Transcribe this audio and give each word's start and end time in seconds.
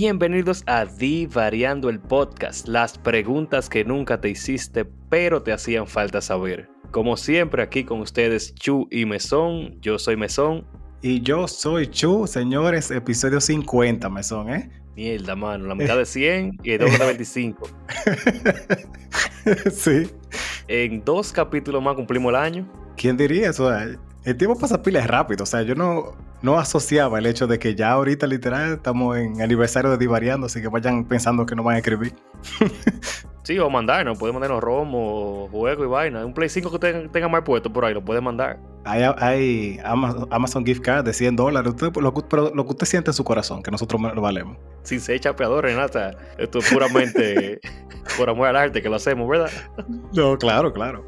Bienvenidos 0.00 0.62
a 0.66 0.84
Divariando 0.84 1.90
el 1.90 1.98
Podcast, 1.98 2.68
las 2.68 2.96
preguntas 2.96 3.68
que 3.68 3.84
nunca 3.84 4.20
te 4.20 4.28
hiciste, 4.28 4.84
pero 4.84 5.42
te 5.42 5.52
hacían 5.52 5.88
falta 5.88 6.20
saber. 6.20 6.68
Como 6.92 7.16
siempre, 7.16 7.64
aquí 7.64 7.82
con 7.82 7.98
ustedes 8.02 8.54
Chu 8.54 8.86
y 8.92 9.06
Mesón. 9.06 9.80
Yo 9.80 9.98
soy 9.98 10.16
Mesón. 10.16 10.64
Y 11.02 11.20
yo 11.22 11.48
soy 11.48 11.88
Chu, 11.88 12.28
señores, 12.28 12.92
episodio 12.92 13.40
50, 13.40 14.08
Mesón, 14.08 14.50
¿eh? 14.50 14.70
Mierda, 14.94 15.34
mano, 15.34 15.66
la 15.66 15.74
mitad 15.74 15.96
de 15.96 16.06
100 16.06 16.60
y 16.62 16.70
el 16.70 16.78
doble 16.78 16.96
de 16.96 17.04
25. 17.04 17.68
sí. 19.72 20.08
En 20.68 21.04
dos 21.04 21.32
capítulos 21.32 21.82
más 21.82 21.96
cumplimos 21.96 22.30
el 22.30 22.36
año. 22.36 22.72
¿Quién 22.96 23.16
diría 23.16 23.50
eso? 23.50 23.68
El 23.76 24.36
tiempo 24.36 24.56
pasa 24.56 24.80
pilas 24.80 25.08
rápido, 25.08 25.42
o 25.42 25.46
sea, 25.46 25.62
yo 25.62 25.74
no, 25.74 26.16
no 26.42 26.58
asociaba 26.58 27.18
el 27.18 27.26
hecho 27.26 27.46
de 27.46 27.58
que 27.58 27.74
ya 27.74 27.90
ahorita 27.90 28.26
literal 28.26 28.74
estamos 28.74 29.16
en 29.16 29.40
aniversario 29.42 29.90
de 29.90 29.98
Divariando, 29.98 30.46
así 30.46 30.60
que 30.60 30.68
vayan 30.68 31.04
pensando 31.04 31.44
que 31.46 31.54
no 31.54 31.62
van 31.62 31.76
a 31.76 31.78
escribir. 31.78 32.14
sí, 33.42 33.58
o 33.58 33.68
mandarnos, 33.68 34.18
pueden 34.18 34.34
mandarnos 34.34 34.62
romo, 34.62 35.48
juego 35.50 35.84
y 35.84 35.88
vaina. 35.88 36.24
Un 36.24 36.32
Play 36.32 36.48
5 36.48 36.70
que 36.70 37.08
tenga, 37.08 37.28
más 37.28 37.42
puesto 37.42 37.72
por 37.72 37.84
ahí, 37.84 37.94
lo 37.94 38.04
pueden 38.04 38.22
mandar. 38.24 38.58
Hay, 38.84 39.02
hay 39.18 39.80
Amazon, 39.84 40.64
gift 40.64 40.82
card 40.82 41.04
de 41.04 41.12
100 41.12 41.36
dólares, 41.36 41.74
lo, 41.80 42.14
pero 42.14 42.54
lo 42.54 42.64
que 42.64 42.70
usted 42.70 42.86
siente 42.86 43.10
en 43.10 43.14
su 43.14 43.24
corazón, 43.24 43.62
que 43.62 43.70
nosotros 43.70 44.00
lo 44.00 44.22
valemos. 44.22 44.56
Sin 44.82 45.00
ser 45.00 45.20
chapeador, 45.20 45.64
Renata, 45.64 46.16
esto 46.38 46.60
es 46.60 46.72
puramente 46.72 47.60
por 48.16 48.30
amor 48.30 48.48
al 48.48 48.56
arte 48.56 48.80
que 48.80 48.88
lo 48.88 48.96
hacemos, 48.96 49.28
¿verdad? 49.28 49.50
no, 50.12 50.38
claro, 50.38 50.72
claro. 50.72 51.04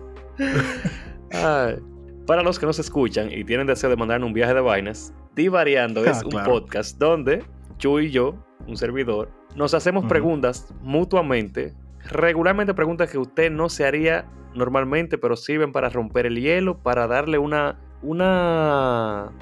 Para 2.31 2.45
los 2.45 2.61
que 2.61 2.67
nos 2.67 2.78
escuchan 2.78 3.28
y 3.33 3.42
tienen 3.42 3.67
deseo 3.67 3.91
de 3.91 3.97
mandarnos 3.97 4.28
un 4.28 4.33
viaje 4.33 4.55
de 4.55 4.61
vainas, 4.61 5.12
Divariando 5.34 6.05
es 6.05 6.19
ah, 6.19 6.23
un 6.25 6.45
podcast 6.45 6.97
donde 6.97 7.42
yo 7.77 7.98
y 7.98 8.12
yo, 8.12 8.37
un 8.69 8.77
servidor, 8.77 9.33
nos 9.56 9.75
hacemos 9.75 10.05
preguntas 10.05 10.72
mutuamente, 10.81 11.75
regularmente 12.05 12.72
preguntas 12.72 13.11
que 13.11 13.19
usted 13.19 13.50
no 13.50 13.69
se 13.69 13.84
haría 13.84 14.28
normalmente, 14.55 15.19
pero 15.19 15.34
sirven 15.34 15.72
para 15.72 15.89
romper 15.89 16.27
el 16.27 16.41
hielo, 16.41 16.78
para 16.78 17.09
darle 17.09 17.37
una, 17.37 17.81
una, 18.00 19.33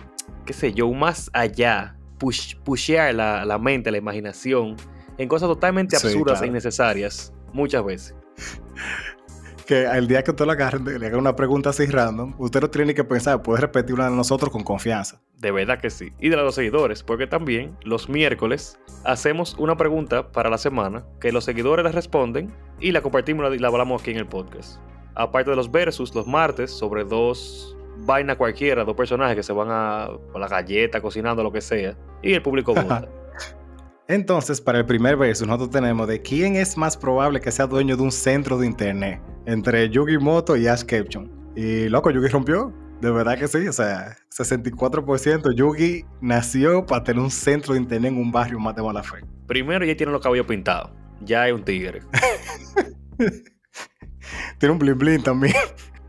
qué 0.47 0.55
sé 0.55 0.73
yo, 0.73 0.91
más 0.91 1.29
allá, 1.35 1.95
push, 2.17 2.57
pushear 2.65 3.15
la, 3.15 3.45
la 3.45 3.59
mente, 3.59 3.91
la 3.91 3.99
imaginación 3.99 4.77
en 5.19 5.29
cosas 5.29 5.47
totalmente 5.51 5.95
absurdas 5.95 6.41
e 6.41 6.47
innecesarias, 6.47 7.35
muchas 7.53 7.85
veces 7.85 8.17
que 9.69 9.85
el 9.85 10.09
día 10.09 10.25
que 10.25 10.31
usted 10.31 10.47
le 10.47 10.53
agarre, 10.53 10.99
le 10.99 11.07
haga 11.07 11.19
una 11.19 11.37
pregunta 11.37 11.69
así 11.69 11.85
random, 11.85 12.35
usted 12.39 12.63
no 12.63 12.71
tiene 12.71 12.87
ni 12.87 12.95
que 12.95 13.05
pensar, 13.05 13.43
puede 13.43 13.61
repetir 13.61 13.95
una 13.95 14.09
de 14.09 14.17
nosotros 14.17 14.51
con 14.51 14.65
confianza. 14.65 15.21
De 15.37 15.51
verdad 15.51 15.79
que 15.79 15.91
sí. 15.91 16.11
Y 16.19 16.31
de 16.31 16.37
los 16.37 16.55
seguidores, 16.55 17.03
porque 17.03 17.27
también 17.27 17.77
los 17.83 18.09
miércoles 18.09 18.81
hacemos 19.05 19.55
una 19.59 19.77
pregunta 19.77 20.33
para 20.33 20.49
la 20.49 20.57
semana 20.57 21.05
que 21.21 21.33
los 21.33 21.45
seguidores 21.45 21.85
le 21.85 21.93
responden 21.93 22.51
y 22.81 22.93
la 22.93 23.03
compartimos 23.03 23.55
y 23.55 23.59
la 23.59 23.69
hablamos 23.69 24.01
aquí 24.01 24.13
en 24.13 24.17
el 24.17 24.27
podcast. 24.27 24.81
Aparte 25.15 25.51
de 25.51 25.57
los 25.57 25.71
versus, 25.71 26.15
los 26.15 26.27
martes, 26.27 26.71
sobre 26.71 27.05
dos 27.05 27.77
vainas 28.07 28.39
cualquiera, 28.39 28.85
dos 28.85 28.97
personajes 28.97 29.37
que 29.37 29.43
se 29.43 29.53
van 29.53 29.69
a, 29.71 30.09
la 30.35 30.49
galleta, 30.49 31.03
cocinando, 31.03 31.43
lo 31.43 31.53
que 31.53 31.61
sea, 31.61 31.95
y 32.23 32.33
el 32.33 32.41
público 32.41 32.73
vota. 32.75 33.07
Entonces, 34.11 34.59
para 34.59 34.79
el 34.79 34.87
primer 34.87 35.19
verso, 35.19 35.45
nosotros 35.45 35.69
tenemos 35.69 36.09
de 36.09 36.23
quién 36.23 36.57
es 36.57 36.79
más 36.79 36.97
probable 36.97 37.43
que 37.43 37.53
sea 37.53 37.67
dueño 37.67 37.95
de 37.95 38.03
un 38.03 38.11
centro 38.11 38.57
de 38.57 38.67
internet 38.67 39.21
entre 39.45 39.91
Yugi 39.91 40.17
Moto 40.17 40.57
y 40.57 40.67
Ash 40.67 40.83
Ketchum. 40.83 41.29
Y 41.55 41.91
loco, 41.91 42.11
Yugi 42.11 42.29
rompió. 42.29 42.73
De 43.03 43.11
verdad 43.11 43.39
que 43.39 43.47
sí, 43.47 43.69
o 43.69 43.73
sea, 43.73 44.17
64% 44.35 45.55
Yugi 45.55 46.07
nació 46.23 46.87
para 46.87 47.05
tener 47.05 47.23
un 47.23 47.31
centro 47.31 47.75
de 47.75 47.81
internet 47.81 48.13
en 48.13 48.19
un 48.19 48.33
barrio 48.33 48.59
más 48.59 48.75
de 48.75 48.83
mala 48.83 49.03
fe. 49.03 49.19
Primero 49.47 49.85
ya 49.85 49.95
tiene 49.95 50.11
los 50.11 50.23
cabellos 50.23 50.47
pintados. 50.47 50.91
Ya 51.21 51.47
es 51.47 51.53
un 51.53 51.63
tigre. 51.63 52.01
tiene 54.59 54.73
un 54.73 54.79
bling 54.79 54.97
bling 54.97 55.23
también. 55.23 55.55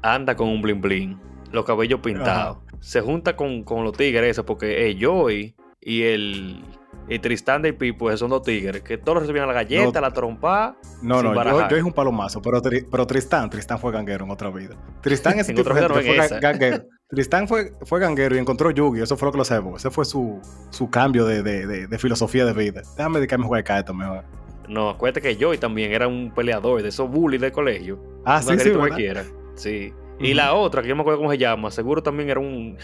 Anda 0.01 0.37
con 0.37 0.47
un 0.47 0.61
bling 0.61 0.79
bling. 0.79 1.19
Los 1.51 1.65
cabellos 1.65 1.99
pintados. 1.99 2.59
Se 2.79 3.01
junta 3.01 3.35
con, 3.35 3.63
con 3.63 3.83
los 3.83 3.91
tigres 3.91 4.31
eso 4.31 4.45
porque 4.45 4.89
es 4.89 4.95
Joey 5.01 5.53
y 5.81 6.03
el 6.03 6.63
y 7.09 7.19
Tristán 7.19 7.61
de 7.63 7.73
Pipo, 7.73 8.05
pues, 8.05 8.19
son 8.19 8.29
dos 8.29 8.43
tigres, 8.43 8.83
que 8.83 8.97
todos 8.97 9.21
recibían 9.21 9.47
la 9.47 9.53
galleta, 9.53 9.99
la 9.99 10.11
trompa. 10.11 10.77
No, 11.01 11.23
no, 11.23 11.33
yo, 11.33 11.69
yo, 11.69 11.77
es 11.77 11.83
un 11.83 11.91
palomazo, 11.91 12.41
pero, 12.41 12.61
pero 12.61 13.07
Tristán, 13.07 13.49
Tristán 13.49 13.79
fue 13.79 13.91
ganguero 13.91 14.25
en 14.25 14.31
otra 14.31 14.49
vida. 14.51 14.75
Tristán 15.01 15.39
es 15.39 15.47
tipo 15.47 15.63
de 15.63 15.87
fue 15.89 16.39
ganguero. 16.39 16.83
Tristán 17.09 17.47
fue, 17.47 17.73
fue 17.81 17.99
ganguero 17.99 18.35
y 18.35 18.37
encontró 18.37 18.69
Yugi, 18.69 19.01
eso 19.01 19.17
fue 19.17 19.27
lo 19.27 19.31
que 19.31 19.39
lo 19.39 19.45
sabemos. 19.45 19.81
Ese 19.81 19.89
fue 19.89 20.05
su, 20.05 20.39
su 20.69 20.91
cambio 20.91 21.25
de, 21.25 21.41
de, 21.41 21.87
de, 21.87 21.97
filosofía 21.97 22.45
de 22.45 22.53
vida. 22.53 22.83
Déjame 22.95 23.17
dedicarme 23.17 23.45
a 23.45 23.47
jugar 23.47 23.63
cartas 23.63 23.95
mejor. 23.95 24.23
No, 24.67 24.91
acuérdate 24.91 25.21
que 25.21 25.43
Joey 25.43 25.57
también 25.57 25.91
era 25.91 26.07
un 26.07 26.31
peleador 26.31 26.83
de 26.83 26.89
esos 26.89 27.09
bullies 27.09 27.41
del 27.41 27.51
colegio. 27.51 27.99
Ah, 28.25 28.39
sí, 28.43 28.59
sí. 28.59 28.69
Cualquiera. 28.69 29.23
Sí. 29.55 29.91
Y 30.19 30.33
la 30.33 30.53
otra, 30.53 30.81
que 30.81 30.89
yo 30.89 30.95
me 30.95 31.01
acuerdo 31.01 31.19
cómo 31.19 31.31
se 31.31 31.37
llama, 31.37 31.71
seguro 31.71 32.03
también 32.03 32.29
era 32.29 32.39
un. 32.39 32.77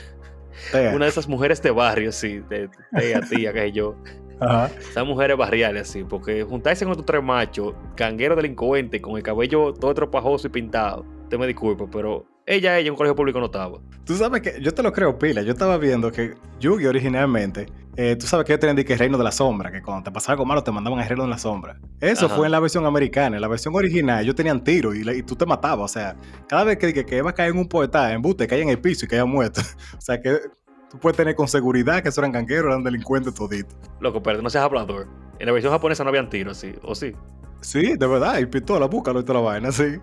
Una 0.74 1.06
de 1.06 1.10
esas 1.10 1.28
mujeres 1.28 1.62
de 1.62 1.72
barrio, 1.72 2.12
sí, 2.12 2.40
de, 2.50 2.70
de 2.92 3.22
tía, 3.30 3.54
que 3.54 3.72
yo. 3.72 3.96
Ajá. 4.40 4.70
Esas 4.78 5.06
mujeres 5.06 5.38
barriales, 5.38 5.90
así, 5.90 6.04
porque 6.04 6.44
juntarse 6.44 6.84
con 6.84 6.92
estos 6.92 7.06
tres 7.06 7.24
machos, 7.24 7.74
cangueros 7.96 8.36
delincuentes, 8.36 9.02
con 9.02 9.16
el 9.16 9.24
cabello 9.24 9.74
todo 9.74 9.94
tropajoso 9.94 10.48
y 10.48 10.50
pintado, 10.50 11.06
te 11.30 11.38
me 11.38 11.48
disculpo, 11.48 11.90
pero 11.90 12.26
ella, 12.46 12.78
ella 12.78 12.88
en 12.88 12.92
un 12.92 12.98
colegio 12.98 13.16
público 13.16 13.40
no 13.40 13.48
estaba. 13.48 13.80
Tú 14.06 14.16
sabes 14.16 14.42
que 14.42 14.62
yo 14.62 14.72
te 14.74 14.84
lo 14.84 14.94
creo, 14.94 15.18
pila. 15.18 15.42
Yo 15.42 15.54
estaba 15.54 15.78
viendo 15.78 16.12
que 16.12 16.36
Yugi 16.60 16.86
originalmente, 16.86 17.66
eh, 17.96 18.16
tú 18.16 18.28
sabes 18.28 18.46
que 18.46 18.54
ellos 18.54 18.60
tenían 18.60 18.86
que 18.86 18.96
Reino 18.96 19.18
de 19.18 19.24
la 19.24 19.32
Sombra, 19.32 19.72
que 19.72 19.82
cuando 19.82 20.04
te 20.04 20.12
pasaba 20.12 20.34
algo 20.34 20.46
malo 20.46 20.64
te 20.64 20.72
mandaban 20.72 21.00
a 21.00 21.08
Reino 21.08 21.24
de 21.24 21.30
la 21.30 21.40
Sombra. 21.40 21.80
Eso 22.00 22.30
fue 22.30 22.46
en 22.46 22.52
la 22.52 22.60
versión 22.60 22.86
americana. 22.86 23.38
En 23.38 23.42
la 23.42 23.48
versión 23.48 23.74
original, 23.76 24.24
ellos 24.24 24.36
tenían 24.36 24.64
tiro 24.64 24.94
y, 24.94 25.24
tú 25.24 25.36
te 25.36 25.46
matabas. 25.46 25.92
O 25.92 25.94
sea, 25.94 26.16
cada 26.48 26.66
vez 26.66 26.78
que, 26.78 26.94
que, 26.94 27.04
que 27.04 27.18
iba 27.18 27.32
a 27.32 27.34
caer 27.34 27.52
en 27.52 27.58
un 27.58 27.68
poeta, 27.68 28.14
en 28.14 28.22
bute, 28.22 28.46
caía 28.46 28.62
en 28.62 28.70
el 28.70 28.80
piso 28.80 29.06
y 29.06 29.08
caía 29.08 29.26
muerto. 29.26 29.62
o 29.98 30.02
sea, 30.02 30.22
que 30.22 30.40
tú 30.92 31.00
puedes 31.00 31.18
tener 31.18 31.34
con 31.34 31.48
seguridad 31.48 32.04
que 32.04 32.10
esos 32.10 32.20
eran 32.20 32.32
gangueros, 32.32 32.68
eran 32.68 32.84
delincuentes 32.84 33.34
toditos. 33.34 33.76
Loco, 34.00 34.22
pero 34.22 34.44
no 34.44 34.52
seas 34.52 34.66
hablador. 34.66 35.08
En 35.40 35.48
la 35.48 35.52
versión 35.52 35.74
japonesa 35.74 36.04
no 36.04 36.10
habían 36.10 36.30
tiros, 36.30 36.58
¿sí? 36.58 36.76
¿O 36.84 36.94
sí? 36.94 37.14
Sí, 37.66 37.96
de 37.98 38.08
verdad, 38.08 38.38
y 38.38 38.46
pistola, 38.46 38.86
búscalo 38.86 39.22
y 39.22 39.24
toda 39.24 39.40
la 39.40 39.46
vaina, 39.46 39.72
sí. 39.72 39.98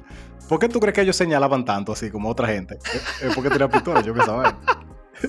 ¿Por 0.48 0.58
qué 0.58 0.68
tú 0.68 0.80
crees 0.80 0.94
que 0.94 1.02
ellos 1.02 1.14
señalaban 1.14 1.64
tanto 1.64 1.92
así 1.92 2.10
como 2.10 2.28
otra 2.28 2.48
gente? 2.48 2.76
Es 3.22 3.32
porque 3.36 3.50
tenía 3.50 3.68
pistola, 3.68 4.00
yo 4.00 4.12
pensaba. 4.12 4.58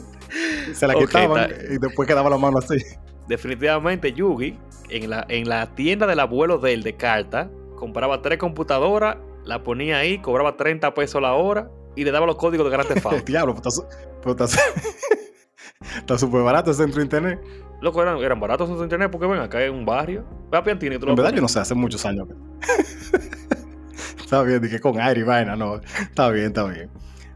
Se 0.74 0.88
la 0.88 0.96
quitaban 0.96 1.52
y 1.70 1.78
después 1.78 2.08
quedaba 2.08 2.32
la 2.32 2.40
mano 2.40 2.58
así. 2.58 2.84
Definitivamente 3.28 4.12
Yugi, 4.14 4.58
en 4.90 5.12
la, 5.12 5.26
en 5.30 5.48
la 5.48 5.76
tienda 5.76 6.08
del 6.08 6.20
abuelo 6.20 6.58
de 6.58 6.74
él 6.74 6.82
de 6.82 6.96
carta, 6.96 7.52
compraba 7.78 8.24
tres 8.24 8.40
computadoras, 8.40 9.18
la 9.46 9.64
ponía 9.64 10.00
ahí, 10.00 10.18
cobraba 10.18 10.58
30 10.58 10.92
pesos 10.96 11.22
la 11.22 11.34
hora 11.34 11.70
y 11.96 12.04
le 12.04 12.10
daba 12.10 12.26
los 12.26 12.38
códigos 12.38 12.66
de 12.66 12.72
Grand 12.72 12.90
Theft 12.90 13.26
Diablo, 13.28 13.54
pues 13.54 13.80
estás, 14.26 14.60
Está 15.98 16.18
súper 16.18 16.42
barato 16.42 16.72
el 16.72 16.78
centro 16.78 16.98
de 16.98 17.04
internet. 17.04 17.40
Loco, 17.84 18.02
eran, 18.02 18.18
eran 18.20 18.40
baratos 18.40 18.70
de 18.70 18.82
internet 18.82 19.12
porque 19.12 19.28
ven 19.28 19.42
acá 19.42 19.62
en 19.62 19.74
un 19.74 19.86
barrio. 19.86 20.24
En 20.54 21.16
verdad, 21.16 21.34
yo 21.34 21.42
no 21.42 21.50
sé, 21.50 21.60
hace 21.60 21.76
muchos 21.76 22.06
años. 22.06 22.30
está 24.18 24.42
bien, 24.44 24.62
dije 24.62 24.80
con 24.80 25.02
aire 25.02 25.20
y 25.20 25.24
vaina, 25.24 25.58
no. 25.58 25.82
Está 26.00 26.30
bien, 26.30 26.46
está 26.46 26.64
bien. 26.64 26.90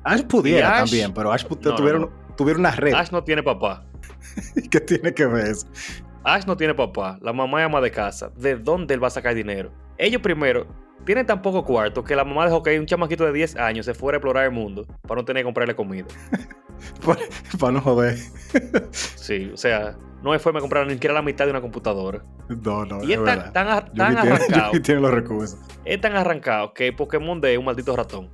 Ash 0.05 0.23
pudiera 0.23 0.77
también, 0.77 1.13
pero 1.13 1.33
Ash 1.33 1.43
tuvieron, 1.45 2.09
tuvieron 2.37 2.61
una 2.61 2.71
red. 2.71 2.93
Ash 2.93 3.11
no 3.11 3.25
tiene 3.25 3.43
papá. 3.43 3.83
¿Qué 4.71 4.79
tiene 4.79 5.13
que 5.13 5.25
ver 5.25 5.47
eso? 5.47 5.67
Ash 6.23 6.45
no 6.45 6.55
tiene 6.55 6.73
papá, 6.73 7.19
la 7.21 7.33
mamá 7.33 7.59
es 7.59 7.65
ama 7.65 7.81
de 7.81 7.91
casa. 7.91 8.31
¿De 8.37 8.55
dónde 8.55 8.93
él 8.93 9.03
va 9.03 9.07
a 9.07 9.11
sacar 9.11 9.35
dinero? 9.35 9.73
Ellos 9.97 10.21
primero 10.21 10.65
tienen 11.07 11.25
tan 11.25 11.41
poco 11.41 11.63
cuarto 11.63 12.03
que 12.03 12.17
la 12.17 12.25
mamá 12.25 12.43
dejó 12.43 12.61
que 12.61 12.77
un 12.77 12.85
chamaquito 12.85 13.25
de 13.25 13.31
10 13.31 13.55
años 13.55 13.85
se 13.85 13.93
fuera 13.93 14.17
a 14.17 14.19
explorar 14.19 14.43
el 14.43 14.51
mundo 14.51 14.85
para 15.07 15.21
no 15.21 15.25
tener 15.25 15.41
que 15.41 15.45
comprarle 15.45 15.73
comida. 15.73 16.05
para, 17.59 17.71
no 17.71 17.79
joder. 17.79 18.17
sí, 18.91 19.49
o 19.53 19.55
sea, 19.55 19.95
no 20.21 20.31
me 20.31 20.39
fue 20.39 20.51
a 20.51 20.59
comprar 20.59 20.85
ni 20.85 20.93
siquiera 20.93 21.13
la 21.13 21.21
mitad 21.21 21.45
de 21.45 21.51
una 21.51 21.61
computadora. 21.61 22.25
No, 22.49 22.83
no. 22.83 23.01
Y 23.03 23.13
es, 23.13 23.23
tan, 23.23 23.53
tan, 23.53 23.67
arrancado. 24.01 24.71
Tiene, 24.81 24.99
los 24.99 25.11
recursos. 25.11 25.57
Es 25.85 26.01
tan 26.01 26.13
arrancado 26.17 26.73
que 26.73 26.91
Pokémon 26.91 27.39
de 27.39 27.57
un 27.57 27.63
maldito 27.63 27.95
ratón. 27.95 28.29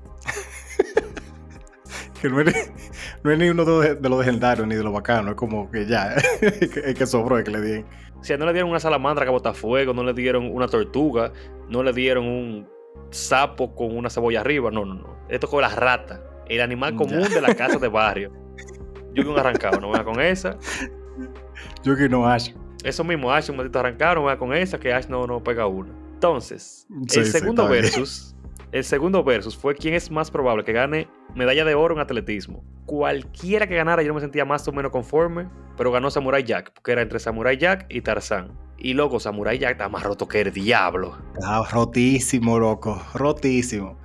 Que 2.24 2.30
no 2.30 2.40
es, 2.42 3.38
ni 3.38 3.50
uno 3.50 3.66
de, 3.66 3.98
los 4.02 4.20
legendarios 4.20 4.66
ni 4.66 4.75
de 4.75 4.84
los 4.84 4.94
bacanos. 4.94 5.31
Es 5.31 5.36
como 5.36 5.70
que 5.70 5.86
ya, 5.86 6.14
es 6.42 6.96
que 6.96 7.06
sobró 7.06 7.38
es 7.38 7.44
que 7.44 7.52
le 7.52 7.62
dieron. 7.62 7.86
O 8.18 8.24
sea, 8.24 8.38
no 8.38 8.46
le 8.46 8.54
dieron 8.54 8.70
una 8.70 8.80
salamandra 8.80 9.25
que 9.25 9.31
bota 9.31 9.54
fuego, 9.54 9.94
no 9.94 10.04
le 10.04 10.14
dieron 10.14 10.50
una 10.50 10.68
tortuga, 10.68 11.34
no 11.68 11.84
le 11.84 11.92
dieron 11.92 12.25
un 12.25 12.70
sapo 13.12 13.75
con 13.75 13.96
una 13.98 14.10
cebolla 14.10 14.40
arriba. 14.40 14.72
No, 14.72 14.86
no, 14.86 14.96
no. 14.96 15.18
Esto 15.28 15.48
con 15.50 15.62
la 15.62 15.70
rata 15.70 16.24
el 16.48 16.62
animal 16.62 16.96
común 16.96 17.24
de 17.30 17.42
la 17.42 17.54
casa 17.56 17.78
de 17.78 17.88
barrio. 17.90 18.31
Yugi 19.14 19.30
un 19.30 19.38
arrancado, 19.38 19.80
no 19.80 19.90
va 19.90 20.04
con 20.04 20.20
esa. 20.22 20.58
Yugi 21.84 22.10
no 22.10 22.28
Ash. 22.28 22.52
Eso 22.84 23.04
mismo, 23.04 23.31
Ash 23.31 23.50
un 23.50 23.58
maldito 23.58 23.80
arrancado, 23.80 24.16
no 24.16 24.24
va 24.24 24.38
con 24.38 24.54
esa, 24.54 24.80
que 24.80 24.94
Ash 24.94 25.08
no, 25.08 25.28
no 25.28 25.44
pega 25.44 25.68
uno. 25.68 25.94
Entonces, 26.14 26.88
el 27.16 27.25
segundo 27.25 27.68
versus 27.68 28.34
El 28.74 28.84
segundo 28.84 29.24
versus 29.24 29.56
fue 29.56 29.75
quién 29.75 29.94
es 29.94 30.10
más 30.10 30.31
probable 30.31 30.64
que 30.64 30.74
gane 30.74 31.08
medalla 31.36 31.64
de 31.64 31.75
oro 31.75 31.94
en 31.94 32.02
atletismo. 32.02 32.64
Cualquiera 32.88 33.68
que 33.68 33.75
ganara 33.75 34.02
yo 34.02 34.08
no 34.08 34.16
me 34.16 34.22
sentía 34.22 34.46
más 34.46 34.68
o 34.68 34.72
menos 34.72 34.92
conforme, 34.92 35.48
pero 35.78 35.92
ganó 35.92 36.10
Samurai 36.10 36.44
Jack, 36.44 36.74
porque 36.74 36.94
era 36.94 37.04
entre 37.04 37.20
Samurai 37.20 37.56
Jack 37.56 37.86
y 37.90 38.02
Tarzán. 38.02 38.58
Y 38.80 38.96
loco, 38.96 39.20
Samurai 39.20 39.60
Jack 39.60 39.74
está 39.74 39.90
más 39.90 40.02
roto 40.02 40.28
que 40.28 40.42
el 40.42 40.52
diablo. 40.52 41.16
Está 41.36 41.64
rotísimo, 41.66 42.58
loco, 42.58 43.00
rotísimo. 43.14 44.00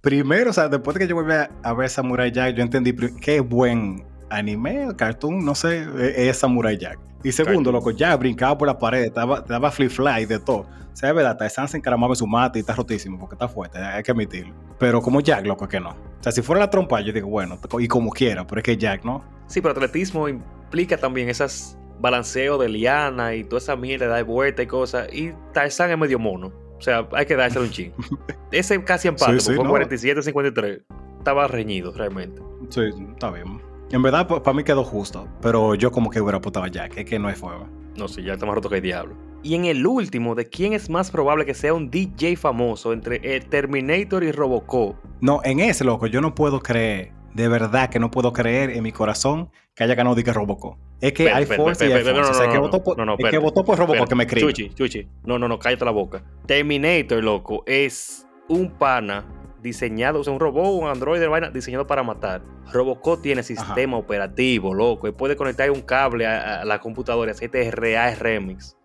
Primero, 0.00 0.48
o 0.48 0.52
sea, 0.54 0.68
después 0.68 0.94
de 0.94 1.00
que 1.00 1.06
yo 1.06 1.16
volví 1.16 1.34
a 1.62 1.74
ver 1.74 1.90
Samurai 1.90 2.32
Jack, 2.32 2.54
yo 2.54 2.62
entendí 2.62 2.94
qué 3.20 3.40
buen 3.40 4.06
anime, 4.34 4.88
cartoon, 4.96 5.44
no 5.44 5.54
sé, 5.54 5.86
e, 5.98 6.28
es 6.28 6.38
Samurai 6.38 6.76
Jack. 6.76 6.98
Y 7.22 7.32
segundo, 7.32 7.72
loco, 7.72 7.90
ya 7.90 8.14
brincaba 8.16 8.56
por 8.58 8.68
la 8.68 8.78
pared, 8.78 9.10
daba, 9.12 9.40
daba 9.40 9.70
flip 9.70 9.90
fly 9.90 10.26
de 10.26 10.38
todo. 10.38 10.66
O 10.92 10.96
sea, 10.96 11.08
es 11.08 11.14
verdad, 11.14 11.36
Tarzan 11.36 11.66
se 11.68 11.78
encaramaba 11.78 12.12
en 12.12 12.16
su 12.16 12.26
mate 12.26 12.58
y 12.58 12.60
está 12.60 12.74
rotísimo 12.74 13.18
porque 13.18 13.34
está 13.34 13.48
fuerte, 13.48 13.78
hay 13.78 14.02
que 14.02 14.12
admitirlo. 14.12 14.54
Pero 14.78 15.00
como 15.00 15.20
Jack, 15.20 15.46
loco, 15.46 15.66
que 15.66 15.80
no. 15.80 15.90
O 15.90 16.22
sea, 16.22 16.32
si 16.32 16.42
fuera 16.42 16.60
la 16.60 16.70
trompa, 16.70 17.00
yo 17.00 17.12
digo, 17.12 17.28
bueno, 17.28 17.58
y 17.80 17.88
como 17.88 18.10
quiera, 18.10 18.46
pero 18.46 18.60
es 18.60 18.64
que 18.64 18.76
Jack, 18.76 19.04
¿no? 19.04 19.24
Sí, 19.46 19.60
pero 19.60 19.72
atletismo 19.72 20.28
implica 20.28 20.96
también 20.96 21.28
esas 21.28 21.78
balanceo 22.00 22.58
de 22.58 22.68
liana 22.68 23.34
y 23.34 23.44
toda 23.44 23.58
esa 23.58 23.76
mierda 23.76 24.14
de 24.14 24.22
vuelta 24.22 24.62
y 24.62 24.66
cosas. 24.66 25.08
Y 25.12 25.32
Tarzan 25.52 25.90
es 25.90 25.98
medio 25.98 26.18
mono. 26.18 26.52
O 26.76 26.80
sea, 26.80 27.08
hay 27.12 27.24
que 27.26 27.34
dárselo 27.34 27.64
un 27.64 27.70
ching. 27.70 27.92
Ese 28.52 28.82
casi 28.84 29.08
empate, 29.08 29.40
sí, 29.40 29.54
fue 29.54 29.64
47-53. 29.64 30.84
Estaba 31.18 31.48
reñido, 31.48 31.92
realmente. 31.92 32.42
Sí, 32.68 32.82
está 33.12 33.30
bien. 33.30 33.60
En 33.94 34.02
verdad, 34.02 34.26
para 34.26 34.52
mí 34.52 34.64
quedó 34.64 34.82
justo. 34.82 35.28
Pero 35.40 35.76
yo 35.76 35.92
como 35.92 36.10
que 36.10 36.20
hubiera 36.20 36.38
apostado 36.38 36.66
a 36.66 36.68
Jack. 36.68 36.96
Es 36.96 37.04
que 37.04 37.16
no 37.16 37.30
es 37.30 37.38
fuego. 37.38 37.68
No, 37.96 38.08
sí, 38.08 38.24
ya 38.24 38.32
está 38.32 38.44
más 38.44 38.56
roto 38.56 38.68
que 38.68 38.78
el 38.78 38.82
diablo. 38.82 39.14
Y 39.44 39.54
en 39.54 39.66
el 39.66 39.86
último, 39.86 40.34
¿de 40.34 40.48
quién 40.48 40.72
es 40.72 40.90
más 40.90 41.12
probable 41.12 41.46
que 41.46 41.54
sea 41.54 41.72
un 41.74 41.92
DJ 41.92 42.34
famoso 42.34 42.92
entre 42.92 43.20
el 43.22 43.46
Terminator 43.46 44.24
y 44.24 44.32
Robocop? 44.32 44.96
No, 45.20 45.42
en 45.44 45.60
ese, 45.60 45.84
loco, 45.84 46.08
yo 46.08 46.20
no 46.20 46.34
puedo 46.34 46.58
creer, 46.58 47.12
de 47.34 47.46
verdad 47.46 47.88
que 47.88 48.00
no 48.00 48.10
puedo 48.10 48.32
creer 48.32 48.70
en 48.70 48.82
mi 48.82 48.90
corazón 48.90 49.50
que 49.76 49.84
haya 49.84 49.94
ganado 49.94 50.16
DJ 50.16 50.32
Robocop. 50.32 50.76
Es 51.00 51.12
que 51.12 51.30
hay 51.30 51.46
fuerza 51.46 51.86
y 51.86 51.92
hay 51.92 52.02
fuerza. 52.02 52.32
o 52.32 52.34
sea, 52.34 52.50
que 52.50 52.58
votó 52.58 52.82
por, 52.82 52.96
es 53.00 53.30
que 53.30 53.38
votó 53.38 53.64
por 53.64 53.78
Robocop 53.78 54.08
que 54.08 54.14
me 54.16 54.26
cree. 54.26 54.42
Chuchi, 54.42 54.70
chuchi. 54.70 55.06
No, 55.22 55.38
no, 55.38 55.46
no, 55.46 55.60
cállate 55.60 55.84
la 55.84 55.92
boca. 55.92 56.24
Terminator, 56.46 57.22
loco, 57.22 57.62
es 57.64 58.26
un 58.48 58.70
pana 58.70 59.24
diseñado, 59.64 60.20
o 60.20 60.24
sea, 60.24 60.32
un 60.32 60.38
robot, 60.38 60.82
un 60.82 60.88
androide, 60.88 61.26
vaina, 61.26 61.50
diseñado 61.50 61.86
para 61.86 62.04
matar. 62.04 62.42
Robocop 62.70 63.22
tiene 63.22 63.42
sistema 63.42 63.96
operativo, 63.96 64.74
loco, 64.74 65.08
y 65.08 65.12
puede 65.12 65.34
conectar 65.34 65.70
un 65.70 65.80
cable 65.80 66.26
a, 66.26 66.64
la 66.64 66.78
computadora 66.80 67.30
y 67.30 67.32
hacerte 67.32 67.68
RA 67.70 68.14
Remix. 68.14 68.76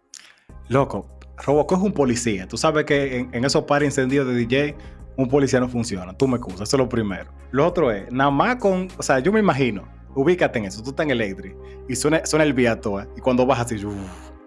Loco, 0.69 1.19
Robocop 1.37 1.77
es 1.77 1.83
un 1.83 1.91
policía. 1.91 2.47
Tú 2.47 2.57
sabes 2.57 2.85
que 2.85 3.27
en, 3.31 3.45
esos 3.45 3.65
pares 3.65 3.87
encendidos 3.87 4.27
de 4.27 4.33
DJ, 4.33 4.75
un 5.17 5.27
policía 5.27 5.59
no 5.59 5.67
funciona. 5.67 6.13
Tú 6.13 6.27
me 6.27 6.37
excusas, 6.37 6.61
eso 6.61 6.77
es 6.77 6.79
lo 6.79 6.87
primero. 6.87 7.29
Lo 7.51 7.67
otro 7.67 7.91
es, 7.91 8.09
nada 8.11 8.31
más 8.31 8.55
con, 8.55 8.87
o 8.97 9.03
sea, 9.03 9.19
yo 9.19 9.33
me 9.33 9.41
imagino, 9.41 9.85
ubícate 10.15 10.59
en 10.59 10.65
eso, 10.65 10.81
tú 10.81 10.91
estás 10.91 11.03
en 11.03 11.11
Electric 11.11 11.55
y 11.89 11.95
suena, 11.95 12.25
suena 12.25 12.45
el 12.45 12.53
Viatoa 12.53 13.07
y 13.17 13.19
cuando 13.19 13.45
vas 13.45 13.59
así, 13.59 13.75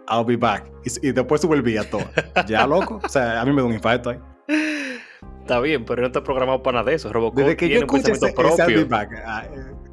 I'll 0.09 0.25
be 0.25 0.37
back. 0.37 0.65
Y, 1.03 1.13
después 1.13 1.43
sube 1.43 1.57
el 1.57 1.63
Viatoa. 1.63 2.11
ya, 2.47 2.67
loco. 2.67 3.01
O 3.05 3.09
sea, 3.09 3.41
a 3.41 3.45
mí 3.45 3.53
me 3.53 3.61
da 3.61 3.69
un 3.69 3.75
infarto 3.75 4.11
ahí. 4.11 4.19
Está 5.41 5.59
bien, 5.61 5.85
pero 5.85 6.03
no 6.03 6.07
está 6.07 6.23
programado 6.23 6.63
para 6.63 6.79
nada 6.79 6.91
de 6.91 6.97
eso. 6.97 7.13
Robocop 7.13 7.39
Desde 7.39 7.57
que 7.57 7.67
tiene 7.67 7.81
yo 7.81 7.87
un 7.87 7.93
pensamiento 7.93 8.27
ese, 8.27 8.35
propio. 8.35 8.79
Ese 8.81 9.23
ah, 9.27 9.45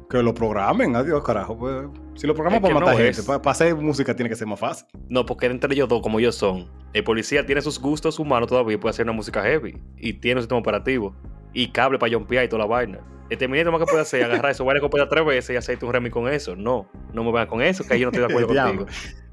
que 0.08 0.22
lo 0.22 0.32
programen, 0.34 0.96
adiós, 0.96 1.22
carajo. 1.24 1.56
Pues, 1.56 1.86
si 2.14 2.26
lo 2.26 2.34
programan 2.34 2.60
para 2.60 2.74
matar 2.74 2.96
gente, 2.96 3.22
para, 3.22 3.50
hacer 3.50 3.74
música 3.74 4.14
tiene 4.14 4.28
que 4.28 4.36
ser 4.36 4.46
más 4.46 4.60
fácil. 4.60 4.86
No, 5.08 5.26
porque 5.26 5.46
entre 5.46 5.72
ellos 5.74 5.88
dos, 5.88 6.02
como 6.02 6.18
ellos 6.18 6.34
son, 6.34 6.68
el 6.92 7.04
policía 7.04 7.46
tiene 7.46 7.62
sus 7.62 7.80
gustos 7.80 8.18
humanos 8.18 8.48
todavía 8.48 8.74
y 8.74 8.76
puede 8.76 8.90
hacer 8.90 9.04
una 9.04 9.12
música 9.12 9.42
heavy. 9.42 9.80
Y 9.96 10.14
tiene 10.14 10.38
un 10.38 10.42
sistema 10.42 10.60
operativo. 10.60 11.14
Y 11.52 11.72
cable 11.72 11.98
para 11.98 12.12
jumpear 12.12 12.44
y 12.44 12.48
toda 12.48 12.60
la 12.60 12.66
vaina. 12.66 13.00
El 13.28 13.38
terminito 13.38 13.70
más 13.70 13.80
que 13.80 13.86
puede 13.86 14.02
hacer 14.02 14.20
es 14.20 14.26
agarrar 14.26 14.50
eso, 14.50 14.64
varias 14.64 14.82
copias 14.82 15.08
tres 15.08 15.24
veces 15.24 15.54
y 15.54 15.56
hacerte 15.56 15.84
un 15.84 15.92
remix 15.92 16.12
con 16.12 16.28
eso. 16.28 16.56
No, 16.56 16.88
no 17.12 17.22
me 17.22 17.32
vean 17.32 17.46
con 17.46 17.62
eso, 17.62 17.84
que 17.84 17.94
ahí 17.94 18.00
yo 18.00 18.10
no 18.10 18.10
estoy 18.10 18.26
de 18.26 18.32
acuerdo 18.32 18.62
contigo. 18.62 18.86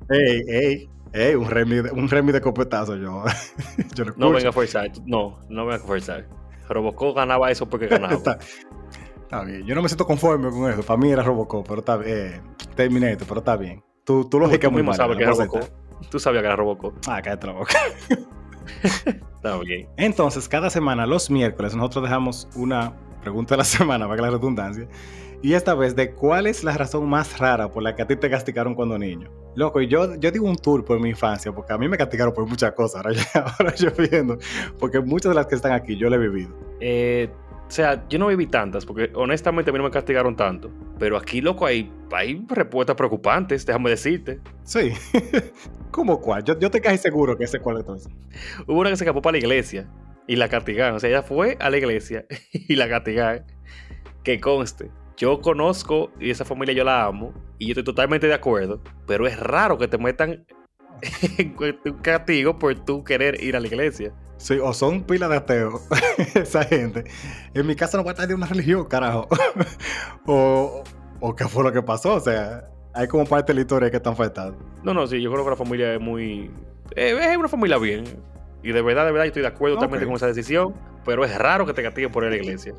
Ey, 0.10 0.44
ey, 0.48 0.90
un 1.14 1.50
remix, 1.50 1.92
un 1.92 2.10
remix 2.10 2.34
de 2.34 2.42
copetazo 2.42 2.96
yo. 2.96 3.24
yo 3.96 4.06
no, 4.06 4.14
no 4.18 4.32
venga 4.32 4.50
a 4.50 4.52
forzar, 4.54 4.92
no, 5.06 5.40
no 5.50 5.66
venga 5.66 5.84
a 5.84 5.88
forzar. 5.88 6.28
Robocop 6.70 7.16
ganaba 7.16 7.52
eso 7.52 7.68
porque 7.68 7.88
ganaba. 7.90 8.16
Está 8.16 9.44
bien, 9.44 9.66
yo 9.66 9.76
no 9.76 9.82
me 9.82 9.90
siento 9.90 10.06
conforme 10.06 10.50
con 10.50 10.72
eso. 10.72 10.84
Para 10.84 10.98
mí 10.98 11.12
era 11.12 11.22
Robocop, 11.24 11.68
pero 11.68 11.80
está 11.80 11.98
bien. 11.98 12.18
Eh, 12.18 12.42
Terminator, 12.76 13.28
pero 13.28 13.40
está 13.40 13.58
bien. 13.58 13.84
Tú, 14.06 14.30
tú 14.30 14.40
lógica 14.40 14.70
muy 14.70 14.82
mismo 14.82 14.94
sabes 14.94 15.18
que 15.18 15.24
era 15.24 15.34
Robocop. 15.34 15.64
Tú 16.10 16.20
sabías 16.20 16.42
que 16.42 16.48
era 16.48 16.56
Robocop. 16.56 16.96
Ah, 17.08 17.22
cállate 17.22 17.48
la 17.48 17.54
boca. 17.54 17.78
está 19.36 19.58
bien. 19.60 19.90
Entonces, 19.98 20.48
cada 20.48 20.70
semana, 20.70 21.06
los 21.06 21.30
miércoles, 21.30 21.76
nosotros 21.76 22.04
dejamos 22.04 22.48
una 22.56 22.94
pregunta 23.28 23.56
de 23.56 23.58
la 23.58 23.64
semana, 23.78 24.06
para 24.06 24.16
que 24.16 24.22
la 24.22 24.30
redundancia. 24.32 24.88
Y 25.42 25.54
esta 25.54 25.76
vez, 25.76 25.96
de 25.96 26.14
cuál 26.14 26.48
es 26.48 26.64
la 26.64 26.76
razón 26.76 27.08
más 27.08 27.38
rara 27.38 27.70
por 27.70 27.84
la 27.84 27.96
que 27.96 28.02
a 28.02 28.08
ti 28.08 28.16
te 28.16 28.30
castigaron 28.30 28.74
cuando 28.74 28.98
niño. 28.98 29.30
Loco, 29.56 29.82
y 29.82 29.88
yo, 29.88 30.16
yo 30.16 30.32
digo 30.32 30.48
un 30.48 30.56
tour 30.56 30.84
por 30.84 31.00
mi 31.00 31.10
infancia, 31.10 31.52
porque 31.52 31.74
a 31.74 31.78
mí 31.78 31.88
me 31.88 31.98
castigaron 31.98 32.34
por 32.34 32.48
muchas 32.48 32.72
cosas. 32.74 33.06
Ahora, 33.06 33.20
ahora 33.60 33.76
yo 33.76 33.92
viendo, 33.92 34.38
porque 34.80 35.00
muchas 35.00 35.32
de 35.32 35.36
las 35.36 35.46
que 35.46 35.56
están 35.56 35.74
aquí 35.74 35.96
yo 35.96 36.10
le 36.10 36.16
he 36.16 36.20
vivido. 36.20 36.56
Eh, 36.80 37.30
o 37.68 37.70
sea, 37.72 38.08
yo 38.08 38.18
no 38.18 38.28
viví 38.28 38.48
tantas, 38.48 38.86
porque 38.86 39.12
honestamente 39.14 39.70
a 39.70 39.74
mí 39.74 39.78
no 39.78 39.84
me 39.84 39.92
castigaron 39.92 40.36
tanto. 40.36 40.72
Pero 40.98 41.18
aquí, 41.18 41.42
loco, 41.42 41.66
hay, 41.66 41.92
hay 42.12 42.44
respuestas 42.48 42.96
preocupantes, 42.96 43.66
déjame 43.66 43.92
decirte. 43.92 44.40
Sí. 44.64 44.94
¿Cómo 45.92 46.20
cuál? 46.20 46.44
Yo, 46.44 46.58
yo 46.58 46.72
te 46.72 46.82
caí 46.82 46.98
seguro 46.98 47.38
que 47.38 47.44
ese 47.44 47.60
cuál 47.60 47.78
entonces. 47.78 48.12
Hubo 48.66 48.80
una 48.80 48.90
que 48.90 48.96
se 48.96 49.04
escapó 49.04 49.22
para 49.22 49.34
la 49.34 49.40
iglesia 49.40 49.88
y 50.28 50.36
la 50.36 50.50
castigaron. 50.50 50.98
O 50.98 51.00
sea, 51.00 51.10
ella 51.10 51.24
fue 51.24 51.58
a 51.60 51.70
la 51.70 51.78
iglesia 51.78 52.26
y 52.52 52.76
la 52.76 52.88
castigaron. 52.90 53.44
Que 54.24 54.40
conste, 54.40 54.92
yo 55.16 55.42
conozco 55.42 56.12
y 56.20 56.30
esa 56.30 56.46
familia 56.46 56.74
yo 56.74 56.84
la 56.84 57.06
amo 57.06 57.34
y 57.58 57.68
yo 57.68 57.72
estoy 57.72 57.84
totalmente 57.84 58.28
de 58.28 58.34
acuerdo, 58.34 58.82
pero 59.08 59.26
es 59.26 59.40
raro 59.40 59.78
que 59.78 59.88
te 59.88 59.98
metan 59.98 60.46
en 61.38 61.56
un 61.58 61.98
castigo 62.02 62.60
por 62.60 62.76
tú 62.86 63.04
querer 63.04 63.42
ir 63.42 63.56
a 63.56 63.60
la 63.60 63.68
iglesia. 63.68 64.14
Sí, 64.38 64.60
o 64.62 64.72
son 64.74 65.04
pilas 65.04 65.30
de 65.32 65.38
ateos, 65.38 65.82
esa 66.36 66.64
gente. 66.64 67.06
En 67.56 67.66
mi 67.66 67.76
casa 67.76 67.98
no 67.98 68.04
va 68.04 68.12
a 68.12 68.14
estar 68.14 68.28
de 68.28 68.36
una 68.36 68.46
religión, 68.46 68.86
carajo. 68.86 69.28
o, 70.28 70.84
o 71.20 71.36
qué 71.36 71.48
fue 71.48 71.64
lo 71.64 71.72
que 71.72 71.82
pasó, 71.82 72.16
o 72.16 72.20
sea, 72.20 72.70
hay 72.94 73.08
como 73.08 73.26
parte 73.26 73.52
de 73.52 73.56
la 73.56 73.62
historia 73.62 73.90
que 73.90 73.98
están 73.98 74.16
faltando. 74.16 74.58
No, 74.84 74.94
no, 74.94 75.08
sí, 75.08 75.22
yo 75.22 75.32
creo 75.32 75.44
que 75.44 75.50
la 75.52 75.56
familia 75.56 75.94
es 75.94 76.02
muy... 76.02 76.52
Eh, 76.96 77.18
es 77.32 77.38
una 77.38 77.48
familia 77.48 77.78
bien. 77.78 78.06
Y 78.64 78.72
de 78.72 78.82
verdad, 78.82 79.06
de 79.06 79.12
verdad, 79.12 79.26
yo 79.26 79.30
estoy 79.30 79.42
de 79.44 79.48
acuerdo 79.48 79.76
totalmente 79.76 80.06
con 80.06 80.16
esa 80.16 80.28
decisión, 80.28 80.74
pero 81.06 81.24
es 81.24 81.38
raro 81.38 81.66
que 81.66 81.74
te 81.74 81.84
castiguen 81.84 82.12
por 82.12 82.24
ir 82.24 82.28
a 82.28 82.32
la 82.32 82.38
iglesia. 82.38 82.74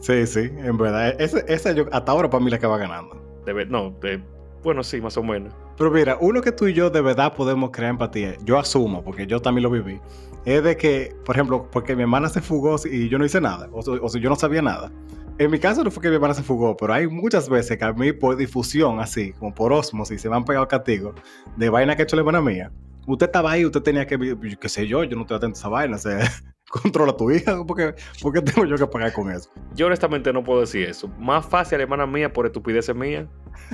Sí, 0.00 0.26
sí, 0.26 0.50
en 0.58 0.76
verdad. 0.76 1.18
Esa, 1.20 1.72
yo, 1.72 1.86
hasta 1.90 2.12
ahora 2.12 2.28
para 2.28 2.44
mí 2.44 2.50
la 2.50 2.58
que 2.58 2.66
va 2.66 2.76
ganando. 2.76 3.20
De, 3.46 3.66
no, 3.66 3.90
de, 4.00 4.22
bueno, 4.62 4.82
sí, 4.82 5.00
más 5.00 5.16
o 5.16 5.22
menos. 5.22 5.54
Pero 5.76 5.90
mira, 5.90 6.16
uno 6.20 6.40
que 6.40 6.52
tú 6.52 6.66
y 6.66 6.72
yo 6.72 6.88
de 6.88 7.00
verdad 7.00 7.34
podemos 7.34 7.70
crear 7.70 7.90
empatía, 7.90 8.34
yo 8.44 8.58
asumo, 8.58 9.02
porque 9.02 9.26
yo 9.26 9.40
también 9.40 9.64
lo 9.64 9.70
viví, 9.70 10.00
es 10.44 10.62
de 10.62 10.76
que, 10.76 11.14
por 11.24 11.34
ejemplo, 11.34 11.68
porque 11.70 11.96
mi 11.96 12.02
hermana 12.02 12.28
se 12.28 12.40
fugó 12.40 12.76
y 12.84 13.08
yo 13.08 13.18
no 13.18 13.24
hice 13.24 13.40
nada, 13.40 13.68
o, 13.72 14.08
si 14.08 14.20
yo 14.20 14.30
no 14.30 14.36
sabía 14.36 14.62
nada. 14.62 14.92
En 15.38 15.50
mi 15.50 15.58
caso 15.58 15.82
no 15.82 15.90
fue 15.90 16.02
que 16.02 16.08
mi 16.08 16.14
hermana 16.14 16.32
se 16.32 16.42
fugó, 16.42 16.76
pero 16.76 16.94
hay 16.94 17.08
muchas 17.08 17.48
veces 17.48 17.76
que 17.76 17.84
a 17.84 17.92
mí 17.92 18.12
por 18.12 18.36
difusión, 18.36 19.00
así, 19.00 19.32
como 19.32 19.52
por 19.52 19.72
osmosis, 19.72 20.22
se 20.22 20.28
me 20.30 20.36
han 20.36 20.44
pegado 20.44 20.68
castigos 20.68 21.14
de 21.56 21.68
vaina 21.68 21.96
que 21.96 22.02
ha 22.02 22.04
hecho 22.04 22.16
la 22.16 22.20
hermana 22.20 22.40
mía. 22.40 22.70
Usted 23.06 23.26
estaba 23.26 23.52
ahí, 23.52 23.64
usted 23.64 23.82
tenía 23.82 24.06
que, 24.06 24.36
qué 24.58 24.68
sé 24.68 24.86
yo, 24.86 25.04
yo 25.04 25.16
no 25.16 25.22
estoy 25.22 25.36
atento 25.36 25.56
a 25.56 25.60
esa 25.60 25.68
vaina, 25.68 25.96
o 25.96 25.98
sea, 25.98 26.18
controla 26.68 27.12
a 27.12 27.16
tu 27.16 27.30
hija, 27.30 27.64
porque 27.66 27.94
¿por 28.20 28.32
qué 28.32 28.42
tengo 28.42 28.64
yo 28.64 28.76
que 28.76 28.86
pagar 28.86 29.12
con 29.12 29.30
eso? 29.30 29.50
Yo 29.74 29.86
honestamente 29.86 30.32
no 30.32 30.42
puedo 30.42 30.60
decir 30.60 30.88
eso. 30.88 31.08
Más 31.18 31.44
fácil, 31.46 31.80
hermana 31.80 32.06
mía, 32.06 32.32
por 32.32 32.46
estupideces 32.46 32.94
mía, 32.94 33.28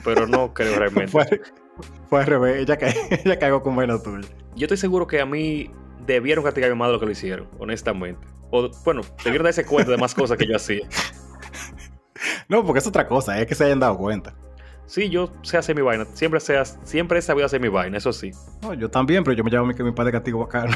pero 0.04 0.26
no 0.26 0.52
creo 0.54 0.78
realmente. 0.78 1.12
fue, 2.08 2.20
al 2.20 2.26
revés, 2.26 2.68
ella, 2.68 2.78
ella 3.24 3.38
cagó 3.38 3.62
con 3.62 3.76
vaina 3.76 4.02
tuya. 4.02 4.28
Yo 4.56 4.64
estoy 4.66 4.76
seguro 4.76 5.06
que 5.06 5.20
a 5.20 5.26
mí 5.26 5.70
debieron 6.06 6.44
castigar 6.44 6.70
a 6.70 6.74
mi 6.74 6.78
madre 6.78 6.94
lo 6.94 7.00
que 7.00 7.06
lo 7.06 7.12
hicieron, 7.12 7.48
honestamente. 7.58 8.26
O, 8.50 8.68
bueno, 8.84 9.02
debieron 9.24 9.44
darse 9.44 9.64
cuenta 9.64 9.92
de 9.92 9.96
más 9.96 10.14
cosas 10.14 10.36
que 10.36 10.46
yo 10.46 10.56
hacía. 10.56 10.88
No, 12.48 12.64
porque 12.64 12.80
es 12.80 12.86
otra 12.86 13.06
cosa, 13.06 13.40
es 13.40 13.46
que 13.46 13.54
se 13.54 13.64
hayan 13.64 13.80
dado 13.80 13.96
cuenta. 13.96 14.34
Sí, 14.90 15.08
yo 15.08 15.30
sé 15.42 15.56
hacer 15.56 15.76
mi 15.76 15.82
vaina. 15.82 16.04
Siempre, 16.14 16.40
sea, 16.40 16.64
siempre 16.64 17.20
he 17.20 17.22
sabido 17.22 17.46
hacer 17.46 17.60
mi 17.60 17.68
vaina, 17.68 17.96
eso 17.96 18.12
sí. 18.12 18.32
No, 18.60 18.74
yo 18.74 18.90
también, 18.90 19.22
pero 19.22 19.36
yo 19.36 19.44
me 19.44 19.50
llamo 19.52 19.72
que 19.72 19.84
mi 19.84 19.92
padre 19.92 20.10
castigo 20.10 20.40
bacano. 20.40 20.72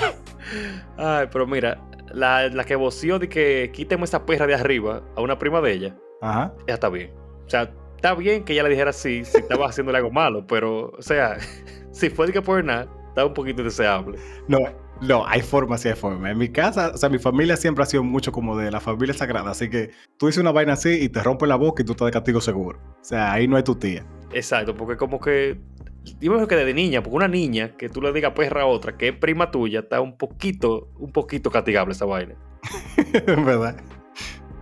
Ay, 0.97 1.27
pero 1.33 1.49
mira, 1.49 1.81
la, 2.13 2.47
la 2.49 2.63
que 2.63 2.77
voció 2.77 3.19
de 3.19 3.29
que 3.29 3.73
quíteme 3.73 4.05
esa 4.05 4.25
perra 4.25 4.47
de 4.47 4.55
arriba 4.55 5.03
a 5.17 5.21
una 5.21 5.37
prima 5.37 5.61
de 5.61 5.73
ella, 5.73 5.97
Ajá. 6.23 6.55
ya 6.69 6.75
está 6.75 6.89
bien. 6.91 7.11
O 7.45 7.51
sea, 7.51 7.73
está 7.97 8.15
bien 8.15 8.45
que 8.45 8.53
ella 8.53 8.63
le 8.63 8.69
dijera 8.69 8.91
así 8.91 9.25
si 9.25 9.39
estaba 9.39 9.67
haciéndole 9.67 9.99
algo 9.99 10.13
malo, 10.13 10.47
pero, 10.47 10.91
o 10.97 11.03
sea, 11.03 11.37
si 11.91 12.09
fue 12.09 12.29
de 12.29 12.35
que 12.35 12.41
por 12.41 12.63
nada, 12.63 12.87
está 13.09 13.27
un 13.27 13.35
poquito 13.35 13.65
deseable. 13.65 14.17
No, 14.47 14.59
no, 15.01 15.27
hay 15.27 15.43
formas 15.43 15.85
y 15.85 15.89
hay 15.89 15.95
formas. 15.95 16.31
En 16.33 16.39
mi 16.39 16.49
casa, 16.49 16.93
o 16.95 16.97
sea, 16.97 17.09
mi 17.09 17.19
familia 17.19 17.57
siempre 17.57 17.83
ha 17.83 17.87
sido 17.87 18.03
mucho 18.03 18.33
como 18.33 18.57
de 18.57 18.71
la 18.71 18.81
familia 18.81 19.15
sagrada. 19.15 19.51
Así 19.51 19.69
que 19.69 19.91
tú 20.19 20.27
dices 20.27 20.41
una 20.41 20.53
vaina 20.53 20.75
así 20.75 20.91
y 20.91 21.09
te 21.09 21.23
rompe 21.23 21.47
la 21.47 21.57
boca 21.57 21.83
y 21.83 21.87
tú 21.87 21.93
estás 21.93 22.07
de 22.07 22.13
castigo 22.13 22.41
seguro. 22.41 22.79
O 23.01 23.05
sea, 23.05 23.33
ahí 23.33 23.49
no 23.49 23.57
hay 23.57 23.63
tu 23.63 23.75
tía. 23.75 24.07
Exacto, 24.33 24.75
porque 24.75 24.97
como 24.97 25.21
que. 25.21 25.61
Dime 26.21 26.47
que 26.47 26.57
desde 26.57 26.75
niña, 26.75 27.03
porque 27.03 27.17
una 27.17 27.29
niña 27.29 27.77
que 27.79 27.89
tú 27.89 28.03
le 28.03 28.13
digas 28.13 28.33
perra 28.35 28.63
a 28.63 28.67
otra, 28.67 28.97
que 28.99 29.09
es 29.09 29.17
prima 29.17 29.51
tuya, 29.51 29.81
está 29.81 30.03
un 30.03 30.19
poquito, 30.19 30.91
un 30.99 31.13
poquito 31.13 31.51
castigable 31.51 31.93
esa 31.93 32.05
vaina. 32.05 32.35
en 33.27 33.45
verdad. 33.45 33.77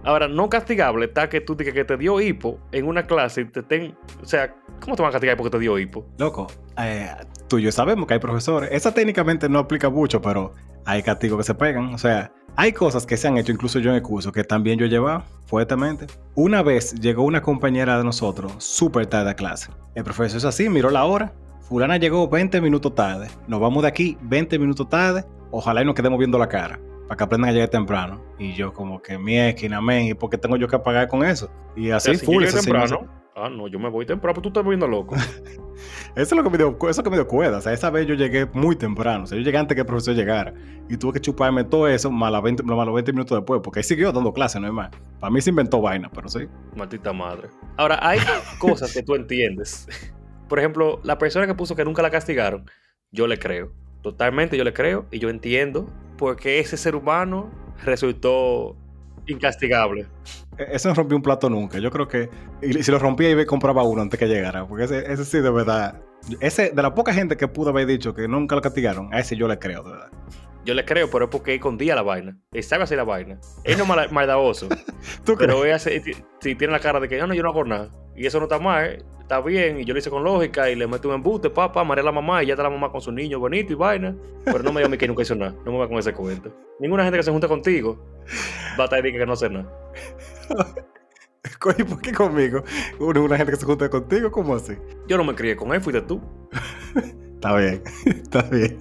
Ahora, 0.04 0.28
no 0.28 0.48
castigable 0.48 1.06
está 1.06 1.28
que 1.28 1.40
tú 1.40 1.56
digas 1.56 1.74
que 1.74 1.84
te 1.84 1.96
dio 1.96 2.20
hipo 2.20 2.58
en 2.72 2.86
una 2.86 3.06
clase 3.06 3.42
y 3.42 3.44
te 3.46 3.62
ten. 3.62 3.96
O 4.20 4.26
sea, 4.26 4.54
¿cómo 4.80 4.96
te 4.96 5.02
van 5.02 5.10
a 5.10 5.12
castigar 5.12 5.36
porque 5.36 5.50
te 5.50 5.58
dio 5.58 5.78
hipo? 5.78 6.06
Loco, 6.18 6.46
eh, 6.78 7.10
tú 7.52 7.58
y 7.58 7.64
yo 7.64 7.70
sabemos 7.70 8.06
que 8.06 8.14
hay 8.14 8.20
profesores. 8.20 8.70
Esa 8.72 8.94
técnicamente 8.94 9.46
no 9.46 9.58
aplica 9.58 9.90
mucho, 9.90 10.22
pero 10.22 10.54
hay 10.86 11.02
castigos 11.02 11.36
que 11.36 11.44
se 11.44 11.54
pegan. 11.54 11.92
O 11.92 11.98
sea, 11.98 12.32
hay 12.56 12.72
cosas 12.72 13.04
que 13.04 13.18
se 13.18 13.28
han 13.28 13.36
hecho, 13.36 13.52
incluso 13.52 13.78
yo 13.78 13.90
en 13.90 13.96
el 13.96 14.02
curso, 14.02 14.32
que 14.32 14.42
también 14.42 14.78
yo 14.78 14.86
he 14.86 14.88
llevado 14.88 15.22
fuertemente. 15.44 16.06
Una 16.34 16.62
vez 16.62 16.94
llegó 16.94 17.24
una 17.24 17.42
compañera 17.42 17.98
de 17.98 18.04
nosotros 18.04 18.54
súper 18.58 19.04
tarde 19.04 19.32
a 19.32 19.34
clase. 19.34 19.70
El 19.94 20.02
profesor 20.02 20.38
es 20.38 20.46
así, 20.46 20.70
miró 20.70 20.88
la 20.88 21.04
hora. 21.04 21.34
Fulana 21.60 21.98
llegó 21.98 22.26
20 22.26 22.58
minutos 22.62 22.94
tarde. 22.94 23.28
Nos 23.46 23.60
vamos 23.60 23.82
de 23.82 23.88
aquí 23.90 24.16
20 24.22 24.58
minutos 24.58 24.88
tarde. 24.88 25.26
Ojalá 25.50 25.82
y 25.82 25.84
nos 25.84 25.94
quedemos 25.94 26.18
viendo 26.18 26.38
la 26.38 26.48
cara 26.48 26.80
para 27.06 27.18
que 27.18 27.24
aprendan 27.24 27.50
a 27.50 27.52
llegar 27.52 27.68
temprano. 27.68 28.24
Y 28.38 28.54
yo 28.54 28.72
como 28.72 29.02
que 29.02 29.18
mi 29.18 29.38
esquina, 29.38 29.76
amén, 29.76 30.06
¿y 30.06 30.14
por 30.14 30.30
qué 30.30 30.38
tengo 30.38 30.56
yo 30.56 30.68
que 30.68 30.78
pagar 30.78 31.06
con 31.06 31.22
eso? 31.22 31.50
Y 31.76 31.90
así 31.90 32.16
full. 32.16 32.46
temprano. 32.46 33.21
Ah, 33.34 33.48
no, 33.48 33.66
yo 33.66 33.78
me 33.78 33.88
voy 33.88 34.04
temprano, 34.04 34.34
pero 34.34 34.42
tú 34.42 34.48
estás 34.48 34.64
viendo 34.64 34.86
loco. 34.86 35.14
eso 35.16 35.32
es 36.14 36.32
lo 36.32 36.42
que 36.42 36.50
me 36.50 36.58
dio, 36.58 36.76
eso 36.88 37.02
que 37.02 37.10
me 37.10 37.16
dio 37.16 37.26
cuerda. 37.26 37.58
O 37.58 37.60
sea, 37.62 37.72
esa 37.72 37.88
vez 37.88 38.06
yo 38.06 38.14
llegué 38.14 38.46
muy 38.52 38.76
temprano. 38.76 39.24
O 39.24 39.26
sea, 39.26 39.38
yo 39.38 39.44
llegué 39.44 39.56
antes 39.56 39.74
que 39.74 39.80
el 39.80 39.86
profesor 39.86 40.14
llegara. 40.14 40.52
Y 40.88 40.98
tuve 40.98 41.14
que 41.14 41.20
chuparme 41.20 41.64
todo 41.64 41.88
eso 41.88 42.10
más, 42.10 42.42
20, 42.42 42.62
más 42.62 42.86
los 42.86 42.94
20 42.94 43.12
minutos 43.12 43.38
después. 43.38 43.60
Porque 43.64 43.80
ahí 43.80 43.84
siguió 43.84 44.12
dando 44.12 44.32
clase, 44.34 44.60
no 44.60 44.66
es 44.66 44.72
más. 44.72 44.90
Para 45.18 45.30
mí 45.30 45.40
se 45.40 45.50
inventó 45.50 45.80
vaina, 45.80 46.10
pero 46.12 46.28
sí. 46.28 46.40
Maldita 46.76 47.12
madre. 47.12 47.48
Ahora, 47.78 47.98
hay 48.02 48.18
cosas 48.58 48.92
que 48.92 49.02
tú 49.02 49.14
entiendes. 49.14 49.88
Por 50.48 50.58
ejemplo, 50.58 51.00
la 51.02 51.16
persona 51.16 51.46
que 51.46 51.54
puso 51.54 51.74
que 51.74 51.84
nunca 51.84 52.02
la 52.02 52.10
castigaron, 52.10 52.70
yo 53.10 53.26
le 53.26 53.38
creo. 53.38 53.72
Totalmente 54.02 54.58
yo 54.58 54.64
le 54.64 54.74
creo 54.74 55.06
y 55.10 55.20
yo 55.20 55.30
entiendo 55.30 55.86
porque 56.18 56.58
ese 56.58 56.76
ser 56.76 56.96
humano 56.96 57.50
resultó 57.84 58.76
incastigable. 59.26 60.06
E-, 60.58 60.68
ese 60.72 60.88
no 60.88 60.94
rompió 60.94 61.16
un 61.16 61.22
plato 61.22 61.48
nunca. 61.48 61.78
Yo 61.78 61.90
creo 61.90 62.08
que 62.08 62.30
si 62.60 62.90
lo 62.90 62.98
rompía 62.98 63.30
y 63.30 63.46
compraba 63.46 63.82
uno 63.82 64.02
antes 64.02 64.18
que 64.18 64.26
llegara. 64.26 64.66
Porque 64.66 64.84
ese, 64.84 65.12
ese 65.12 65.24
sí, 65.24 65.40
de 65.40 65.50
verdad. 65.50 66.00
Ese, 66.40 66.70
de 66.70 66.82
la 66.82 66.94
poca 66.94 67.12
gente 67.12 67.36
que 67.36 67.48
pudo 67.48 67.70
haber 67.70 67.86
dicho 67.86 68.14
que 68.14 68.28
nunca 68.28 68.54
lo 68.54 68.62
castigaron, 68.62 69.12
a 69.12 69.20
ese 69.20 69.36
yo 69.36 69.48
le 69.48 69.58
creo, 69.58 69.82
de 69.82 69.90
verdad. 69.92 70.10
Yo 70.64 70.74
le 70.74 70.84
creo, 70.84 71.10
pero 71.10 71.24
es 71.24 71.30
porque 71.30 71.54
escondía 71.54 71.96
la 71.96 72.02
vaina. 72.02 72.38
Él 72.52 72.62
sabe 72.62 72.84
hacer 72.84 72.96
la 72.96 73.04
vaina. 73.04 73.40
Él 73.64 73.76
no 73.78 74.00
es 74.00 74.12
maldadoso. 74.12 74.68
pero 75.38 75.64
él 75.64 75.80
si 75.80 76.54
tiene 76.54 76.72
la 76.72 76.78
cara 76.78 77.00
de 77.00 77.08
que 77.08 77.18
no, 77.18 77.24
ah, 77.24 77.26
no, 77.26 77.34
yo 77.34 77.42
no 77.42 77.48
hago 77.48 77.64
nada. 77.64 77.90
Y 78.14 78.26
eso 78.26 78.38
no 78.38 78.44
está 78.44 78.58
mal 78.58 79.04
está 79.32 79.40
bien, 79.40 79.80
y 79.80 79.84
yo 79.84 79.94
lo 79.94 79.98
hice 79.98 80.10
con 80.10 80.22
lógica, 80.24 80.68
y 80.68 80.74
le 80.74 80.86
meto 80.86 81.08
un 81.08 81.14
embute, 81.14 81.48
papá, 81.48 81.82
maré 81.84 82.02
a 82.02 82.04
la 82.04 82.12
mamá, 82.12 82.42
y 82.42 82.46
ya 82.46 82.52
está 82.52 82.62
la 82.62 82.70
mamá 82.70 82.92
con 82.92 83.00
su 83.00 83.10
niño 83.10 83.38
bonito 83.38 83.72
y 83.72 83.76
vaina. 83.76 84.14
Pero 84.44 84.58
no 84.58 84.72
me 84.72 84.80
diga 84.80 84.86
a 84.86 84.90
mí 84.90 84.98
que 84.98 85.08
nunca 85.08 85.22
hizo 85.22 85.34
nada, 85.34 85.54
no 85.64 85.72
me 85.72 85.78
va 85.78 85.88
con 85.88 85.98
ese 85.98 86.12
cuento. 86.12 86.54
Ninguna 86.78 87.04
gente 87.04 87.18
que 87.18 87.22
se 87.22 87.30
junta 87.30 87.48
contigo 87.48 87.98
va 88.78 88.82
a 88.82 88.84
estar 88.84 89.02
que 89.02 89.26
no 89.26 89.32
hace 89.32 89.48
nada. 89.48 89.72
¿Y 91.78 91.82
por 91.84 92.00
qué 92.00 92.12
conmigo? 92.12 92.62
Una, 93.00 93.36
gente 93.36 93.52
que 93.52 93.58
se 93.58 93.66
junta 93.66 93.90
contigo, 93.90 94.30
¿cómo 94.30 94.54
así? 94.54 94.74
Yo 95.08 95.16
no 95.16 95.24
me 95.24 95.34
crié 95.34 95.56
con 95.56 95.72
él, 95.74 95.80
fuiste 95.80 96.02
tú. 96.02 96.20
está 97.34 97.56
bien, 97.56 97.82
está 98.06 98.42
bien. 98.42 98.78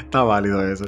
Está 0.00 0.22
válido 0.22 0.66
eso. 0.68 0.86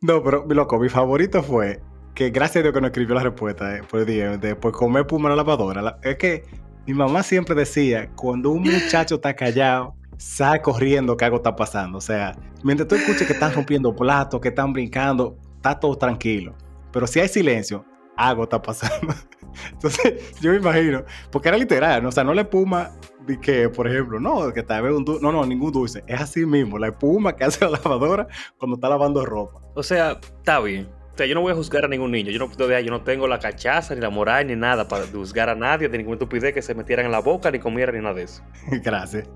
No, 0.00 0.22
pero, 0.22 0.44
mi 0.46 0.54
loco, 0.54 0.78
mi 0.78 0.88
favorito 0.88 1.42
fue 1.42 1.80
que 2.14 2.30
gracias 2.30 2.56
a 2.56 2.62
Dios 2.62 2.74
que 2.74 2.80
no 2.80 2.88
escribió 2.88 3.14
la 3.14 3.22
respuesta 3.22 3.76
eh, 3.76 3.82
por, 3.88 4.04
de, 4.04 4.56
por 4.56 4.72
comer 4.72 5.06
puma 5.06 5.30
en 5.30 5.36
la 5.36 5.42
lavadora. 5.42 5.98
es 6.02 6.16
que 6.16 6.44
mi 6.86 6.94
mamá 6.94 7.22
siempre 7.22 7.54
decía, 7.54 8.10
cuando 8.16 8.50
un 8.50 8.62
muchacho 8.62 9.16
está 9.16 9.34
callado, 9.34 9.94
sale 10.16 10.60
corriendo 10.60 11.16
que 11.16 11.24
algo 11.24 11.36
está 11.38 11.54
pasando. 11.54 11.98
O 11.98 12.00
sea, 12.00 12.36
mientras 12.62 12.88
tú 12.88 12.96
escuches 12.96 13.26
que 13.26 13.32
están 13.32 13.54
rompiendo 13.54 13.94
platos, 13.94 14.40
que 14.40 14.48
están 14.48 14.72
brincando, 14.72 15.38
está 15.56 15.78
todo 15.78 15.96
tranquilo. 15.96 16.54
Pero 16.92 17.06
si 17.06 17.20
hay 17.20 17.28
silencio, 17.28 17.84
algo 18.16 18.44
está 18.44 18.60
pasando. 18.60 19.14
Entonces, 19.72 20.34
yo 20.40 20.50
me 20.52 20.58
imagino, 20.58 21.04
porque 21.30 21.48
era 21.48 21.58
literal, 21.58 22.02
¿no? 22.02 22.08
o 22.10 22.12
sea, 22.12 22.24
no 22.24 22.34
la 22.34 22.42
espuma 22.42 22.92
de 23.26 23.38
que, 23.38 23.68
por 23.68 23.86
ejemplo, 23.86 24.18
no, 24.20 24.52
que 24.52 24.62
tal 24.62 24.82
vez 24.82 24.92
un 24.92 25.04
dulce, 25.04 25.22
no, 25.22 25.32
no, 25.32 25.44
ningún 25.44 25.72
dulce, 25.72 26.02
es 26.06 26.20
así 26.20 26.46
mismo, 26.46 26.78
la 26.78 26.88
espuma 26.88 27.36
que 27.36 27.44
hace 27.44 27.64
la 27.64 27.70
lavadora 27.84 28.26
cuando 28.58 28.76
está 28.76 28.88
lavando 28.88 29.24
ropa. 29.24 29.60
O 29.74 29.82
sea, 29.82 30.18
está 30.38 30.60
bien, 30.60 30.88
sea, 31.18 31.26
yo 31.26 31.34
no 31.34 31.40
voy 31.42 31.52
a 31.52 31.54
juzgar 31.54 31.84
a 31.84 31.88
ningún 31.88 32.12
niño. 32.12 32.30
Yo 32.30 32.38
no, 32.38 32.80
yo 32.80 32.90
no 32.90 33.02
tengo 33.02 33.26
la 33.26 33.38
cachaza, 33.38 33.94
ni 33.94 34.00
la 34.00 34.10
moral, 34.10 34.46
ni 34.46 34.56
nada 34.56 34.86
para 34.88 35.04
juzgar 35.06 35.48
a 35.48 35.54
nadie 35.54 35.88
de 35.88 35.98
ninguna 35.98 36.14
estupidez 36.14 36.54
que 36.54 36.62
se 36.62 36.74
metieran 36.74 37.06
en 37.06 37.12
la 37.12 37.20
boca, 37.20 37.50
ni 37.50 37.58
comieran, 37.58 37.96
ni 37.96 38.00
nada 38.00 38.14
de 38.14 38.22
eso. 38.22 38.42
Gracias. 38.82 39.28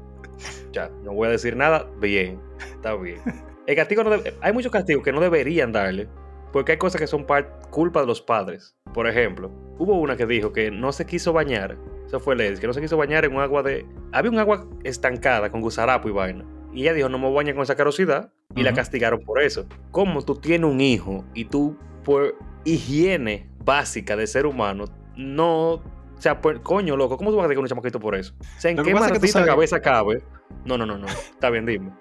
Ya, 0.72 0.88
no 1.02 1.12
voy 1.12 1.28
a 1.28 1.32
decir 1.32 1.56
nada. 1.56 1.86
Bien, 2.00 2.40
está 2.60 2.94
bien. 2.94 3.20
El 3.66 3.76
castigo 3.76 4.02
no 4.02 4.16
hay 4.40 4.52
muchos 4.52 4.72
castigos 4.72 5.04
que 5.04 5.12
no 5.12 5.20
deberían 5.20 5.72
darle, 5.72 6.08
porque 6.52 6.72
hay 6.72 6.78
cosas 6.78 7.00
que 7.00 7.06
son 7.06 7.26
culpa 7.70 8.00
de 8.00 8.06
los 8.06 8.20
padres. 8.20 8.76
Por 8.92 9.08
ejemplo, 9.08 9.50
hubo 9.78 9.98
una 9.98 10.16
que 10.16 10.26
dijo 10.26 10.52
que 10.52 10.70
no 10.70 10.92
se 10.92 11.06
quiso 11.06 11.32
bañar. 11.32 11.78
Eso 12.06 12.20
fue 12.20 12.36
Lady, 12.36 12.58
que 12.58 12.66
no 12.66 12.74
se 12.74 12.80
quiso 12.80 12.96
bañar 12.96 13.24
en 13.24 13.34
un 13.34 13.40
agua 13.40 13.62
de. 13.62 13.86
Había 14.12 14.30
un 14.30 14.38
agua 14.38 14.66
estancada 14.84 15.50
con 15.50 15.62
gusarapo 15.62 16.08
y 16.08 16.12
vaina. 16.12 16.44
Y 16.74 16.82
ella 16.82 16.92
dijo, 16.92 17.08
no 17.08 17.18
me 17.18 17.32
bañe 17.32 17.54
con 17.54 17.62
esa 17.62 17.74
carosidad. 17.74 18.30
Y 18.54 18.62
la 18.62 18.74
castigaron 18.74 19.20
por 19.22 19.40
eso. 19.40 19.66
Como 19.90 20.22
tú 20.22 20.36
tienes 20.36 20.70
un 20.70 20.80
hijo 20.80 21.24
y 21.32 21.46
tú, 21.46 21.76
por 22.04 22.36
higiene 22.64 23.48
básica 23.64 24.14
de 24.14 24.26
ser 24.26 24.44
humano, 24.44 24.84
no. 25.16 25.74
O 25.74 26.20
sea, 26.22 26.40
pues, 26.40 26.58
coño, 26.60 26.96
loco, 26.96 27.16
¿cómo 27.16 27.30
tú 27.30 27.36
vas 27.36 27.44
a 27.44 27.48
castigar 27.48 27.62
un 27.62 27.68
chamaquito 27.68 27.98
por 27.98 28.14
eso? 28.14 28.34
O 28.40 28.60
sea, 28.60 28.70
¿en 28.70 28.82
qué 28.82 28.94
maldita 28.94 29.44
cabeza 29.44 29.80
cabe? 29.80 30.22
No, 30.66 30.76
no, 30.76 30.84
no, 30.84 30.98
no. 30.98 31.06
Está 31.32 31.48
bien, 31.48 31.64
dime. 31.64 31.92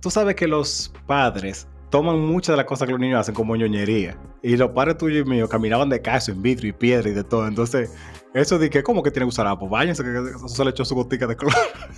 tú 0.00 0.10
sabes 0.10 0.34
que 0.34 0.48
los 0.48 0.92
padres 1.06 1.68
toman 1.90 2.18
muchas 2.20 2.54
de 2.54 2.56
las 2.58 2.66
cosas 2.66 2.86
que 2.86 2.92
los 2.92 3.00
niños 3.00 3.20
hacen 3.20 3.34
como 3.34 3.56
ñoñería. 3.56 4.18
Y 4.42 4.56
los 4.56 4.70
padres 4.70 4.98
tuyos 4.98 5.26
y 5.26 5.30
míos 5.30 5.48
caminaban 5.48 5.88
de 5.88 6.00
caso 6.00 6.32
en 6.32 6.42
vidrio 6.42 6.70
y 6.70 6.72
piedra 6.72 7.08
y 7.08 7.12
de 7.12 7.24
todo. 7.24 7.46
Entonces, 7.46 7.94
eso 8.34 8.58
de 8.58 8.70
que, 8.70 8.82
¿cómo 8.82 9.02
que 9.02 9.10
tiene 9.10 9.26
que 9.26 9.30
usar 9.30 9.46
agua? 9.46 9.68
Váyanse, 9.68 10.02
que 10.02 10.10
eso 10.10 10.48
se 10.48 10.64
le 10.64 10.70
echó 10.70 10.84
su 10.84 10.94
gotica 10.94 11.26
de 11.26 11.36
cloro. 11.36 11.56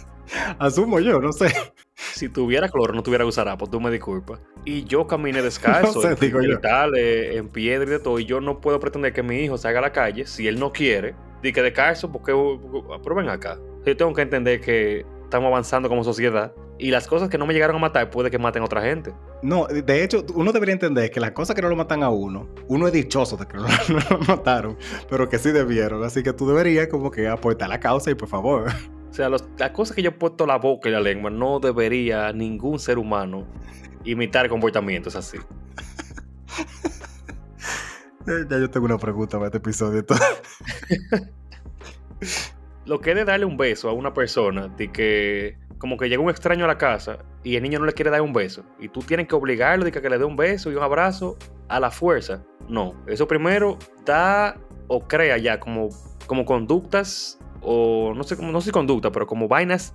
Asumo 0.59 1.01
yo, 1.01 1.21
no 1.21 1.33
sé. 1.33 1.53
Si 1.95 2.29
tuviera 2.29 2.69
cloro, 2.69 2.93
no 2.93 3.03
tuviera 3.03 3.25
que 3.25 3.29
usar 3.29 3.49
agua, 3.49 3.69
tú 3.71 3.81
me 3.81 3.91
disculpas. 3.91 4.41
Y 4.65 4.85
yo 4.85 5.07
caminé 5.07 5.43
descalzo, 5.43 6.03
en, 6.03 6.11
en 6.11 7.49
piedra 7.49 7.85
y 7.85 7.91
de 7.91 7.99
todo. 7.99 8.19
Y 8.19 8.25
yo 8.25 8.41
no 8.41 8.61
puedo 8.61 8.79
pretender 8.79 9.13
que 9.13 9.23
mi 9.23 9.37
hijo 9.39 9.59
salga 9.59 9.79
a 9.81 9.83
la 9.83 9.93
calle 9.93 10.27
si 10.27 10.47
él 10.47 10.59
no 10.61 10.73
quiere. 10.73 11.15
Y 11.43 11.53
que 11.53 11.63
descalzo, 11.63 12.11
porque. 12.11 12.33
Pero 13.03 13.15
ven 13.15 13.29
acá. 13.29 13.59
Yo 13.85 13.97
tengo 13.97 14.13
que 14.13 14.23
entender 14.23 14.61
que 14.61 15.07
estamos 15.25 15.49
avanzando 15.49 15.89
como 15.89 16.05
sociedad 16.05 16.53
y 16.79 16.91
las 16.91 17.07
cosas 17.09 17.29
que 17.29 17.39
no 17.39 17.47
me 17.47 17.55
llegaron 17.55 17.77
a 17.77 17.79
matar 17.81 18.11
puede 18.11 18.31
que 18.31 18.39
maten 18.39 18.63
a 18.63 18.67
otra 18.67 18.83
gente. 18.83 19.13
No, 19.43 19.67
de 19.67 20.05
hecho, 20.05 20.25
uno 20.35 20.53
debería 20.53 20.73
entender 20.73 21.11
que 21.11 21.21
las 21.21 21.33
cosas 21.33 21.57
que 21.57 21.63
no 21.63 21.69
lo 21.69 21.77
matan 21.77 22.03
a 22.03 22.11
uno, 22.11 22.49
uno 22.69 22.87
es 22.87 22.93
dichoso 22.93 23.37
de 23.37 23.47
que 23.47 23.57
no, 23.59 23.67
lo 24.11 24.19
mataron, 24.27 24.79
pero 25.11 25.29
que 25.29 25.39
sí 25.39 25.51
debieron. 25.51 26.05
Así 26.05 26.23
que 26.23 26.33
tú 26.33 26.47
deberías 26.49 26.89
como 26.89 27.11
que 27.11 27.29
aportar 27.29 27.69
la 27.69 27.81
causa 27.81 28.11
y 28.11 28.15
por 28.15 28.29
favor. 28.29 28.69
O 29.11 29.13
sea, 29.13 29.29
las 29.29 29.43
cosas 29.73 29.97
que 29.97 30.03
yo 30.03 30.11
he 30.11 30.13
puesto 30.13 30.47
la 30.47 30.59
boca 30.59 30.89
y 30.89 30.93
la 30.93 31.01
lengua, 31.01 31.31
no 31.31 31.59
debería 31.61 32.33
ningún 32.33 32.79
ser 32.79 32.99
humano 32.99 33.47
imitar 34.05 34.49
comportamientos 34.49 35.17
así. 35.17 35.39
ya 38.27 38.59
yo 38.59 38.71
tengo 38.71 38.87
una 38.87 38.99
pregunta 38.99 39.39
para 39.39 39.47
este 39.47 39.59
episodio. 39.59 40.05
Lo 42.87 43.01
que 43.01 43.11
es 43.11 43.17
de 43.17 43.25
darle 43.25 43.47
un 43.47 43.57
beso 43.57 43.89
a 43.89 43.93
una 43.93 44.15
persona 44.15 44.69
de 44.69 44.91
que 44.91 45.59
como 45.79 45.97
que 45.97 46.09
llega 46.09 46.23
un 46.23 46.31
extraño 46.31 46.65
a 46.65 46.69
la 46.69 46.79
casa 46.79 47.19
y 47.43 47.57
el 47.57 47.63
niño 47.63 47.79
no 47.79 47.87
le 47.87 47.93
quiere 47.93 48.11
dar 48.11 48.21
un 48.21 48.33
beso 48.33 48.65
y 48.79 48.89
tú 48.89 49.01
tienes 49.01 49.29
que 49.29 49.35
obligarlo 49.35 49.85
de 49.85 49.93
que, 49.93 50.01
le 50.09 50.19
dé 50.19 50.25
un 50.25 50.37
beso 50.37 50.71
y 50.71 50.75
un 50.75 50.83
abrazo 50.83 51.37
a 51.69 51.81
la 51.81 51.91
fuerza. 51.91 52.43
No, 52.69 52.95
eso 53.07 53.27
primero 53.27 53.79
da 54.05 54.57
o 54.89 55.01
crea 55.07 55.39
ya 55.39 55.61
como, 55.61 55.89
como 56.27 56.45
conductas 56.45 57.39
o 57.61 58.13
no 58.15 58.25
sé 58.25 58.37
cómo, 58.37 58.53
no 58.53 58.61
sé 58.61 58.73
conducta, 58.73 59.11
pero 59.11 59.27
como 59.27 59.49
vainas, 59.49 59.93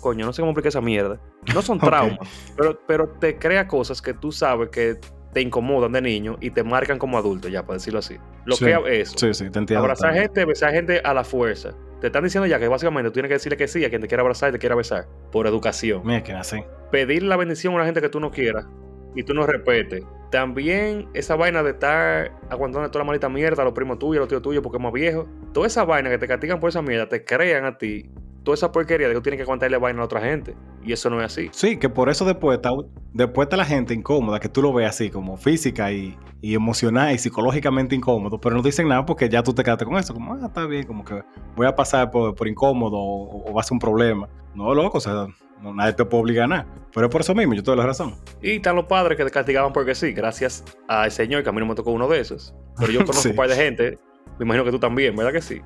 coño, 0.00 0.26
no 0.26 0.32
sé 0.32 0.42
cómo 0.42 0.50
explicar 0.50 0.68
esa 0.68 0.80
mierda. 0.80 1.20
No 1.54 1.62
son 1.62 1.78
traumas, 1.80 2.18
pero, 2.56 2.78
pero 2.86 3.08
te 3.08 3.38
crea 3.38 3.66
cosas 3.66 4.02
que 4.02 4.14
tú 4.14 4.32
sabes 4.32 4.70
que 4.70 4.98
te 5.32 5.40
incomodan 5.40 5.92
de 5.92 6.02
niño 6.02 6.36
y 6.40 6.50
te 6.50 6.64
marcan 6.64 6.98
como 6.98 7.16
adulto, 7.16 7.48
ya, 7.48 7.62
para 7.62 7.74
decirlo 7.74 8.00
así. 8.00 8.16
Lo 8.44 8.56
que 8.56 9.00
es 9.00 9.12
Sí, 9.16 9.32
sí, 9.32 9.50
te 9.50 9.58
entiendo. 9.58 9.84
Abrazar 9.84 10.14
gente, 10.14 10.44
besar 10.44 10.72
gente 10.72 11.00
a 11.04 11.14
la 11.14 11.24
fuerza. 11.24 11.74
Te 12.00 12.06
están 12.06 12.24
diciendo 12.24 12.46
ya 12.46 12.58
que 12.58 12.66
básicamente 12.66 13.10
tú 13.10 13.14
tienes 13.14 13.28
que 13.28 13.34
decirle 13.34 13.58
que 13.58 13.68
sí 13.68 13.84
a 13.84 13.90
quien 13.90 14.00
te 14.00 14.08
quiera 14.08 14.22
abrazar 14.22 14.48
y 14.48 14.52
te 14.52 14.58
quiera 14.58 14.74
besar. 14.74 15.06
Por 15.30 15.46
educación. 15.46 16.02
Mira 16.04 16.22
que 16.22 16.32
así. 16.32 16.62
Pedir 16.90 17.22
la 17.22 17.36
bendición 17.36 17.74
a 17.74 17.76
una 17.76 17.84
gente 17.84 18.00
que 18.00 18.08
tú 18.08 18.20
no 18.20 18.30
quieras 18.30 18.66
y 19.14 19.22
tú 19.22 19.34
no 19.34 19.46
respetes. 19.46 20.02
También 20.30 21.08
esa 21.12 21.36
vaina 21.36 21.62
de 21.62 21.72
estar 21.72 22.32
aguantando 22.48 22.90
toda 22.90 23.04
la 23.04 23.08
maldita 23.08 23.28
mierda 23.28 23.62
a 23.62 23.64
los 23.64 23.74
primos 23.74 23.98
tuyos, 23.98 24.18
a 24.18 24.20
los 24.20 24.28
tíos 24.28 24.42
tuyos 24.42 24.62
porque 24.62 24.78
es 24.78 24.82
más 24.82 24.92
viejo. 24.92 25.28
Toda 25.52 25.66
esa 25.66 25.84
vaina 25.84 26.08
que 26.08 26.18
te 26.18 26.26
castigan 26.26 26.58
por 26.58 26.70
esa 26.70 26.80
mierda 26.80 27.08
te 27.08 27.24
crean 27.24 27.64
a 27.64 27.76
ti 27.76 28.10
toda 28.42 28.54
esa 28.54 28.72
porquería 28.72 29.08
de 29.08 29.14
que 29.14 29.18
tú 29.18 29.22
tienes 29.22 29.38
que 29.38 29.42
aguantarle 29.42 29.76
vaina 29.78 30.02
a 30.02 30.04
otra 30.04 30.20
gente. 30.20 30.54
Y 30.82 30.92
eso 30.92 31.10
no 31.10 31.20
es 31.20 31.26
así. 31.26 31.50
Sí, 31.52 31.76
que 31.76 31.88
por 31.88 32.08
eso 32.08 32.24
después 32.24 32.56
está, 32.56 32.70
después 33.12 33.46
está 33.46 33.56
la 33.56 33.64
gente 33.64 33.94
incómoda, 33.94 34.40
que 34.40 34.48
tú 34.48 34.62
lo 34.62 34.72
ves 34.72 34.88
así, 34.88 35.10
como 35.10 35.36
física 35.36 35.92
y, 35.92 36.16
emocional 36.42 37.14
y 37.14 37.18
psicológicamente 37.18 37.94
incómodo, 37.94 38.40
pero 38.40 38.56
no 38.56 38.62
dicen 38.62 38.88
nada 38.88 39.04
porque 39.04 39.28
ya 39.28 39.42
tú 39.42 39.52
te 39.52 39.62
quedaste 39.62 39.84
con 39.84 39.96
eso, 39.96 40.14
como, 40.14 40.34
ah, 40.34 40.46
está 40.46 40.64
bien, 40.64 40.86
como 40.86 41.04
que 41.04 41.22
voy 41.54 41.66
a 41.66 41.74
pasar 41.74 42.10
por, 42.10 42.48
incómodo 42.48 42.96
o, 42.98 43.52
va 43.52 43.60
a 43.60 43.64
ser 43.64 43.74
un 43.74 43.78
problema. 43.78 44.28
No, 44.54 44.74
loco, 44.74 44.98
o 44.98 45.00
sea, 45.00 45.26
No, 45.60 45.74
nadie 45.74 45.92
te 45.92 46.04
puede 46.06 46.22
obligar 46.22 46.44
a 46.44 46.48
nada. 46.48 46.66
Pero 46.94 47.06
es 47.06 47.12
por 47.12 47.20
eso 47.20 47.34
mismo, 47.34 47.54
yo 47.54 47.62
tengo 47.62 47.76
la 47.76 47.86
razón. 47.86 48.14
Y 48.42 48.52
están 48.52 48.74
los 48.74 48.86
padres 48.86 49.18
que 49.18 49.24
te 49.24 49.30
castigaban 49.30 49.72
porque 49.72 49.94
sí, 49.94 50.12
gracias 50.12 50.64
al 50.88 51.10
Señor, 51.10 51.42
que 51.42 51.50
a 51.50 51.52
mí 51.52 51.60
no 51.60 51.66
me 51.66 51.74
tocó 51.74 51.90
uno 51.90 52.08
de 52.08 52.20
esos. 52.20 52.54
Pero 52.78 52.90
yo 52.90 53.00
conozco 53.04 53.28
un 53.28 53.36
par 53.36 53.48
de 53.48 53.56
gente, 53.56 53.98
me 54.38 54.46
imagino 54.46 54.64
que 54.64 54.70
tú 54.70 54.78
también, 54.78 55.14
¿verdad 55.14 55.32
que 55.32 55.42
sí? 55.42 55.60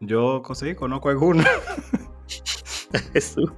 Yo 0.00 0.42
sí, 0.54 0.74
conozco 0.74 1.10
algunos. 1.10 1.46
Jesús. 3.12 3.52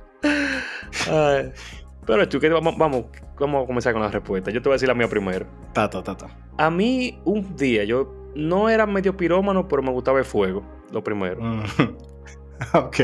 Pero 2.06 2.28
tú, 2.28 2.38
vamos, 2.40 2.78
vamos, 2.78 3.04
vamos 3.38 3.64
a 3.64 3.66
comenzar 3.66 3.92
con 3.92 4.02
la 4.02 4.11
respuesta. 4.11 4.50
Yo 4.50 4.62
te 4.62 4.68
voy 4.68 4.75
a 4.75 4.76
decir 4.76 4.88
la 4.88 4.95
mía 4.95 5.09
primero. 5.09 5.47
Tata, 5.73 6.02
tata. 6.02 6.28
A 6.56 6.71
mí, 6.71 7.21
un 7.25 7.56
día, 7.56 7.85
yo 7.85 8.30
no 8.35 8.68
era 8.68 8.87
medio 8.87 9.16
pirómano, 9.16 9.66
pero 9.66 9.83
me 9.83 9.90
gustaba 9.90 10.18
el 10.18 10.25
fuego, 10.25 10.62
lo 10.92 11.02
primero. 11.02 11.42
Mm. 11.42 11.64
ok. 12.75 13.00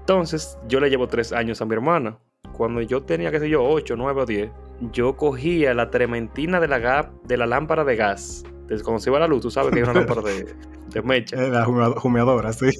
Entonces, 0.00 0.56
yo 0.68 0.78
le 0.80 0.88
llevo 0.88 1.08
tres 1.08 1.32
años 1.32 1.60
a 1.60 1.64
mi 1.64 1.74
hermana. 1.74 2.18
Cuando 2.52 2.80
yo 2.80 3.02
tenía, 3.02 3.30
qué 3.30 3.40
sé 3.40 3.48
yo, 3.48 3.62
ocho, 3.64 3.96
nueve 3.96 4.22
o 4.22 4.26
diez, 4.26 4.50
yo 4.92 5.16
cogía 5.16 5.74
la 5.74 5.90
trementina 5.90 6.60
de 6.60 6.68
la, 6.68 7.10
de 7.24 7.36
la 7.36 7.46
lámpara 7.46 7.84
de 7.84 7.96
gas. 7.96 8.44
Desde 8.66 8.84
cuando 8.84 9.00
se 9.00 9.10
iba 9.10 9.18
la 9.18 9.26
luz, 9.26 9.42
tú 9.42 9.50
sabes 9.50 9.72
que 9.72 9.78
hay 9.78 9.82
una 9.82 9.92
lámpara 10.00 10.22
de, 10.22 10.54
de 10.88 11.02
mecha. 11.02 11.36
La 11.36 11.66
humeadora, 11.68 12.52
sí. 12.52 12.70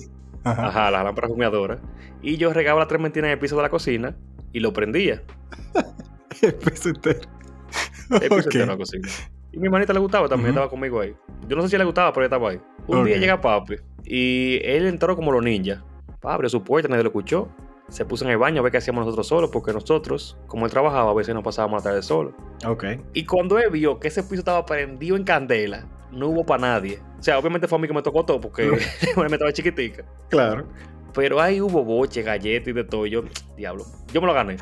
Ajá. 0.45 0.91
la 0.91 1.05
lámpara 1.05 1.29
humeadora. 1.29 1.79
Y 2.23 2.37
yo 2.37 2.53
regaba 2.53 2.81
la 2.81 2.89
trementina 2.89 3.27
en 3.29 3.35
el 3.35 3.39
piso 3.39 3.57
de 3.57 3.63
la 3.63 3.71
cocina 3.71 4.17
y 4.53 4.61
lo 4.61 4.73
prendía. 4.73 5.23
el 6.43 6.55
piso 6.55 6.91
entero. 6.91 7.21
El 8.11 8.21
piso 8.21 8.37
entero 8.37 8.61
de 8.61 8.67
la 8.67 8.77
cocina. 8.77 9.09
Y 9.53 9.59
mi 9.59 9.67
hermanita 9.67 9.93
le 9.93 10.01
gustaba, 10.01 10.29
también 10.29 10.51
estaba 10.51 10.69
conmigo 10.69 11.01
ahí. 11.01 11.15
Yo 11.49 11.57
no 11.57 11.63
sé 11.63 11.69
si 11.69 11.79
le 11.79 11.85
gustaba, 11.85 12.13
pero 12.13 12.27
ella 12.27 12.37
estaba 12.37 12.51
ahí. 12.51 12.61
Un 12.87 13.05
día 13.05 13.17
llega 13.17 13.41
papi 13.41 13.77
y 14.05 14.61
él 14.65 14.87
entró 14.87 15.17
como 15.17 15.33
los 15.33 15.43
ninjas. 15.43 15.83
Papi 16.21 16.35
abrió 16.35 16.49
su 16.51 16.63
puerta, 16.63 16.89
nadie 16.89 17.03
lo 17.03 17.09
escuchó. 17.09 17.49
Se 17.89 18.05
puso 18.05 18.27
en 18.27 18.31
el 18.31 18.37
baño 18.37 18.61
a 18.61 18.63
ver 18.63 18.73
qué 18.73 18.79
hacíamos 18.79 19.05
nosotros 19.07 19.27
solos, 19.27 19.51
porque 19.51 19.73
nosotros, 19.73 20.37
como 20.47 20.67
él 20.67 20.71
trabajaba, 20.71 21.11
a 21.11 21.15
veces 21.15 21.35
nos 21.35 21.43
pasábamos 21.43 21.83
la 21.83 21.91
tarde 21.91 22.03
solo. 22.03 22.35
Ok. 22.67 22.85
Y 23.15 23.25
cuando 23.25 23.59
él 23.59 23.71
vio 23.71 23.99
que 23.99 24.09
ese 24.09 24.23
piso 24.23 24.41
estaba 24.41 24.67
prendido 24.67 25.17
en 25.17 25.25
candela, 25.25 25.87
no 26.13 26.29
hubo 26.29 26.45
para 26.45 26.61
nadie. 26.61 27.01
O 27.19 27.23
sea, 27.23 27.39
obviamente 27.39 27.67
fue 27.67 27.79
a 27.79 27.81
mí 27.81 27.89
que 27.89 27.95
me 27.95 28.03
tocó 28.03 28.25
todo, 28.25 28.41
porque 28.41 28.71
me 29.17 29.27
estaba 29.27 29.53
chiquitica. 29.53 30.05
Claro. 30.29 30.67
Pero 31.15 31.41
ahí 31.41 31.61
hubo 31.61 31.85
boche, 31.85 32.23
galletas 32.23 32.69
y 32.69 32.73
de 32.73 32.85
todo. 32.85 33.07
Y 33.07 33.11
yo, 33.11 33.23
diablo, 33.57 33.85
yo 34.13 34.21
me 34.21 34.27
lo 34.27 34.35
gané. 34.35 34.57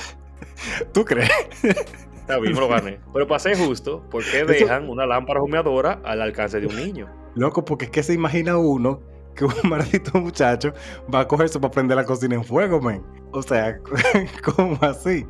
¿Tú 0.92 1.04
crees? 1.04 1.30
Está 1.62 2.38
bien, 2.38 2.54
me 2.54 2.60
lo 2.60 2.68
gané. 2.68 2.98
Pero 3.12 3.26
pasé 3.26 3.54
justo 3.54 4.04
porque 4.10 4.44
dejan 4.44 4.88
una 4.88 5.06
lámpara 5.06 5.42
humeadora 5.42 6.00
al 6.04 6.22
alcance 6.22 6.60
de 6.60 6.66
un 6.66 6.76
niño. 6.76 7.08
Loco, 7.34 7.64
porque 7.64 7.84
es 7.84 7.90
que 7.90 8.02
se 8.02 8.14
imagina 8.14 8.56
uno 8.56 9.02
que 9.34 9.44
un 9.44 9.54
maldito 9.64 10.18
muchacho 10.18 10.72
va 11.14 11.20
a 11.20 11.28
coger 11.28 11.46
eso 11.46 11.60
para 11.60 11.70
prender 11.70 11.96
la 11.96 12.04
cocina 12.04 12.34
en 12.34 12.44
fuego, 12.44 12.80
men. 12.80 13.04
O 13.32 13.42
sea, 13.42 13.78
¿cómo 14.56 14.78
así? 14.80 15.26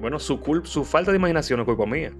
Bueno, 0.00 0.18
su, 0.18 0.40
su 0.64 0.84
falta 0.84 1.12
de 1.12 1.18
imaginación 1.18 1.60
es 1.60 1.66
culpa 1.66 1.86
mía. 1.86 2.12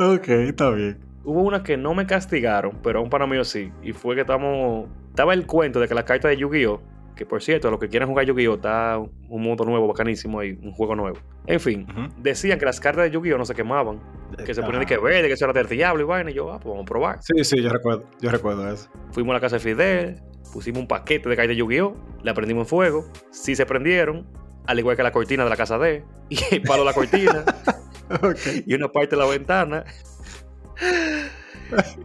Ok, 0.00 0.28
está 0.28 0.70
bien. 0.70 0.98
Hubo 1.24 1.42
una 1.42 1.62
que 1.62 1.76
no 1.76 1.94
me 1.94 2.06
castigaron, 2.06 2.78
pero 2.82 2.98
a 3.00 3.02
un 3.02 3.10
pana 3.10 3.26
mío 3.26 3.44
sí. 3.44 3.70
Y 3.82 3.92
fue 3.92 4.14
que 4.14 4.22
estamos. 4.22 4.88
Estaba 5.10 5.34
el 5.34 5.46
cuento 5.46 5.78
de 5.80 5.88
que 5.88 5.94
las 5.94 6.04
cartas 6.04 6.30
de 6.30 6.38
Yu-Gi-Oh! 6.38 6.80
Que 7.14 7.26
por 7.26 7.42
cierto, 7.42 7.70
los 7.70 7.78
que 7.78 7.88
quieren 7.88 8.08
jugar 8.08 8.24
Yu-Gi-Oh! 8.24 8.54
está 8.54 8.98
un 8.98 9.42
mundo 9.42 9.64
nuevo, 9.64 9.86
bacanísimo 9.86 10.42
y 10.42 10.52
un 10.62 10.72
juego 10.72 10.96
nuevo. 10.96 11.18
En 11.46 11.60
fin, 11.60 11.86
decían 12.16 12.58
que 12.58 12.64
las 12.64 12.80
cartas 12.80 13.04
de 13.04 13.10
Yu-Gi-Oh! 13.10 13.36
no 13.36 13.44
se 13.44 13.54
quemaban. 13.54 14.00
Que 14.46 14.54
se 14.54 14.62
ponían 14.62 14.80
de 14.80 14.86
que 14.86 14.96
verde, 14.96 15.28
que 15.28 15.34
eso 15.34 15.44
era 15.44 15.52
del 15.52 15.68
diablo 15.68 16.02
y 16.02 16.06
vaina. 16.06 16.30
Y 16.30 16.34
yo, 16.34 16.50
ah, 16.50 16.58
pues 16.58 16.70
vamos 16.70 16.84
a 16.84 16.86
probar. 16.86 17.18
Sí, 17.22 17.44
sí, 17.44 17.60
yo 17.62 17.68
recuerdo, 17.68 18.04
yo 18.20 18.30
recuerdo 18.30 18.72
eso. 18.72 18.88
Fuimos 19.10 19.32
a 19.32 19.34
la 19.34 19.40
casa 19.40 19.56
de 19.56 19.60
Fidel, 19.60 20.22
pusimos 20.52 20.80
un 20.80 20.88
paquete 20.88 21.28
de 21.28 21.36
cartas 21.36 21.48
de 21.48 21.56
Yu-Gi-Oh! 21.56 21.94
Le 22.22 22.32
prendimos 22.32 22.62
en 22.62 22.68
fuego. 22.68 23.04
Sí 23.30 23.54
se 23.54 23.66
prendieron, 23.66 24.26
al 24.66 24.78
igual 24.78 24.96
que 24.96 25.02
la 25.02 25.12
cortina 25.12 25.44
de 25.44 25.50
la 25.50 25.56
casa 25.56 25.78
de, 25.78 26.04
y 26.30 26.38
el 26.52 26.62
palo 26.62 26.84
de 26.84 26.86
la 26.86 26.94
cortina, 26.94 27.44
y 28.66 28.74
una 28.74 28.88
parte 28.88 29.16
de 29.16 29.22
la 29.22 29.28
ventana. 29.28 29.84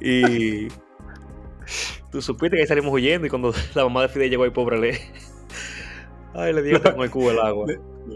y 0.02 0.68
tú 2.12 2.22
supiste 2.22 2.56
que 2.56 2.62
ahí 2.62 2.68
salimos 2.68 2.94
huyendo 2.94 3.28
y 3.28 3.30
cuando 3.30 3.54
la 3.74 3.84
mamá 3.84 4.04
de 4.04 4.10
Fidel 4.10 4.30
llegó 4.30 4.44
ahí, 4.44 4.52
pobre 4.52 4.80
le. 4.80 5.02
Ay, 6.34 6.54
le 6.54 6.62
dio 6.62 6.82
con 6.82 7.02
el 7.02 7.10
cubo 7.10 7.32
el 7.32 7.40
agua. 7.40 7.68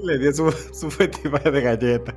Le, 0.04 0.20
dio 0.20 0.34
su, 0.34 0.52
su 0.52 0.92
festival 0.92 1.42
de 1.44 1.62
galletas. 1.62 2.16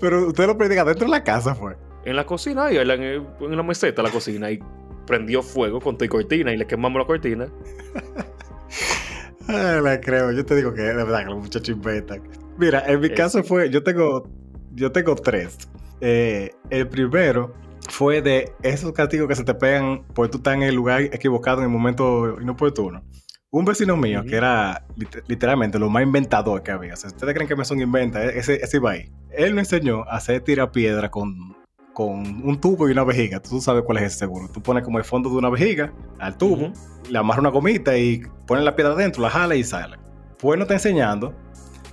Pero 0.00 0.26
usted 0.26 0.46
lo 0.46 0.58
predica 0.58 0.84
dentro 0.84 1.06
de 1.06 1.10
la 1.10 1.22
casa, 1.22 1.54
fue. 1.54 1.76
En 2.04 2.16
la 2.16 2.26
cocina, 2.26 2.66
ahí, 2.66 2.76
en, 2.76 2.90
en 2.90 3.56
la 3.56 3.62
meseta 3.62 4.02
la 4.02 4.10
cocina, 4.10 4.50
y 4.50 4.58
prendió 5.06 5.42
fuego 5.42 5.80
con 5.80 5.96
tu 5.96 6.06
cortina 6.08 6.52
y 6.52 6.56
le 6.56 6.66
quemamos 6.66 7.00
la 7.00 7.06
cortina. 7.06 7.48
Ay, 9.48 9.80
la 9.80 10.00
creo, 10.00 10.32
yo 10.32 10.44
te 10.44 10.56
digo 10.56 10.74
que 10.74 10.82
de 10.82 10.94
verdad 10.94 11.20
que 11.20 11.26
los 11.26 11.38
muchachos 11.38 11.68
inventan. 11.68 12.22
Mira, 12.58 12.84
en 12.86 13.00
mi 13.00 13.10
caso 13.10 13.42
fue, 13.42 13.70
yo 13.70 13.82
tengo, 13.82 14.28
yo 14.72 14.90
tengo 14.92 15.14
tres. 15.14 15.58
Eh, 16.00 16.52
el 16.70 16.88
primero 16.88 17.54
fue 17.88 18.22
de 18.22 18.52
esos 18.62 18.92
castigos 18.92 19.28
que 19.28 19.34
se 19.34 19.44
te 19.44 19.54
pegan 19.54 20.04
porque 20.14 20.32
tú 20.32 20.38
estás 20.38 20.54
en 20.54 20.62
el 20.62 20.74
lugar 20.74 21.02
equivocado 21.02 21.58
en 21.58 21.64
el 21.64 21.70
momento 21.70 22.40
inoportuno. 22.40 23.02
Un 23.50 23.64
vecino 23.64 23.96
mío, 23.96 24.22
que 24.24 24.36
era 24.36 24.84
literalmente 25.28 25.78
lo 25.78 25.88
más 25.88 26.02
inventador 26.02 26.62
que 26.62 26.72
había. 26.72 26.96
Si 26.96 27.06
ustedes 27.06 27.32
creen 27.32 27.48
que 27.48 27.56
me 27.56 27.64
son 27.64 27.80
inventa, 27.80 28.24
e-, 28.24 28.38
ese, 28.38 28.56
ese 28.56 28.76
iba 28.78 28.90
ahí. 28.90 29.10
Él 29.30 29.54
me 29.54 29.60
enseñó 29.60 30.02
a 30.02 30.16
hacer 30.16 30.42
piedra 30.42 31.10
con, 31.10 31.56
con 31.94 32.46
un 32.46 32.60
tubo 32.60 32.88
y 32.88 32.92
una 32.92 33.04
vejiga. 33.04 33.40
Tú 33.40 33.60
sabes 33.60 33.84
cuál 33.84 33.98
es 33.98 34.04
ese 34.04 34.18
seguro. 34.18 34.48
Tú 34.52 34.62
pones 34.62 34.82
como 34.82 34.98
el 34.98 35.04
fondo 35.04 35.30
de 35.30 35.36
una 35.36 35.48
vejiga 35.48 35.92
al 36.18 36.36
tubo, 36.36 36.72
le 37.08 37.18
amarras 37.18 37.40
una 37.40 37.50
gomita 37.50 37.96
y 37.96 38.22
pones 38.46 38.64
la 38.64 38.74
piedra 38.74 38.94
dentro, 38.94 39.22
la 39.22 39.30
jala 39.30 39.54
y 39.54 39.64
sale. 39.64 39.96
Pues 40.38 40.58
no 40.58 40.64
está 40.64 40.74
enseñando 40.74 41.34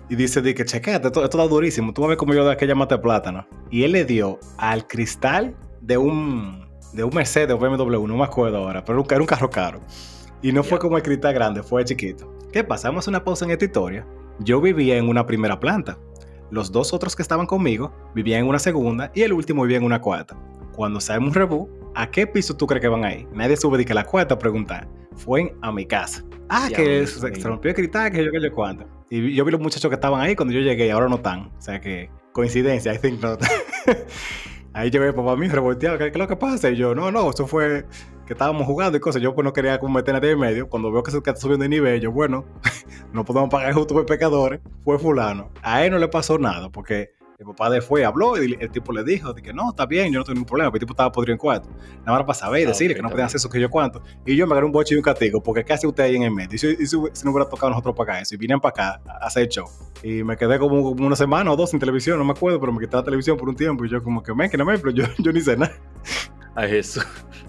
y 0.09 0.15
dice, 0.15 0.41
di 0.41 0.53
que 0.53 0.65
chequete, 0.65 1.07
esto, 1.07 1.23
esto, 1.23 1.37
está 1.37 1.47
durísimo. 1.47 1.93
Tú 1.93 2.01
me 2.01 2.09
ves 2.09 2.17
como 2.17 2.33
yo 2.33 2.45
de 2.45 2.51
aquella 2.51 2.75
mata 2.75 2.97
de 2.97 3.01
plátano. 3.01 3.45
Y 3.71 3.83
él 3.83 3.93
le 3.93 4.05
dio 4.05 4.39
al 4.57 4.85
cristal 4.87 5.55
de 5.81 5.97
un, 5.97 6.67
de 6.93 7.03
un 7.03 7.13
Mercedes 7.13 7.55
o 7.55 7.57
BMW, 7.57 8.07
no 8.07 8.17
me 8.17 8.23
acuerdo 8.23 8.57
ahora, 8.57 8.83
pero 8.83 9.05
era 9.09 9.19
un 9.19 9.25
carro 9.25 9.49
caro. 9.49 9.81
Y 10.41 10.51
no 10.51 10.63
fue 10.63 10.77
como 10.77 10.97
el 10.97 11.03
cristal 11.03 11.33
grande, 11.33 11.63
fue 11.63 11.85
chiquito. 11.85 12.31
¿Qué 12.51 12.63
pasa? 12.63 12.89
Vamos 12.89 13.07
a 13.07 13.11
una 13.11 13.23
pausa 13.23 13.45
en 13.45 13.51
esta 13.51 13.65
historia. 13.65 14.05
Yo 14.39 14.59
vivía 14.61 14.97
en 14.97 15.07
una 15.07 15.25
primera 15.25 15.59
planta. 15.59 15.97
Los 16.51 16.71
dos 16.71 16.93
otros 16.93 17.15
que 17.15 17.21
estaban 17.21 17.47
conmigo 17.47 17.91
vivían 18.13 18.41
en 18.41 18.47
una 18.47 18.59
segunda 18.59 19.11
y 19.15 19.21
el 19.21 19.33
último 19.33 19.63
vivía 19.63 19.77
en 19.77 19.83
una 19.83 20.01
cuarta. 20.01 20.37
Cuando 20.75 20.99
sale 20.99 21.25
un 21.25 21.33
rebú, 21.33 21.69
¿a 21.95 22.11
qué 22.11 22.27
piso 22.27 22.55
tú 22.55 22.67
crees 22.67 22.81
que 22.81 22.87
van 22.87 23.05
ahí? 23.05 23.27
Nadie 23.33 23.57
sube 23.57 23.77
de 23.77 23.85
que 23.85 23.93
la 23.93 24.03
cuarta 24.03 24.35
a 24.35 24.39
preguntar. 24.39 24.87
Fue 25.15 25.55
a 25.61 25.71
mi 25.71 25.85
casa. 25.85 26.23
Ah, 26.49 26.69
que 26.75 27.07
se, 27.07 27.29
rompió 27.41 27.69
el 27.69 27.75
cristal, 27.75 28.11
que 28.11 28.23
yo, 28.23 28.31
que 28.31 28.41
yo 28.41 28.51
cuánto. 28.53 28.85
Y 29.13 29.35
yo 29.35 29.45
vi 29.45 29.51
los 29.51 29.61
muchachos 29.61 29.89
que 29.89 29.95
estaban 29.95 30.19
ahí 30.21 30.35
cuando 30.35 30.55
yo 30.55 30.61
llegué 30.61 30.87
y 30.87 30.89
ahora 30.89 31.07
no 31.07 31.17
están. 31.17 31.51
O 31.55 31.61
sea 31.61 31.79
que, 31.79 32.09
coincidencia, 32.31 32.91
I 32.91 32.97
think 32.97 33.21
not. 33.21 33.43
ahí 34.73 34.89
llegué 34.89 35.13
papá 35.13 35.35
mío 35.35 35.51
revolteado, 35.51 35.99
¿qué, 35.99 36.07
es 36.07 36.17
lo 36.17 36.27
que 36.27 36.35
pasa? 36.35 36.71
Y 36.71 36.77
yo, 36.77 36.95
no, 36.95 37.11
no, 37.11 37.29
eso 37.29 37.45
fue 37.45 37.85
que 38.25 38.33
estábamos 38.33 38.65
jugando 38.65 38.97
y 38.97 38.99
cosas. 38.99 39.21
Yo 39.21 39.35
pues 39.35 39.45
no 39.45 39.53
quería 39.53 39.79
como 39.79 39.93
meter 39.93 40.15
nadie 40.15 40.31
en 40.31 40.39
medio. 40.39 40.67
Cuando 40.67 40.91
veo 40.91 41.03
que 41.03 41.11
se 41.11 41.17
está 41.17 41.35
subiendo 41.35 41.61
de 41.61 41.69
nivel, 41.69 42.01
yo, 42.01 42.11
bueno, 42.11 42.43
no 43.13 43.23
podemos 43.23 43.51
pagar 43.51 43.71
justo 43.73 43.93
por 43.93 44.07
pecadores. 44.07 44.61
Fue 44.83 44.97
fulano. 44.97 45.51
A 45.61 45.85
él 45.85 45.91
no 45.91 45.99
le 45.99 46.07
pasó 46.07 46.39
nada 46.39 46.71
porque 46.71 47.11
el 47.43 47.55
papá 47.55 47.69
de 47.69 47.81
fue, 47.81 48.05
habló 48.05 48.41
y 48.41 48.57
el 48.59 48.71
tipo 48.71 48.91
le 48.93 49.03
dijo 49.03 49.33
que 49.35 49.53
no, 49.53 49.69
está 49.69 49.85
bien, 49.85 50.11
yo 50.11 50.19
no 50.19 50.25
tengo 50.25 50.35
ningún 50.35 50.47
problema, 50.47 50.71
pero 50.71 50.77
el 50.77 50.79
tipo 50.81 50.93
estaba 50.93 51.11
podrido 51.11 51.33
en 51.33 51.37
cuarto. 51.37 51.69
Nada 52.05 52.17
más 52.17 52.21
para 52.21 52.33
saber 52.33 52.61
y 52.61 52.63
ah, 52.65 52.67
decirle 52.69 52.95
que 52.95 53.01
no 53.01 53.09
podían 53.09 53.27
hacer 53.27 53.37
eso 53.37 53.49
que 53.49 53.59
yo 53.59 53.69
cuánto. 53.69 54.01
Y 54.25 54.35
yo 54.35 54.47
me 54.47 54.53
agarré 54.53 54.65
un 54.65 54.71
boche 54.71 54.95
y 54.95 54.97
un 54.97 55.03
castigo, 55.03 55.41
porque 55.41 55.63
¿qué 55.63 55.73
hace 55.73 55.87
usted 55.87 56.03
ahí 56.03 56.15
en 56.15 56.23
el 56.23 56.31
medio? 56.31 56.55
Y 56.55 56.57
si, 56.57 56.87
si, 56.87 56.95
no 56.97 57.31
hubiera 57.31 57.49
tocado 57.49 57.69
nosotros 57.71 57.95
para 57.95 58.13
acá 58.13 58.21
eso, 58.21 58.35
y 58.35 58.37
vinieron 58.37 58.61
para 58.61 58.95
acá 58.95 59.01
a 59.05 59.27
hacer 59.27 59.47
show. 59.47 59.67
Y 60.01 60.23
me 60.23 60.37
quedé 60.37 60.57
como, 60.57 60.89
una 60.89 61.15
semana 61.15 61.51
o 61.51 61.55
dos 61.55 61.69
sin 61.69 61.79
televisión, 61.79 62.17
no 62.17 62.25
me 62.25 62.31
acuerdo, 62.31 62.59
pero 62.59 62.71
me 62.71 62.79
quité 62.79 62.95
la 62.95 63.03
televisión 63.03 63.37
por 63.37 63.49
un 63.49 63.55
tiempo 63.55 63.85
y 63.85 63.89
yo 63.89 64.01
como 64.01 64.23
que 64.23 64.33
me, 64.33 64.49
que 64.49 64.57
no 64.57 64.65
me, 64.65 64.77
pero 64.77 64.91
yo, 64.91 65.05
yo 65.19 65.31
ni 65.31 65.41
sé 65.41 65.57
nada. 65.57 65.73
A 66.55 66.65
eso. 66.65 67.01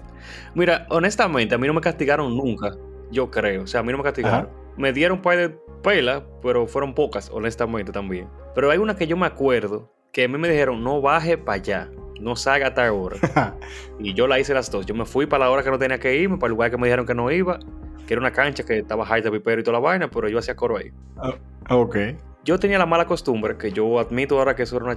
Mira, 0.55 0.85
honestamente, 0.89 1.53
a 1.55 1.57
mí 1.57 1.67
no 1.67 1.73
me 1.73 1.81
castigaron 1.81 2.35
nunca, 2.35 2.75
yo 3.11 3.29
creo. 3.29 3.63
O 3.63 3.67
sea, 3.67 3.81
a 3.81 3.83
mí 3.83 3.91
no 3.91 3.97
me 3.97 4.03
castigaron. 4.03 4.64
Me 4.77 4.93
dieron 4.93 5.17
un 5.17 5.21
par 5.21 5.37
de 5.37 5.49
pelas, 5.83 6.23
pero 6.41 6.67
fueron 6.67 6.93
pocas, 6.93 7.29
honestamente 7.31 7.91
también. 7.91 8.27
Pero 8.53 8.71
hay 8.71 8.77
una 8.77 8.95
que 8.95 9.07
yo 9.07 9.17
me 9.17 9.25
acuerdo 9.25 9.91
que 10.11 10.23
a 10.23 10.27
mí 10.27 10.37
me 10.37 10.49
dijeron, 10.49 10.83
no 10.83 11.01
baje 11.01 11.37
para 11.37 11.55
allá, 11.55 11.91
no 12.19 12.35
salga 12.35 12.67
a 12.67 12.73
tal 12.73 12.91
hora. 12.91 13.17
y 13.99 14.13
yo 14.13 14.27
la 14.27 14.39
hice 14.39 14.53
las 14.53 14.71
dos. 14.71 14.85
Yo 14.85 14.95
me 14.95 15.05
fui 15.05 15.25
para 15.25 15.45
la 15.45 15.51
hora 15.51 15.63
que 15.63 15.69
no 15.69 15.77
tenía 15.77 15.99
que 15.99 16.15
irme, 16.15 16.37
para 16.37 16.47
el 16.47 16.51
lugar 16.51 16.71
que 16.71 16.77
me 16.77 16.87
dijeron 16.87 17.05
que 17.05 17.13
no 17.13 17.29
iba, 17.31 17.59
que 18.07 18.13
era 18.13 18.21
una 18.21 18.31
cancha 18.31 18.63
que 18.63 18.79
estaba 18.79 19.05
high 19.05 19.21
de 19.21 19.31
pipero 19.31 19.61
y 19.61 19.63
toda 19.63 19.73
la 19.73 19.79
vaina, 19.79 20.09
pero 20.09 20.27
yo 20.29 20.39
hacía 20.39 20.55
coro 20.55 20.77
ahí. 20.77 20.91
Ah, 21.17 21.75
ok. 21.75 21.97
Yo 22.43 22.59
tenía 22.59 22.77
la 22.77 22.85
mala 22.85 23.05
costumbre, 23.05 23.57
que 23.57 23.71
yo 23.71 23.99
admito 23.99 24.37
ahora 24.37 24.55
que 24.55 24.63
eso 24.63 24.75
era 24.77 24.85
una, 24.85 24.95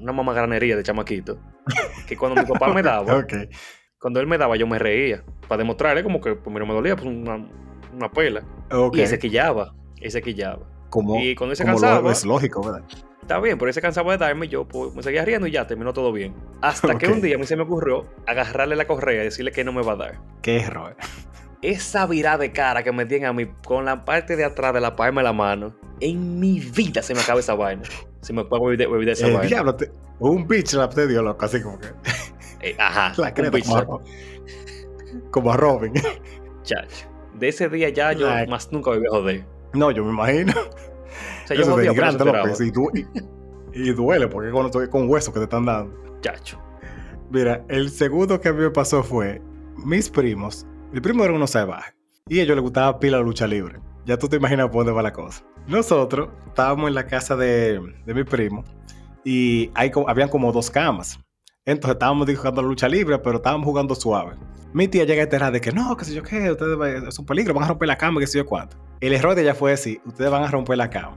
una 0.00 0.12
mamagranería 0.12 0.76
de 0.76 0.82
chamaquito, 0.82 1.38
que 2.08 2.16
cuando 2.16 2.40
mi 2.40 2.48
papá 2.48 2.72
me 2.72 2.82
daba, 2.82 3.26
cuando 3.98 4.20
él 4.20 4.26
me 4.26 4.38
daba, 4.38 4.56
yo 4.56 4.66
me 4.66 4.78
reía, 4.78 5.22
para 5.46 5.58
demostrarle 5.58 6.02
como 6.02 6.20
que 6.22 6.34
pues, 6.34 6.56
no 6.56 6.64
me 6.64 6.72
dolía, 6.72 6.96
pues 6.96 7.06
una, 7.06 7.46
una 7.96 8.10
pela. 8.10 8.42
Y 8.92 9.00
ese 9.00 9.18
quillaba, 9.18 9.74
ese 10.00 10.22
quillaba. 10.22 10.66
Como, 10.90 11.20
y 11.20 11.34
cuando 11.34 11.54
se 11.54 11.64
cansaba, 11.64 12.10
es 12.12 12.24
lógico, 12.24 12.62
¿verdad? 12.62 12.82
Está 13.20 13.40
bien, 13.40 13.58
pero 13.58 13.70
ese 13.70 13.82
cansaba 13.82 14.12
de 14.12 14.18
darme, 14.18 14.46
yo 14.46 14.68
pues, 14.68 14.94
me 14.94 15.02
seguía 15.02 15.24
riendo 15.24 15.48
y 15.48 15.50
ya 15.50 15.66
terminó 15.66 15.92
todo 15.92 16.12
bien. 16.12 16.32
Hasta 16.60 16.96
que 16.96 17.08
un 17.08 17.20
día 17.20 17.34
a 17.34 17.38
mí 17.38 17.46
se 17.46 17.56
me 17.56 17.64
ocurrió 17.64 18.06
agarrarle 18.26 18.76
la 18.76 18.86
correa 18.86 19.22
y 19.22 19.24
decirle 19.24 19.50
que 19.50 19.64
no 19.64 19.72
me 19.72 19.82
va 19.82 19.92
a 19.94 19.96
dar. 19.96 20.20
Qué 20.42 20.60
error. 20.60 20.96
esa 21.62 22.06
virada 22.06 22.38
de 22.38 22.52
cara 22.52 22.82
que 22.82 22.92
me 22.92 23.06
tienen 23.06 23.28
a 23.28 23.32
mí 23.32 23.46
con 23.64 23.84
la 23.84 24.04
parte 24.04 24.36
de 24.36 24.44
atrás 24.44 24.72
de 24.74 24.80
la 24.80 24.94
palma 24.94 25.20
de 25.20 25.24
la 25.24 25.32
mano, 25.32 25.74
en 26.00 26.38
mi 26.38 26.60
vida 26.60 27.02
se 27.02 27.14
me 27.14 27.20
acaba 27.20 27.40
esa 27.40 27.54
vaina. 27.54 27.82
Se 28.20 28.32
me 28.32 28.44
puede 28.44 28.86
olvidar 28.86 29.14
esa 29.14 29.26
vaina. 29.26 29.42
Diablo, 29.42 29.76
un 30.20 30.46
bitch 30.46 30.74
la 30.74 30.88
te 30.88 31.06
dio 31.06 31.22
loco, 31.22 31.44
así 31.44 31.60
como 31.60 31.78
que. 31.78 31.88
Eh, 32.60 32.76
ajá. 32.78 33.12
La 33.20 33.34
creta, 33.34 33.58
como, 33.60 34.02
como, 35.30 35.52
a 35.52 35.56
Robin. 35.56 35.92
Chacho. 36.62 37.06
De 37.38 37.48
ese 37.48 37.68
día 37.68 37.88
ya 37.90 38.12
yo 38.12 38.28
más 38.48 38.72
nunca 38.72 38.90
me 38.90 38.98
voy 38.98 39.06
a 39.06 39.10
joder. 39.10 39.46
No, 39.74 39.90
yo 39.90 40.04
me 40.04 40.10
imagino. 40.10 40.52
O 40.52 41.46
sea, 41.46 41.56
yo 41.56 41.62
Eso 41.62 41.94
grande, 41.94 42.24
López, 42.24 42.60
y, 42.60 42.70
y, 43.72 43.92
duele 43.92 44.26
porque 44.26 44.50
cuando 44.50 44.66
estoy 44.66 44.88
con 44.88 45.08
huesos 45.08 45.32
que 45.32 45.40
te 45.40 45.44
están 45.44 45.64
dando. 45.64 45.94
Chacho. 46.20 46.58
Mira, 47.30 47.64
el 47.68 47.90
segundo 47.90 48.40
que 48.40 48.48
a 48.48 48.52
mí 48.52 48.60
me 48.60 48.70
pasó 48.70 49.02
fue 49.02 49.40
mis 49.76 50.10
primos. 50.10 50.66
Mi 50.92 51.00
primo 51.00 51.24
era 51.24 51.32
uno 51.32 51.46
salvaje 51.46 51.92
y 52.28 52.40
a 52.40 52.42
ellos 52.42 52.56
les 52.56 52.62
gustaba 52.62 52.98
pila 52.98 53.18
la 53.18 53.22
lucha 53.22 53.46
libre. 53.46 53.78
Ya 54.04 54.16
tú 54.16 54.28
te 54.28 54.36
imaginas 54.36 54.66
por 54.66 54.78
dónde 54.78 54.92
va 54.92 55.02
la 55.02 55.12
cosa. 55.12 55.44
Nosotros 55.66 56.28
estábamos 56.46 56.88
en 56.88 56.94
la 56.94 57.06
casa 57.06 57.36
de, 57.36 57.80
de 58.04 58.14
mi 58.14 58.24
primo 58.24 58.64
y 59.24 59.70
hay, 59.74 59.90
habían 60.06 60.28
como 60.28 60.52
dos 60.52 60.70
camas. 60.70 61.18
Entonces 61.66 61.96
estábamos 61.96 62.28
jugando 62.32 62.62
la 62.62 62.68
lucha 62.68 62.88
libre, 62.88 63.18
pero 63.18 63.36
estábamos 63.36 63.66
jugando 63.66 63.94
suave. 63.96 64.36
Mi 64.72 64.86
tía 64.86 65.04
llega 65.04 65.22
a 65.22 65.24
enterar 65.24 65.52
de 65.52 65.60
que 65.60 65.72
no, 65.72 65.96
que 65.96 66.04
sé 66.04 66.14
yo 66.14 66.22
qué, 66.22 66.52
ustedes 66.52 67.02
es 67.02 67.18
un 67.18 67.26
peligro, 67.26 67.54
van 67.54 67.64
a 67.64 67.68
romper 67.68 67.88
la 67.88 67.98
cama, 67.98 68.20
que 68.20 68.26
sé 68.28 68.38
yo 68.38 68.46
cuánto. 68.46 68.76
El 69.00 69.12
error 69.12 69.34
de 69.34 69.42
ella 69.42 69.54
fue 69.54 69.72
decir, 69.72 70.00
ustedes 70.04 70.30
van 70.30 70.44
a 70.44 70.50
romper 70.50 70.78
la 70.78 70.88
cama. 70.88 71.16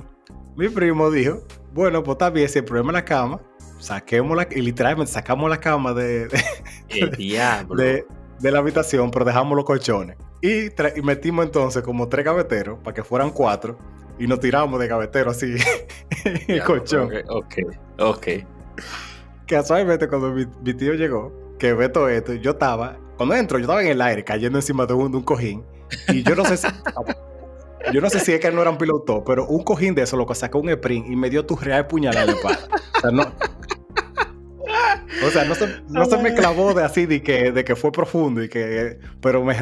Mi 0.55 0.67
primo 0.67 1.11
dijo, 1.11 1.43
bueno, 1.71 2.03
pues 2.03 2.15
está 2.15 2.31
bien, 2.31 2.49
si 2.49 2.59
el 2.59 2.65
problema 2.65 2.89
es 2.89 2.93
la 2.93 3.05
cama, 3.05 3.39
saquémosla, 3.77 4.47
y 4.49 4.61
literalmente 4.61 5.11
sacamos 5.11 5.51
la 5.51 5.59
cama 5.59 5.93
de, 5.93 6.27
de, 6.89 8.05
de, 8.39 8.51
la 8.51 8.59
habitación, 8.59 9.11
pero 9.11 9.25
dejamos 9.25 9.55
los 9.55 9.65
colchones. 9.65 10.17
Y, 10.41 10.69
metimos 11.03 11.45
entonces 11.45 11.83
como 11.83 12.09
tres 12.09 12.25
gaveteros 12.25 12.79
para 12.79 12.95
que 12.95 13.03
fueran 13.03 13.29
cuatro 13.29 13.77
y 14.17 14.25
nos 14.25 14.39
tiramos 14.39 14.79
de 14.79 14.87
gavetero 14.87 15.29
así 15.29 15.57
el 16.47 16.63
colchón. 16.63 17.11
Ok, 17.29 17.55
ok. 17.99 18.27
Casualmente 19.49 20.07
cuando 20.07 20.31
mi, 20.31 20.45
tío 20.75 20.93
llegó, 20.93 21.33
que 21.57 21.73
ve 21.73 21.89
todo 21.89 22.07
esto, 22.07 22.35
yo 22.35 22.51
estaba, 22.51 22.99
cuando 23.17 23.33
entro, 23.33 23.57
yo 23.57 23.63
estaba 23.63 23.81
en 23.81 23.87
el 23.87 23.99
aire 23.99 24.23
cayendo 24.23 24.59
encima 24.59 24.85
de 24.85 24.93
un, 24.93 25.11
de 25.11 25.17
un 25.17 25.23
cojín 25.23 25.65
y 26.07 26.21
yo 26.21 26.35
no 26.35 26.45
sé 26.45 26.57
si... 26.57 26.67
Yo 27.93 28.01
no 28.01 28.09
sé 28.09 28.19
si 28.19 28.33
es 28.33 28.41
que 28.41 28.51
no 28.51 28.61
era 28.61 28.69
un 28.69 28.77
piloto, 28.77 29.23
pero 29.23 29.47
un 29.47 29.63
cojín 29.63 29.95
de 29.95 30.01
eso, 30.01 30.17
lo 30.17 30.25
que 30.27 30.35
sacó 30.35 30.59
un 30.59 30.69
sprint 30.69 31.07
y 31.09 31.15
me 31.15 31.29
dio 31.29 31.45
tu 31.45 31.55
real 31.55 31.87
puñalada 31.87 32.25
de 32.25 32.35
par. 32.35 32.59
O 32.97 32.99
sea, 32.99 33.09
no, 33.09 33.23
o 35.25 35.29
sea, 35.31 35.45
no 35.45 35.55
se, 35.55 35.81
no 35.89 36.05
se 36.05 36.17
me 36.17 36.33
clavó 36.33 36.73
de 36.73 36.83
así, 36.83 37.05
de 37.05 37.23
que, 37.23 37.51
de 37.51 37.63
que 37.63 37.75
fue 37.75 37.91
profundo, 37.91 38.43
y 38.43 38.49
que, 38.49 38.99
pero 39.21 39.43
me, 39.43 39.55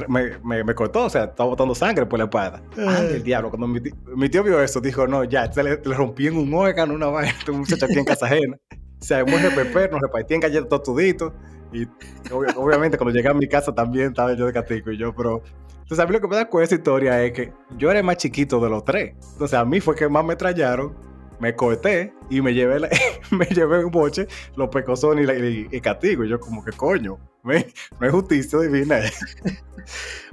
me, 0.43 0.63
me, 0.63 0.75
cortó, 0.75 1.05
o 1.05 1.09
sea, 1.09 1.25
estaba 1.25 1.49
botando 1.49 1.75
sangre 1.75 2.05
por 2.05 2.19
la 2.19 2.25
espada. 2.25 2.61
Ah, 2.77 3.01
del 3.01 3.23
diablo. 3.23 3.49
Cuando 3.49 3.67
mi 3.67 3.79
tío, 3.79 3.93
mi 4.15 4.29
tío, 4.29 4.43
vio 4.43 4.61
eso, 4.61 4.81
dijo, 4.81 5.07
no, 5.07 5.23
ya, 5.23 5.51
se 5.51 5.63
le, 5.63 5.79
le 5.83 5.95
rompí 5.95 6.27
en 6.27 6.37
un 6.37 6.53
órgano 6.53 6.95
una 6.95 7.07
vaina, 7.07 7.35
un 7.49 7.59
muchacho 7.59 7.85
aquí 7.85 7.97
en 7.97 8.05
casa 8.05 8.25
ajena. 8.25 8.57
Muy 9.27 9.39
repepé, 9.39 9.89
nos 9.89 10.01
repartí 10.01 10.33
en 10.33 10.41
galletas 10.41 10.69
totuditos. 10.69 11.33
Y 11.71 11.85
obviamente 12.31 12.97
cuando 12.97 13.13
llegué 13.13 13.29
a 13.29 13.33
mi 13.33 13.47
casa 13.47 13.73
también 13.73 14.07
estaba 14.07 14.33
yo 14.33 14.45
de 14.45 14.53
castigo 14.53 14.91
y 14.91 14.97
yo, 14.97 15.13
pero 15.13 15.43
entonces, 15.87 16.03
a 16.03 16.05
mí 16.05 16.11
lo 16.11 16.19
que 16.19 16.27
me 16.27 16.35
da 16.35 16.49
con 16.49 16.61
esa 16.61 16.75
historia 16.75 17.23
es 17.23 17.31
que 17.31 17.53
yo 17.77 17.89
era 17.89 17.99
el 17.99 18.05
más 18.05 18.17
chiquito 18.17 18.59
de 18.59 18.69
los 18.69 18.83
tres. 18.83 19.15
Entonces, 19.31 19.57
a 19.57 19.63
mí 19.63 19.79
fue 19.79 19.95
que 19.95 20.09
más 20.09 20.25
me 20.25 20.35
trallaron, 20.35 20.93
me 21.39 21.55
corté 21.55 22.13
y 22.29 22.41
me 22.41 22.53
llevé, 22.53 22.89
me 23.31 23.45
llevé 23.45 23.85
un 23.85 23.91
boche, 23.91 24.27
los 24.57 24.67
pecosones 24.67 25.29
y, 25.29 25.73
y, 25.73 25.79
castigo. 25.79 26.25
Y 26.25 26.29
yo, 26.29 26.41
como 26.41 26.61
que 26.61 26.73
coño, 26.73 27.17
no 27.41 27.53
es 27.53 28.11
justicia 28.11 28.59
divina. 28.59 28.99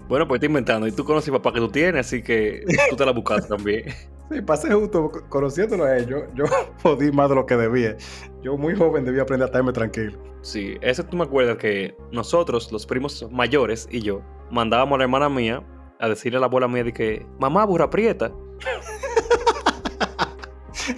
Bueno, 0.09 0.29
pues 0.29 0.39
estoy 0.39 0.49
inventando. 0.49 0.87
Y 0.87 0.93
tú 0.93 1.05
conoces 1.05 1.31
papá 1.31 1.53
que 1.53 1.61
tú 1.61 1.69
tienes, 1.69 2.07
así 2.07 2.23
que 2.23 2.65
tú 2.91 2.97
te 2.97 3.07
la 3.07 3.13
buscaste 3.13 3.49
también. 3.49 3.85
Sí, 4.31 4.41
pasé 4.41 4.73
justo 4.73 5.13
conociéndolo 5.29 5.85
a 5.85 5.99
ellos. 5.99 6.23
Yo 6.35 6.47
jodí 6.83 7.13
más 7.13 7.29
de 7.29 7.35
lo 7.35 7.45
que 7.45 7.59
debía. 7.59 7.95
Yo 8.43 8.57
muy 8.57 8.75
joven 8.75 9.05
debía 9.05 9.21
aprender 9.21 9.45
a 9.45 9.49
estarme 9.49 9.71
tranquilo. 9.71 10.19
Sí, 10.41 10.79
eso 10.81 11.05
tú 11.05 11.19
me 11.19 11.25
acuerdas 11.25 11.59
que 11.59 11.95
nosotros, 12.11 12.73
los 12.73 12.87
primos 12.87 13.27
mayores 13.31 13.87
y 13.91 14.01
yo, 14.01 14.23
mandábamos 14.51 14.97
a 14.97 14.99
la 14.99 15.05
hermana 15.05 15.29
mía 15.29 15.63
a 16.01 16.09
decirle 16.09 16.39
a 16.39 16.41
la 16.41 16.47
abuela 16.47 16.69
mía 16.69 16.85
de 16.85 16.93
que, 16.95 17.27
mamá, 17.39 17.67
burra 17.67 17.91
prieta. 17.91 18.33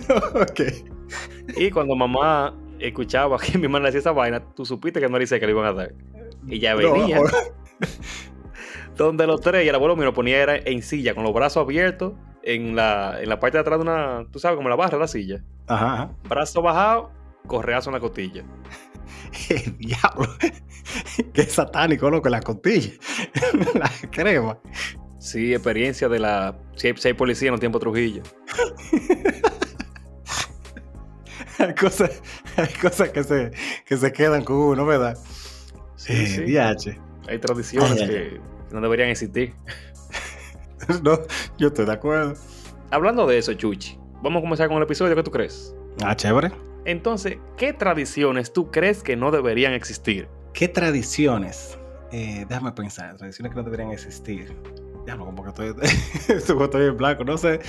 ok. 0.35 0.61
Y 1.57 1.71
cuando 1.73 1.97
mamá 1.97 2.57
escuchaba 2.79 3.39
que 3.39 3.59
mi 3.59 3.65
hermana 3.65 3.87
decía 3.87 4.01
esa 4.01 4.13
vaina, 4.13 4.41
tú 4.55 4.65
supiste 4.65 5.01
que 5.01 5.09
no 5.09 5.15
le 5.15 5.25
dice 5.25 5.41
que 5.41 5.47
le 5.47 5.53
iban 5.53 5.67
a 5.67 5.73
dar. 5.73 5.95
Y 6.47 6.61
ya 6.61 6.75
venía. 6.77 7.21
Donde 9.05 9.27
los 9.27 9.41
tres 9.41 9.65
y 9.65 9.69
el 9.69 9.75
abuelo 9.75 9.97
mío 9.97 10.07
lo 10.07 10.15
ponía 10.15 10.43
era 10.43 10.57
en 10.57 10.83
silla, 10.83 11.15
con 11.15 11.25
los 11.25 11.33
brazos 11.33 11.63
abiertos, 11.63 12.15
en 12.43 12.77
la, 12.77 13.21
en 13.21 13.29
la 13.29 13.41
parte 13.41 13.59
de 13.59 13.63
atrás 13.63 13.79
de 13.79 13.83
una, 13.83 14.27
tú 14.31 14.39
sabes, 14.39 14.57
como 14.57 14.69
la 14.69 14.77
barra 14.77 14.97
de 14.97 15.01
la 15.01 15.09
silla. 15.09 15.43
Ajá. 15.67 16.11
Brazo 16.29 16.63
bajado, 16.63 17.11
correazo 17.47 17.91
en 17.91 17.95
la 17.95 18.01
costilla. 18.01 18.45
Diablo. 19.79 20.29
Qué 21.35 21.43
satánico, 21.45 22.11
loco, 22.11 22.29
la 22.29 22.41
costilla. 22.41 22.93
la 23.75 23.91
crema. 24.11 24.59
Sí, 25.19 25.53
experiencia 25.53 26.09
de 26.09 26.21
la. 26.21 26.57
Si 26.77 26.89
hay, 26.89 27.15
policía 27.15 27.49
en 27.49 27.53
los 27.53 27.61
tiempos 27.61 27.81
Trujillo. 27.81 28.23
hay 31.59 31.75
cosas, 31.75 32.23
hay 32.57 32.69
cosas 32.81 33.09
que, 33.11 33.25
se, 33.25 33.51
que 33.85 33.97
se 33.97 34.13
quedan 34.13 34.45
con 34.45 34.57
uno, 34.57 34.87
¿verdad? 34.87 35.19
Sí, 35.97 36.13
eh, 36.13 36.77
sí. 36.79 36.93
Hay 37.29 37.39
tradiciones 37.39 38.09
que 38.09 38.41
no 38.73 38.81
deberían 38.81 39.09
existir. 39.09 39.55
no, 41.03 41.19
yo 41.59 41.69
estoy 41.69 41.87
de 41.87 41.93
acuerdo. 41.93 42.35
Hablando 42.91 43.27
de 43.27 43.39
eso, 43.39 43.53
Chuchi, 43.55 43.99
vamos 44.23 44.41
a 44.41 44.43
comenzar 44.43 44.69
con 44.69 44.77
el 44.79 44.83
episodio. 44.85 45.15
¿Qué 45.15 45.23
tú 45.23 45.31
crees? 45.31 45.75
Ah, 46.05 46.15
chévere. 46.15 46.53
Entonces, 46.85 47.39
¿qué 47.57 47.73
tradiciones 47.73 48.53
tú 48.53 48.71
crees 48.71 49.03
que 49.03 49.17
no 49.17 49.31
deberían 49.31 49.73
existir? 49.73 50.29
¿Qué 50.53 50.69
tradiciones? 50.69 51.79
Eh, 52.13 52.47
déjame 52.49 52.73
pensar, 52.73 53.17
tradiciones 53.17 53.53
que 53.53 53.57
no 53.57 53.65
deberían 53.65 53.91
existir. 53.91 54.57
Ya 55.07 55.17
como 55.17 55.43
que 55.43 55.49
estoy, 55.49 55.75
estoy 56.29 56.87
en 56.87 56.97
blanco, 56.97 57.25
no 57.25 57.37
sé. 57.37 57.61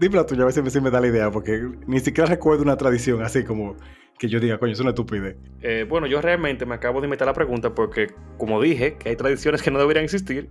Dime 0.00 0.22
tú, 0.24 0.34
a 0.40 0.44
ver 0.46 0.70
si 0.70 0.80
me, 0.80 0.90
da 0.90 1.00
la 1.00 1.06
idea, 1.06 1.30
porque 1.30 1.62
ni 1.86 2.00
siquiera 2.00 2.28
recuerdo 2.28 2.62
una 2.62 2.76
tradición 2.76 3.22
así 3.22 3.44
como 3.44 3.76
que 4.18 4.28
yo 4.28 4.40
diga, 4.40 4.58
coño, 4.58 4.72
es 4.72 4.80
una 4.80 4.90
estupidez. 4.90 5.36
Eh, 5.60 5.86
bueno, 5.88 6.06
yo 6.06 6.20
realmente 6.20 6.66
me 6.66 6.74
acabo 6.74 7.00
de 7.00 7.06
inventar 7.06 7.26
la 7.26 7.34
pregunta 7.34 7.74
porque, 7.74 8.08
como 8.38 8.60
dije, 8.60 8.96
que 8.96 9.10
hay 9.10 9.16
tradiciones 9.16 9.62
que 9.62 9.70
no 9.70 9.78
deberían 9.78 10.04
existir. 10.04 10.50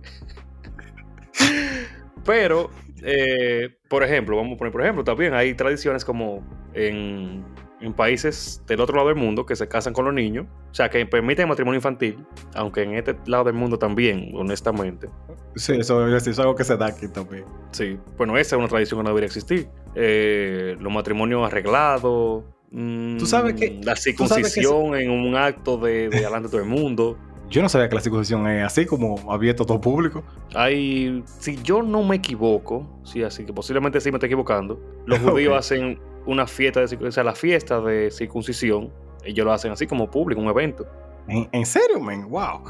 Pero, 2.24 2.70
eh, 3.02 3.76
por 3.88 4.02
ejemplo, 4.02 4.36
vamos 4.36 4.54
a 4.54 4.58
poner 4.58 4.72
por 4.72 4.82
ejemplo, 4.82 5.04
también 5.04 5.34
hay 5.34 5.54
tradiciones 5.54 6.04
como 6.04 6.46
en 6.74 7.44
en 7.84 7.92
países 7.92 8.62
del 8.66 8.80
otro 8.80 8.96
lado 8.96 9.08
del 9.08 9.16
mundo 9.16 9.44
que 9.44 9.56
se 9.56 9.68
casan 9.68 9.92
con 9.92 10.06
los 10.06 10.14
niños, 10.14 10.46
o 10.70 10.74
sea, 10.74 10.88
que 10.88 11.04
permiten 11.04 11.48
matrimonio 11.48 11.76
infantil, 11.76 12.16
aunque 12.54 12.82
en 12.82 12.94
este 12.94 13.14
lado 13.26 13.44
del 13.44 13.54
mundo 13.54 13.78
también, 13.78 14.30
honestamente. 14.34 15.08
Sí, 15.56 15.74
eso, 15.78 16.06
es 16.08 16.38
algo 16.38 16.54
que 16.54 16.64
se 16.64 16.76
da 16.76 16.86
aquí 16.86 17.08
también. 17.08 17.44
Sí, 17.72 17.98
bueno, 18.16 18.36
esa 18.38 18.56
es 18.56 18.58
una 18.58 18.68
tradición 18.68 19.00
que 19.00 19.04
no 19.04 19.10
debería 19.10 19.26
existir. 19.26 19.68
Eh, 19.94 20.76
los 20.80 20.92
matrimonios 20.92 21.46
arreglados. 21.46 22.44
Mm, 22.76 23.18
¿Tú 23.18 23.26
sabes 23.26 23.54
que 23.54 23.78
la 23.84 23.94
circuncisión 23.94 24.96
en 24.96 25.08
un 25.08 25.36
acto 25.36 25.76
de, 25.78 26.08
de 26.08 26.20
delante 26.22 26.48
de 26.48 26.50
todo 26.50 26.60
el 26.60 26.68
mundo. 26.68 27.16
Yo 27.48 27.62
no 27.62 27.68
sabía 27.68 27.88
que 27.88 27.94
la 27.94 28.00
circuncisión 28.00 28.48
es 28.48 28.64
así 28.64 28.84
como 28.84 29.30
abierto 29.30 29.62
a 29.62 29.66
todo 29.66 29.80
público. 29.80 30.24
Hay, 30.56 31.22
si 31.38 31.56
yo 31.62 31.82
no 31.82 32.02
me 32.02 32.16
equivoco, 32.16 33.00
sí, 33.04 33.22
así 33.22 33.44
que 33.44 33.52
posiblemente 33.52 34.00
sí 34.00 34.10
me 34.10 34.16
estoy 34.16 34.26
equivocando, 34.26 34.80
los 35.06 35.18
judíos 35.20 35.56
hacen 35.56 36.00
una 36.26 36.48
fiesta 36.48 36.80
de 36.80 36.88
circuncisión, 36.88 37.08
o 37.10 37.12
sea, 37.12 37.24
la 37.24 37.36
fiesta 37.36 37.80
de 37.80 38.10
circuncisión, 38.10 38.90
ellos 39.24 39.46
lo 39.46 39.52
hacen 39.52 39.70
así 39.70 39.86
como 39.86 40.10
público, 40.10 40.40
un 40.40 40.48
evento. 40.48 40.84
¿En, 41.28 41.64
serio, 41.64 42.00
man? 42.00 42.28
¡Wow! 42.28 42.64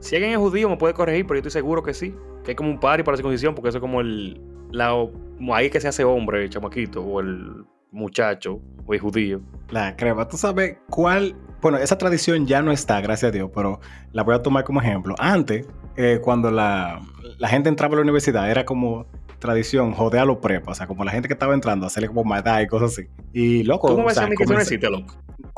Si 0.00 0.16
alguien 0.16 0.32
es 0.32 0.38
judío 0.38 0.68
me 0.68 0.76
puede 0.76 0.94
corregir, 0.94 1.24
pero 1.26 1.36
yo 1.36 1.46
estoy 1.46 1.52
seguro 1.52 1.80
que 1.80 1.94
sí. 1.94 2.12
Que 2.42 2.50
hay 2.50 2.54
como 2.56 2.70
un 2.70 2.80
party 2.80 3.04
para 3.04 3.12
la 3.12 3.16
circuncisión, 3.18 3.54
porque 3.54 3.68
eso 3.68 3.78
es 3.78 3.80
como 3.80 4.00
el. 4.00 4.40
La, 4.72 4.92
ahí 5.52 5.70
que 5.70 5.80
se 5.80 5.86
hace 5.86 6.02
hombre, 6.02 6.42
el 6.42 6.50
chamaquito, 6.50 7.02
o 7.02 7.20
el 7.20 7.64
muchacho, 7.92 8.60
o 8.84 8.94
el 8.94 9.00
judío. 9.00 9.40
La 9.70 9.94
crema. 9.96 10.26
¿Tú 10.26 10.36
sabes 10.36 10.78
cuál? 10.90 11.36
Bueno, 11.60 11.78
esa 11.78 11.96
tradición 11.96 12.46
ya 12.46 12.60
no 12.62 12.72
está, 12.72 13.00
gracias 13.00 13.28
a 13.28 13.32
Dios, 13.32 13.50
pero 13.54 13.80
la 14.12 14.22
voy 14.24 14.34
a 14.34 14.42
tomar 14.42 14.64
como 14.64 14.80
ejemplo. 14.80 15.14
Antes, 15.18 15.66
eh, 15.96 16.18
cuando 16.22 16.50
la, 16.50 17.00
la 17.38 17.48
gente 17.48 17.68
entraba 17.68 17.94
a 17.94 17.96
la 17.96 18.02
universidad, 18.02 18.50
era 18.50 18.64
como 18.64 19.06
tradición 19.38 19.92
joder 19.92 20.20
a 20.20 20.24
los 20.24 20.38
prepas, 20.38 20.72
o 20.72 20.74
sea, 20.76 20.86
como 20.86 21.04
la 21.04 21.10
gente 21.10 21.28
que 21.28 21.34
estaba 21.34 21.52
entrando, 21.52 21.86
hacerle 21.86 22.08
como 22.08 22.24
maldad 22.24 22.60
y 22.60 22.66
cosas 22.66 22.92
así. 22.92 23.08
Y 23.32 23.62
loco. 23.64 23.88
¿Cómo 23.88 24.06
me 24.06 24.12
a 24.12 24.26
mí 24.26 24.36
que 24.36 24.44
eso 24.44 24.52
no 24.52 24.60
existe, 24.60 24.88
loco? 24.88 25.14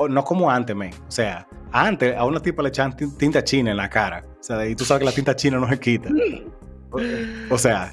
No 0.09 0.23
como 0.23 0.49
antes, 0.49 0.75
men. 0.75 0.91
O 1.07 1.11
sea, 1.11 1.47
antes 1.71 2.15
a 2.15 2.25
una 2.25 2.39
tipa 2.39 2.63
le 2.63 2.69
echaban 2.69 2.95
tinta 2.95 3.43
china 3.43 3.71
en 3.71 3.77
la 3.77 3.89
cara. 3.89 4.23
O 4.39 4.43
sea, 4.43 4.67
y 4.67 4.75
tú 4.75 4.83
sabes 4.83 4.99
que 4.99 5.05
la 5.05 5.11
tinta 5.11 5.35
china 5.35 5.59
no 5.59 5.69
se 5.69 5.79
quita. 5.79 6.09
O 7.49 7.57
sea, 7.57 7.91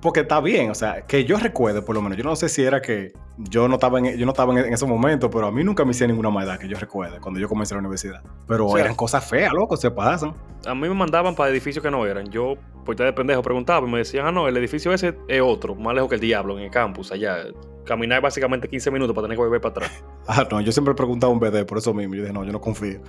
porque 0.00 0.20
está 0.20 0.40
bien, 0.40 0.70
o 0.70 0.74
sea, 0.74 1.02
que 1.06 1.24
yo 1.24 1.38
recuerdo, 1.38 1.84
por 1.84 1.94
lo 1.94 2.02
menos, 2.02 2.16
yo 2.16 2.24
no 2.24 2.36
sé 2.36 2.48
si 2.48 2.62
era 2.62 2.80
que 2.80 3.12
yo 3.38 3.68
no 3.68 3.74
estaba 3.74 3.98
en, 3.98 4.16
yo 4.16 4.26
no 4.26 4.32
estaba 4.32 4.58
en, 4.58 4.72
ese 4.72 4.86
momento, 4.86 5.30
pero 5.30 5.46
a 5.46 5.52
mí 5.52 5.64
nunca 5.64 5.84
me 5.84 5.90
hicieron 5.90 6.12
ninguna 6.12 6.30
maldad 6.30 6.58
que 6.58 6.68
yo 6.68 6.78
recuerde 6.78 7.20
cuando 7.20 7.40
yo 7.40 7.48
comencé 7.48 7.74
la 7.74 7.80
universidad. 7.80 8.22
Pero 8.46 8.76
eran 8.78 8.94
cosas 8.94 9.28
feas, 9.28 9.52
loco, 9.52 9.76
se 9.76 9.90
pasan. 9.90 10.34
A 10.66 10.74
mí 10.74 10.88
me 10.88 10.94
mandaban 10.94 11.34
para 11.34 11.50
edificios 11.50 11.82
que 11.82 11.90
no 11.90 12.06
eran. 12.06 12.28
Yo 12.30 12.56
por 12.84 12.96
de 12.96 13.12
pendejo 13.12 13.42
preguntaba 13.42 13.86
y 13.86 13.90
me 13.90 13.98
decían, 13.98 14.26
ah, 14.26 14.32
no, 14.32 14.48
el 14.48 14.56
edificio 14.56 14.92
ese 14.92 15.14
es 15.28 15.42
otro, 15.42 15.74
más 15.74 15.94
lejos 15.94 16.08
que 16.08 16.14
el 16.14 16.20
diablo, 16.20 16.56
en 16.58 16.64
el 16.64 16.70
campus, 16.70 17.12
allá. 17.12 17.44
Caminar 17.88 18.20
básicamente 18.20 18.68
15 18.68 18.90
minutos 18.90 19.14
para 19.14 19.24
tener 19.24 19.38
que 19.38 19.42
volver 19.42 19.62
para 19.62 19.70
atrás. 19.70 20.04
ah, 20.28 20.46
no, 20.50 20.60
yo 20.60 20.70
siempre 20.72 20.92
he 20.92 20.94
preguntado 20.94 21.32
a 21.32 21.34
un 21.34 21.40
BD 21.40 21.64
por 21.64 21.78
eso 21.78 21.94
mismo. 21.94 22.14
Yo 22.14 22.20
dije, 22.20 22.34
no, 22.34 22.44
yo 22.44 22.52
no 22.52 22.60
confío. 22.60 23.00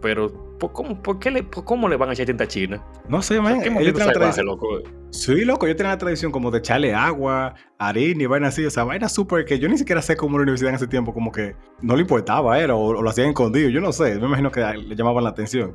Pero, 0.00 0.32
¿por 0.60 0.72
cómo, 0.72 1.02
por 1.02 1.18
qué 1.18 1.32
le, 1.32 1.48
cómo 1.48 1.88
le 1.88 1.96
van 1.96 2.10
a 2.10 2.12
echar 2.12 2.26
tinta 2.26 2.46
china? 2.46 2.80
No 3.08 3.20
sé, 3.20 3.40
man. 3.40 3.60
¿Qué 3.60 3.68
ellos 3.68 3.94
tienen 3.94 4.46
loco? 4.46 4.80
Sí, 5.10 5.44
loco, 5.44 5.66
yo 5.66 5.74
tenía 5.74 5.90
la 5.90 5.98
tradición 5.98 6.30
como 6.30 6.52
de 6.52 6.58
echarle 6.58 6.94
agua, 6.94 7.56
harina 7.78 8.22
y 8.22 8.26
vaina 8.26 8.46
así. 8.46 8.64
O 8.64 8.70
sea, 8.70 8.84
vaina 8.84 9.08
súper 9.08 9.44
que 9.44 9.58
yo 9.58 9.68
ni 9.68 9.76
siquiera 9.76 10.00
sé 10.00 10.16
cómo 10.16 10.38
la 10.38 10.42
universidad 10.42 10.68
en 10.68 10.76
ese 10.76 10.86
tiempo 10.86 11.12
como 11.12 11.32
que 11.32 11.56
no 11.82 11.96
le 11.96 12.02
importaba, 12.02 12.60
era, 12.60 12.76
o, 12.76 13.02
lo 13.02 13.10
hacían 13.10 13.30
escondido. 13.30 13.70
Yo 13.70 13.80
no 13.80 13.90
sé, 13.90 14.14
me 14.20 14.26
imagino 14.26 14.52
que 14.52 14.60
le 14.60 14.94
llamaban 14.94 15.24
la 15.24 15.30
atención. 15.30 15.74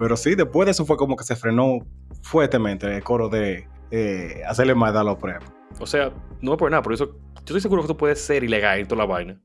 Pero 0.00 0.16
sí, 0.16 0.34
después 0.34 0.66
de 0.66 0.72
eso 0.72 0.84
fue 0.84 0.96
como 0.96 1.14
que 1.14 1.22
se 1.22 1.36
frenó 1.36 1.78
fuertemente 2.22 2.92
el 2.92 3.04
coro 3.04 3.28
de 3.28 3.68
eh, 3.92 4.42
hacerle 4.48 4.74
más 4.74 4.96
a 4.96 5.04
los 5.04 5.16
pruebas. 5.16 5.59
O 5.78 5.86
sea, 5.86 6.12
no 6.40 6.56
por 6.56 6.70
nada, 6.70 6.82
pero 6.82 6.94
eso, 6.94 7.06
yo 7.06 7.40
estoy 7.40 7.60
seguro 7.60 7.82
que 7.82 7.88
tú 7.88 7.96
puedes 7.96 8.20
ser 8.20 8.44
ilegal 8.44 8.80
en 8.80 8.88
toda 8.88 9.02
la 9.02 9.06
vaina. 9.06 9.40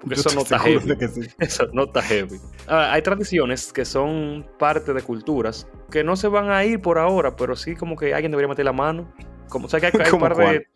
Porque 0.00 0.14
eso 0.14 0.30
no 0.34 0.42
está 0.42 0.58
heavy. 0.58 0.96
Eso 1.38 1.68
no 1.72 1.84
está 1.84 2.02
heavy. 2.02 2.40
hay 2.66 3.02
tradiciones 3.02 3.72
que 3.72 3.84
son 3.84 4.46
parte 4.58 4.94
de 4.94 5.02
culturas 5.02 5.66
que 5.90 6.02
no 6.02 6.16
se 6.16 6.28
van 6.28 6.50
a 6.50 6.64
ir 6.64 6.80
por 6.80 6.98
ahora, 6.98 7.36
pero 7.36 7.54
sí 7.56 7.74
como 7.74 7.96
que 7.96 8.14
alguien 8.14 8.30
debería 8.30 8.48
meter 8.48 8.64
la 8.64 8.72
mano. 8.72 9.12
Como, 9.48 9.66
o 9.66 9.68
sea, 9.68 9.80
que 9.80 9.86
hay, 9.86 9.92
hay 9.92 10.10
un 10.12 10.20
par 10.20 10.36
de. 10.36 10.66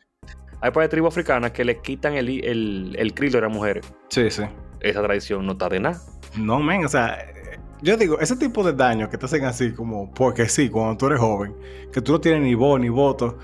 Hay 0.61 0.71
par 0.71 0.85
de 0.85 0.89
tribus 0.89 1.09
africanas 1.09 1.51
que 1.51 1.65
le 1.65 1.81
quitan 1.81 2.15
el, 2.15 2.29
el, 2.45 2.95
el 2.97 3.37
a 3.37 3.41
las 3.41 3.53
mujeres. 3.53 3.85
Sí, 4.11 4.31
sí. 4.31 4.45
Esa 4.79 5.03
tradición 5.03 5.45
no 5.45 5.53
está 5.53 5.69
de 5.69 5.81
nada. 5.81 6.01
No, 6.37 6.61
men, 6.61 6.85
o 6.85 6.89
sea, 6.89 7.19
yo 7.83 7.97
digo, 7.97 8.21
ese 8.21 8.37
tipo 8.37 8.63
de 8.63 8.73
daño 8.73 9.11
que 9.11 9.19
te 9.19 9.27
hacen 9.27 9.45
así, 9.45 9.73
como 9.73 10.15
porque 10.15 10.49
sí, 10.49 10.71
cuando 10.71 10.97
tú 10.97 11.07
eres 11.07 11.19
joven, 11.19 11.57
que 11.93 12.01
tú 12.01 12.13
no 12.13 12.21
tienes 12.21 12.43
ni 12.43 12.55
voz 12.55 12.81
ni 12.81 12.89
voto. 12.89 13.39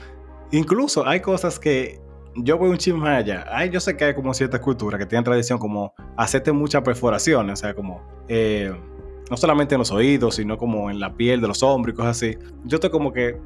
Incluso 0.51 1.07
hay 1.07 1.21
cosas 1.21 1.59
que 1.59 2.01
yo 2.37 2.57
voy 2.57 2.71
un 2.71 2.79
chisme 2.79 3.25
yo 3.71 3.81
sé 3.81 3.97
que 3.97 4.05
hay 4.05 4.15
como 4.15 4.33
cierta 4.33 4.61
cultura 4.61 4.97
que 4.97 5.07
tienen 5.07 5.25
tradición 5.25 5.59
como 5.59 5.93
hacerte 6.17 6.53
muchas 6.53 6.83
perforaciones, 6.83 7.53
o 7.55 7.57
sea, 7.57 7.75
como 7.75 8.01
eh, 8.29 8.73
no 9.31 9.37
solamente 9.37 9.75
en 9.75 9.81
los 9.81 9.91
oídos, 9.91 10.37
sino 10.37 10.57
como 10.57 10.91
en 10.91 11.01
la 11.01 11.15
piel 11.15 11.41
de 11.41 11.49
los 11.49 11.63
hombros 11.63 11.95
y 11.95 11.97
cosas 11.97 12.17
así. 12.17 12.39
Yo 12.65 12.77
estoy 12.77 12.91
como 12.91 13.13
que 13.13 13.39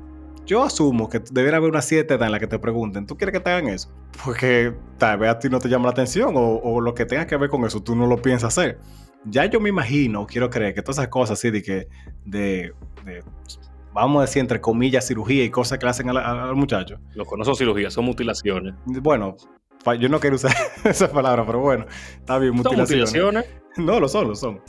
yo 0.45 0.63
asumo 0.63 1.09
que 1.09 1.21
debería 1.31 1.57
haber 1.57 1.71
una 1.71 1.83
cierta 1.83 2.15
edad 2.15 2.27
en 2.27 2.33
la 2.33 2.41
que 2.41 2.47
te 2.47 2.59
pregunten, 2.59 3.07
¿tú 3.07 3.17
quieres 3.17 3.33
que 3.33 3.41
te 3.41 3.51
hagan 3.51 3.69
eso? 3.69 3.91
Porque 4.25 4.75
tal 4.99 5.19
vez 5.19 5.31
a 5.31 5.39
ti 5.39 5.49
no 5.49 5.59
te 5.59 5.69
llama 5.69 5.87
la 5.87 5.93
atención 5.93 6.35
o, 6.37 6.59
o 6.59 6.81
lo 6.81 6.95
que 6.95 7.07
tenga 7.07 7.27
que 7.27 7.37
ver 7.37 7.49
con 7.49 7.65
eso 7.65 7.83
tú 7.83 7.95
no 7.95 8.07
lo 8.07 8.21
piensas 8.21 8.59
hacer 8.59 8.79
ya 9.25 9.47
yo 9.47 9.61
me 9.61 9.69
imagino, 9.69 10.27
quiero 10.27 10.51
creer 10.51 10.75
que 10.75 10.83
todas 10.83 10.99
esas 10.99 11.09
cosas 11.09 11.39
así 11.39 11.51
de 11.51 11.63
que, 11.63 11.89
de, 12.25 12.73
vamos 13.93 14.21
a 14.21 14.23
decir, 14.23 14.41
entre 14.41 14.61
comillas, 14.61 15.07
cirugía 15.07 15.45
y 15.45 15.51
cosas 15.51 15.79
que 15.79 15.87
le 15.87 15.91
hacen 15.91 16.09
al 16.11 16.55
muchacho. 16.55 16.99
Lo 17.15 17.25
que 17.25 17.37
no 17.37 17.45
son 17.45 17.57
cirugías, 17.57 17.93
son 17.93 18.05
mutilaciones. 18.05 18.75
Bueno, 18.87 19.37
yo 19.99 20.09
no 20.09 20.21
quiero 20.21 20.37
usar 20.37 20.53
esa 20.85 21.11
palabra, 21.11 21.45
pero 21.47 21.61
bueno, 21.61 21.87
está 22.19 22.39
bien, 22.39 22.55
mutilaciones. 22.55 23.11
¿Son 23.11 23.25
mutilaciones? 23.25 23.63
No, 23.77 24.01
lo 24.01 24.09
son, 24.09 24.29
lo 24.29 24.35
son. 24.35 24.61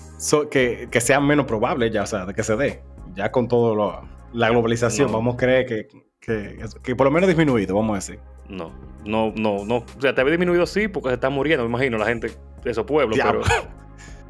que, 0.50 0.88
que 0.90 1.02
sean 1.02 1.26
menos 1.26 1.46
probables 1.46 1.92
ya, 1.92 2.04
o 2.04 2.08
sea, 2.08 2.26
de 2.26 2.34
que 2.34 2.44
se 2.44 2.56
dé. 2.56 2.84
Ya 3.16 3.32
con 3.32 3.48
todo 3.48 4.02
la 4.34 4.50
globalización, 4.50 5.12
vamos 5.12 5.36
a 5.36 5.38
creer 5.38 5.66
que, 5.66 5.88
que, 6.20 6.58
que, 6.82 6.96
por 6.96 7.06
lo 7.06 7.12
menos 7.12 7.28
disminuido, 7.28 7.76
vamos 7.76 7.92
a 7.92 7.96
decir. 7.96 8.20
No, 8.50 8.72
no, 9.06 9.34
no, 9.36 9.66
no. 9.66 9.78
O 9.78 10.02
sea, 10.02 10.16
te 10.16 10.22
había 10.22 10.32
disminuido 10.32 10.66
sí 10.66 10.88
porque 10.88 11.10
se 11.10 11.16
está 11.16 11.30
muriendo, 11.30 11.64
me 11.64 11.70
imagino, 11.70 11.98
la 11.98 12.06
gente 12.06 12.32
de 12.64 12.72
esos 12.72 12.86
pueblos, 12.86 13.20
pero... 13.22 13.42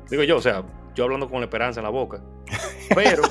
Digo 0.10 0.23
yo, 0.23 0.38
o 0.38 0.41
sea, 0.41 0.63
yo 0.95 1.06
hablando 1.06 1.29
con 1.29 1.39
la 1.39 1.45
esperanza 1.45 1.79
en 1.79 1.86
la 1.86 1.89
boca. 1.89 2.21
Pero 2.93 3.23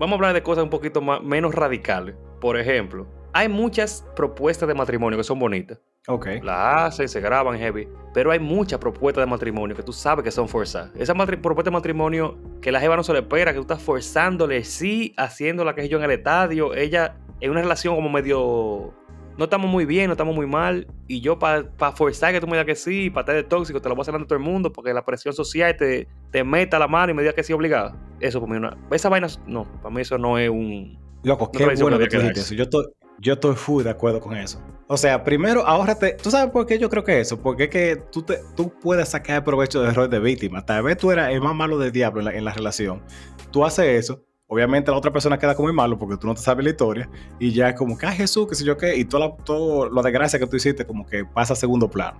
vamos 0.00 0.14
a 0.14 0.16
hablar 0.16 0.34
de 0.34 0.42
cosas 0.42 0.64
un 0.64 0.70
poquito 0.70 1.00
más, 1.02 1.22
menos 1.22 1.54
radicales. 1.54 2.16
Por 2.40 2.58
ejemplo, 2.58 3.06
hay 3.34 3.48
muchas 3.48 4.04
propuestas 4.16 4.66
de 4.66 4.74
matrimonio 4.74 5.18
que 5.18 5.24
son 5.24 5.38
bonitas. 5.38 5.78
Ok. 6.08 6.26
Las 6.42 6.94
hacen, 6.94 7.08
se 7.08 7.20
graban 7.20 7.58
heavy. 7.58 7.86
Pero 8.14 8.30
hay 8.30 8.40
muchas 8.40 8.80
propuestas 8.80 9.22
de 9.22 9.30
matrimonio 9.30 9.76
que 9.76 9.82
tú 9.82 9.92
sabes 9.92 10.24
que 10.24 10.30
son 10.30 10.48
forzadas. 10.48 10.90
Esa 10.96 11.14
propuesta 11.14 11.70
de 11.70 11.74
matrimonio 11.74 12.38
que 12.62 12.72
la 12.72 12.80
jeva 12.80 12.96
no 12.96 13.04
se 13.04 13.12
le 13.12 13.20
espera, 13.20 13.52
que 13.52 13.56
tú 13.56 13.62
estás 13.62 13.82
forzándole, 13.82 14.64
sí, 14.64 15.14
haciéndola 15.18 15.74
que 15.74 15.82
es 15.82 15.90
yo 15.90 15.98
en 15.98 16.04
el 16.04 16.10
estadio. 16.12 16.74
Ella 16.74 17.18
en 17.40 17.50
una 17.50 17.60
relación 17.60 17.94
como 17.94 18.08
medio 18.08 18.94
no 19.40 19.44
estamos 19.44 19.70
muy 19.70 19.86
bien, 19.86 20.08
no 20.08 20.12
estamos 20.12 20.34
muy 20.36 20.46
mal, 20.46 20.86
y 21.08 21.22
yo 21.22 21.38
para 21.38 21.64
forzar 21.96 22.30
que 22.34 22.42
tú 22.42 22.46
me 22.46 22.52
digas 22.52 22.66
que 22.66 22.74
sí, 22.74 23.08
para 23.08 23.22
estar 23.22 23.34
de 23.36 23.42
tóxico, 23.42 23.80
te 23.80 23.88
lo 23.88 23.94
voy 23.94 24.02
a 24.02 24.02
hacer 24.02 24.14
a 24.14 24.22
todo 24.22 24.34
el 24.34 24.44
mundo, 24.44 24.70
porque 24.70 24.92
la 24.92 25.02
presión 25.02 25.32
social 25.32 25.74
te, 25.78 26.06
te 26.30 26.44
meta 26.44 26.78
la 26.78 26.86
mano 26.86 27.12
y 27.12 27.14
me 27.14 27.22
diga 27.22 27.32
que 27.32 27.42
sí 27.42 27.54
obligada. 27.54 27.96
Eso 28.20 28.38
para 28.38 28.52
mí, 28.52 28.58
una, 28.58 28.76
esa 28.90 29.08
vaina, 29.08 29.28
no, 29.46 29.64
para 29.80 29.94
mí 29.94 30.02
eso 30.02 30.18
no 30.18 30.36
es 30.36 30.50
un... 30.50 30.98
Loco, 31.22 31.50
qué 31.50 31.64
bueno 31.80 31.98
que 31.98 32.08
tú 32.08 32.18
dijiste 32.18 32.40
eso. 32.40 32.54
Yo 32.54 32.64
estoy, 32.64 32.84
yo 33.18 33.32
estoy 33.32 33.54
full 33.54 33.82
de 33.82 33.88
acuerdo 33.88 34.20
con 34.20 34.36
eso. 34.36 34.62
O 34.88 34.98
sea, 34.98 35.24
primero, 35.24 35.66
ahórrate. 35.66 36.18
¿Tú 36.22 36.30
sabes 36.30 36.50
por 36.50 36.66
qué 36.66 36.78
yo 36.78 36.90
creo 36.90 37.04
que 37.04 37.20
eso? 37.20 37.40
Porque 37.40 37.64
es 37.64 37.70
que 37.70 37.96
tú, 38.12 38.22
te, 38.22 38.40
tú 38.56 38.74
puedes 38.78 39.08
sacar 39.08 39.42
provecho 39.42 39.80
del 39.80 39.94
rol 39.94 40.10
de 40.10 40.20
víctima. 40.20 40.66
Tal 40.66 40.82
vez 40.82 40.98
tú 40.98 41.10
eras 41.12 41.30
el 41.32 41.40
más 41.40 41.54
malo 41.54 41.78
del 41.78 41.92
diablo 41.92 42.20
en 42.20 42.26
la, 42.26 42.34
en 42.34 42.44
la 42.44 42.52
relación. 42.52 43.02
Tú 43.50 43.64
haces 43.64 43.86
eso 43.86 44.22
obviamente 44.50 44.90
la 44.90 44.96
otra 44.96 45.12
persona 45.12 45.38
queda 45.38 45.54
como 45.54 45.68
muy 45.68 45.74
malo 45.74 45.96
porque 45.96 46.16
tú 46.16 46.26
no 46.26 46.34
te 46.34 46.42
sabes 46.42 46.64
la 46.64 46.70
historia 46.70 47.08
y 47.38 47.52
ya 47.52 47.68
es 47.68 47.76
como 47.76 47.96
que, 47.96 48.04
ah, 48.06 48.12
Jesús, 48.12 48.48
qué 48.48 48.56
sé 48.56 48.64
yo 48.64 48.76
qué, 48.76 48.96
y 48.96 49.04
todo, 49.04 49.36
todo 49.44 49.88
lo 49.88 50.02
de 50.02 50.10
gracia 50.10 50.40
que 50.40 50.46
tú 50.46 50.56
hiciste 50.56 50.84
como 50.84 51.06
que 51.06 51.24
pasa 51.24 51.52
a 51.52 51.56
segundo 51.56 51.88
plano. 51.88 52.18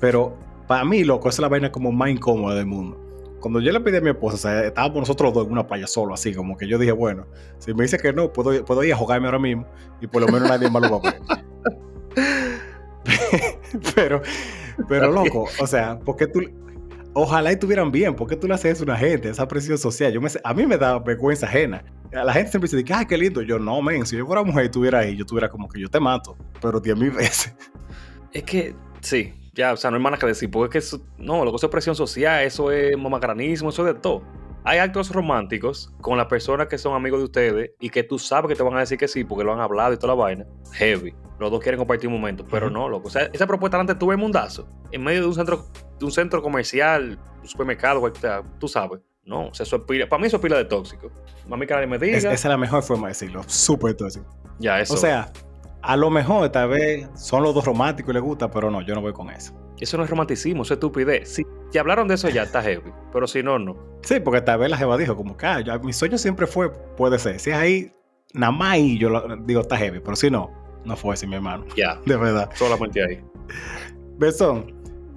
Pero 0.00 0.36
para 0.66 0.84
mí, 0.84 1.04
loco, 1.04 1.28
esa 1.28 1.36
es 1.36 1.40
la 1.42 1.48
vaina 1.48 1.70
como 1.70 1.92
más 1.92 2.10
incómoda 2.10 2.56
del 2.56 2.66
mundo. 2.66 2.98
Cuando 3.40 3.60
yo 3.60 3.70
le 3.70 3.78
pedí 3.78 3.96
a 3.96 4.00
mi 4.00 4.10
esposa, 4.10 4.34
o 4.34 4.38
sea, 4.38 4.64
estábamos 4.66 4.98
nosotros 4.98 5.32
dos 5.32 5.46
en 5.46 5.52
una 5.52 5.64
playa 5.64 5.86
solo, 5.86 6.14
así 6.14 6.34
como 6.34 6.56
que 6.56 6.66
yo 6.66 6.78
dije, 6.78 6.92
bueno, 6.92 7.26
si 7.58 7.72
me 7.74 7.84
dice 7.84 7.96
que 7.96 8.12
no, 8.12 8.32
puedo, 8.32 8.64
puedo 8.64 8.82
ir 8.82 8.92
a 8.92 8.96
jugarme 8.96 9.26
ahora 9.26 9.38
mismo 9.38 9.64
y 10.00 10.08
por 10.08 10.22
lo 10.22 10.28
menos 10.32 10.48
nadie 10.48 10.68
más 10.68 10.82
lo 10.82 11.00
va 11.00 11.10
a 11.10 11.12
ver. 11.12 11.22
pero, 13.94 14.20
pero 14.88 15.12
loco, 15.12 15.46
o 15.60 15.66
sea, 15.66 16.00
porque 16.04 16.26
tú, 16.26 16.40
Ojalá 17.14 17.50
estuvieran 17.50 17.92
bien, 17.92 18.16
porque 18.16 18.36
tú 18.36 18.48
le 18.48 18.54
haces 18.54 18.80
a 18.80 18.84
una 18.84 18.96
gente, 18.96 19.28
esa 19.28 19.46
presión 19.46 19.76
social. 19.76 20.12
Yo 20.12 20.20
me, 20.20 20.30
a 20.42 20.54
mí 20.54 20.66
me 20.66 20.78
da 20.78 20.98
vergüenza 20.98 21.46
ajena. 21.46 21.84
La 22.10 22.32
gente 22.32 22.50
siempre 22.50 22.70
dice, 22.70 22.94
ay, 22.94 23.06
qué 23.06 23.18
lindo. 23.18 23.42
Yo, 23.42 23.58
no, 23.58 23.82
men, 23.82 24.06
si 24.06 24.16
yo 24.16 24.26
fuera 24.26 24.42
mujer 24.42 24.64
y 24.64 24.66
estuviera 24.66 25.00
ahí, 25.00 25.16
yo 25.16 25.22
estuviera 25.22 25.48
como 25.48 25.68
que 25.68 25.80
yo 25.80 25.88
te 25.88 26.00
mato, 26.00 26.36
pero 26.60 26.80
diez 26.80 26.96
mil 26.96 27.10
veces. 27.12 27.54
Es 28.32 28.42
que, 28.44 28.74
sí, 29.00 29.34
ya, 29.52 29.72
o 29.74 29.76
sea, 29.76 29.90
no 29.90 29.98
hay 29.98 30.02
más 30.02 30.18
que 30.18 30.26
decir, 30.26 30.50
porque 30.50 30.78
es 30.78 30.90
que 30.90 30.96
eso, 30.96 31.06
no, 31.18 31.44
lo 31.44 31.52
que 31.52 31.64
es 31.64 31.70
presión 31.70 31.94
social, 31.94 32.44
eso 32.44 32.70
es 32.70 32.96
mamagranismo, 32.96 33.68
eso 33.68 33.86
es 33.86 33.94
de 33.94 34.00
todo. 34.00 34.22
Hay 34.64 34.78
actos 34.78 35.10
románticos 35.10 35.92
con 36.00 36.16
las 36.16 36.26
personas 36.26 36.68
que 36.68 36.78
son 36.78 36.94
amigos 36.94 37.18
de 37.18 37.24
ustedes 37.24 37.70
y 37.80 37.90
que 37.90 38.04
tú 38.04 38.18
sabes 38.18 38.48
que 38.48 38.54
te 38.54 38.62
van 38.62 38.76
a 38.76 38.80
decir 38.80 38.96
que 38.96 39.08
sí 39.08 39.24
porque 39.24 39.44
lo 39.44 39.52
han 39.52 39.60
hablado 39.60 39.92
y 39.92 39.96
toda 39.96 40.14
la 40.14 40.22
vaina. 40.22 40.46
Heavy. 40.72 41.12
Los 41.42 41.50
dos 41.50 41.60
quieren 41.60 41.78
compartir 41.78 42.08
un 42.08 42.14
momento, 42.14 42.46
pero 42.48 42.70
no, 42.70 42.88
loco. 42.88 43.08
O 43.08 43.10
sea, 43.10 43.28
esa 43.32 43.46
propuesta 43.46 43.78
antes 43.78 43.98
tuve 43.98 44.16
mundazo. 44.16 44.68
En 44.92 45.02
medio 45.02 45.22
de 45.22 45.26
un 45.26 45.34
centro, 45.34 45.66
de 45.98 46.04
un 46.04 46.12
centro 46.12 46.40
comercial, 46.40 47.18
un 47.42 47.48
supermercado, 47.48 48.00
tú 48.58 48.68
sabes. 48.68 49.00
No, 49.24 49.48
o 49.48 49.54
sea, 49.54 49.64
eso 49.64 49.84
pila, 49.86 50.08
para 50.08 50.20
mí 50.20 50.26
eso 50.26 50.36
es 50.36 50.42
pila 50.42 50.56
de 50.56 50.64
tóxico. 50.64 51.10
Mami 51.48 51.66
que 51.66 51.74
nadie 51.74 51.86
me 51.86 51.98
diga. 51.98 52.16
esa 52.16 52.32
es 52.32 52.44
la 52.44 52.56
mejor 52.56 52.82
forma 52.82 53.08
de 53.08 53.10
decirlo. 53.10 53.42
Súper 53.46 53.94
tóxico. 53.94 54.26
Ya, 54.58 54.80
eso. 54.80 54.94
O 54.94 54.96
sea, 54.96 55.32
a 55.82 55.96
lo 55.96 56.10
mejor 56.10 56.48
tal 56.50 56.70
vez 56.70 57.08
son 57.14 57.42
los 57.42 57.54
dos 57.54 57.64
románticos 57.64 58.10
y 58.10 58.14
les 58.14 58.22
gusta, 58.22 58.50
pero 58.50 58.70
no, 58.70 58.82
yo 58.82 58.94
no 58.94 59.00
voy 59.00 59.12
con 59.12 59.30
eso. 59.30 59.52
Eso 59.80 59.96
no 59.96 60.04
es 60.04 60.10
romanticismo, 60.10 60.62
eso 60.62 60.74
es 60.74 60.76
estupidez. 60.76 61.42
Si 61.72 61.78
hablaron 61.78 62.06
de 62.06 62.14
eso 62.14 62.28
ya 62.28 62.44
está 62.44 62.62
heavy, 62.62 62.92
pero 63.12 63.26
si 63.26 63.42
no, 63.42 63.58
no. 63.58 63.76
Sí, 64.02 64.20
porque 64.20 64.40
tal 64.40 64.60
vez 64.60 64.70
la 64.70 64.76
jeva 64.76 64.96
dijo 64.96 65.16
como 65.16 65.36
que 65.36 65.46
ah, 65.46 65.80
mi 65.82 65.92
sueño 65.92 66.18
siempre 66.18 66.46
fue, 66.46 66.70
puede 66.96 67.18
ser. 67.18 67.40
Si 67.40 67.50
es 67.50 67.56
ahí, 67.56 67.92
nada 68.32 68.52
más 68.52 68.72
ahí 68.72 68.96
yo 68.96 69.08
digo 69.44 69.60
está 69.60 69.76
heavy, 69.76 69.98
pero 69.98 70.14
si 70.14 70.30
no, 70.30 70.52
no 70.84 70.96
fue 70.96 71.14
así, 71.14 71.26
mi 71.26 71.36
hermano. 71.36 71.64
Ya. 71.76 71.98
De 72.06 72.16
verdad. 72.16 72.50
Solamente 72.54 73.02
ahí. 73.02 73.20
Besón. 74.18 74.74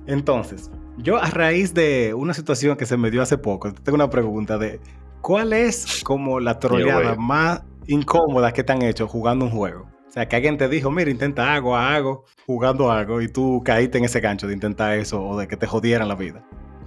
Entonces, 0.07 0.69
yo 0.97 1.17
a 1.17 1.29
raíz 1.29 1.73
de 1.73 2.13
una 2.13 2.33
situación 2.33 2.77
que 2.77 2.85
se 2.85 2.97
me 2.97 3.11
dio 3.11 3.21
hace 3.21 3.37
poco, 3.37 3.73
tengo 3.73 3.95
una 3.95 4.09
pregunta 4.09 4.57
de 4.57 4.79
¿cuál 5.21 5.53
es 5.53 6.03
como 6.03 6.39
la 6.39 6.59
troleada 6.59 7.15
más 7.15 7.63
incómoda 7.87 8.53
que 8.53 8.63
te 8.63 8.73
han 8.73 8.83
hecho 8.83 9.07
jugando 9.07 9.45
un 9.45 9.51
juego? 9.51 9.87
O 10.07 10.11
sea, 10.11 10.27
que 10.29 10.35
alguien 10.35 10.57
te 10.57 10.69
dijo, 10.69 10.91
mira, 10.91 11.11
intenta 11.11 11.53
algo, 11.53 11.75
algo, 11.75 12.23
jugando 12.45 12.89
algo, 12.91 13.21
y 13.21 13.27
tú 13.27 13.61
caíste 13.65 13.97
en 13.97 14.05
ese 14.05 14.21
gancho 14.21 14.47
de 14.47 14.53
intentar 14.53 14.97
eso 14.97 15.21
o 15.21 15.37
de 15.37 15.47
que 15.47 15.57
te 15.57 15.67
jodieran 15.67 16.07
la 16.07 16.15
vida. 16.15 16.41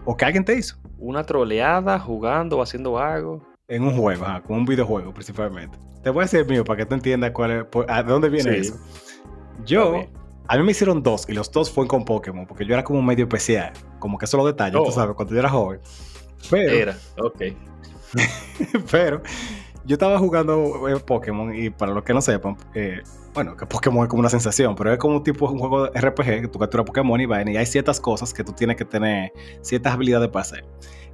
O 0.06 0.16
que 0.16 0.24
alguien 0.24 0.44
te 0.44 0.56
hizo. 0.56 0.78
Una 0.96 1.24
troleada 1.24 1.98
jugando 1.98 2.56
o 2.58 2.62
haciendo 2.62 2.98
algo. 2.98 3.42
En 3.70 3.82
un 3.82 3.94
juego, 3.94 4.24
con 4.46 4.56
un 4.56 4.64
videojuego 4.64 5.12
principalmente. 5.12 5.76
Te 6.02 6.08
voy 6.08 6.22
a 6.22 6.24
decir 6.24 6.46
mío 6.46 6.64
para 6.64 6.78
que 6.78 6.86
tú 6.86 6.94
entiendas 6.94 7.32
cuál 7.32 7.50
es, 7.50 7.66
a 7.88 8.02
dónde 8.02 8.30
viene 8.30 8.56
eso. 8.56 8.78
Yo, 9.66 10.06
a 10.46 10.56
mí 10.56 10.62
me 10.62 10.70
hicieron 10.70 11.02
dos 11.02 11.28
y 11.28 11.34
los 11.34 11.52
dos 11.52 11.70
fueron 11.70 11.88
con 11.88 12.04
Pokémon, 12.06 12.46
porque 12.46 12.64
yo 12.64 12.72
era 12.72 12.82
como 12.82 13.02
medio 13.02 13.26
especial, 13.26 13.74
como 13.98 14.16
que 14.16 14.24
eso 14.24 14.38
lo 14.38 14.54
tú 14.54 14.78
oh. 14.78 14.90
sabes, 14.90 15.14
cuando 15.14 15.34
yo 15.34 15.40
era 15.40 15.50
joven. 15.50 15.80
Pero, 16.50 16.72
era, 16.72 16.96
ok. 17.18 17.42
pero 18.90 19.20
yo 19.84 19.96
estaba 19.96 20.18
jugando 20.18 20.88
eh, 20.88 20.98
Pokémon 21.00 21.54
y 21.54 21.68
para 21.68 21.92
los 21.92 22.04
que 22.04 22.14
no 22.14 22.22
sepan, 22.22 22.56
eh, 22.72 23.02
bueno, 23.34 23.54
que 23.54 23.66
Pokémon 23.66 24.04
es 24.04 24.08
como 24.08 24.20
una 24.20 24.30
sensación, 24.30 24.76
pero 24.76 24.94
es 24.94 24.98
como 24.98 25.16
un 25.16 25.22
tipo, 25.22 25.46
un 25.46 25.58
juego 25.58 25.90
de 25.90 26.00
RPG 26.00 26.40
que 26.40 26.48
tú 26.48 26.58
capturas 26.58 26.86
Pokémon 26.86 27.20
y 27.20 27.26
va 27.26 27.42
y 27.42 27.54
hay 27.54 27.66
ciertas 27.66 28.00
cosas 28.00 28.32
que 28.32 28.42
tú 28.42 28.54
tienes 28.54 28.76
que 28.76 28.86
tener 28.86 29.30
ciertas 29.60 29.92
habilidades 29.92 30.30
para 30.30 30.40
hacer. 30.40 30.64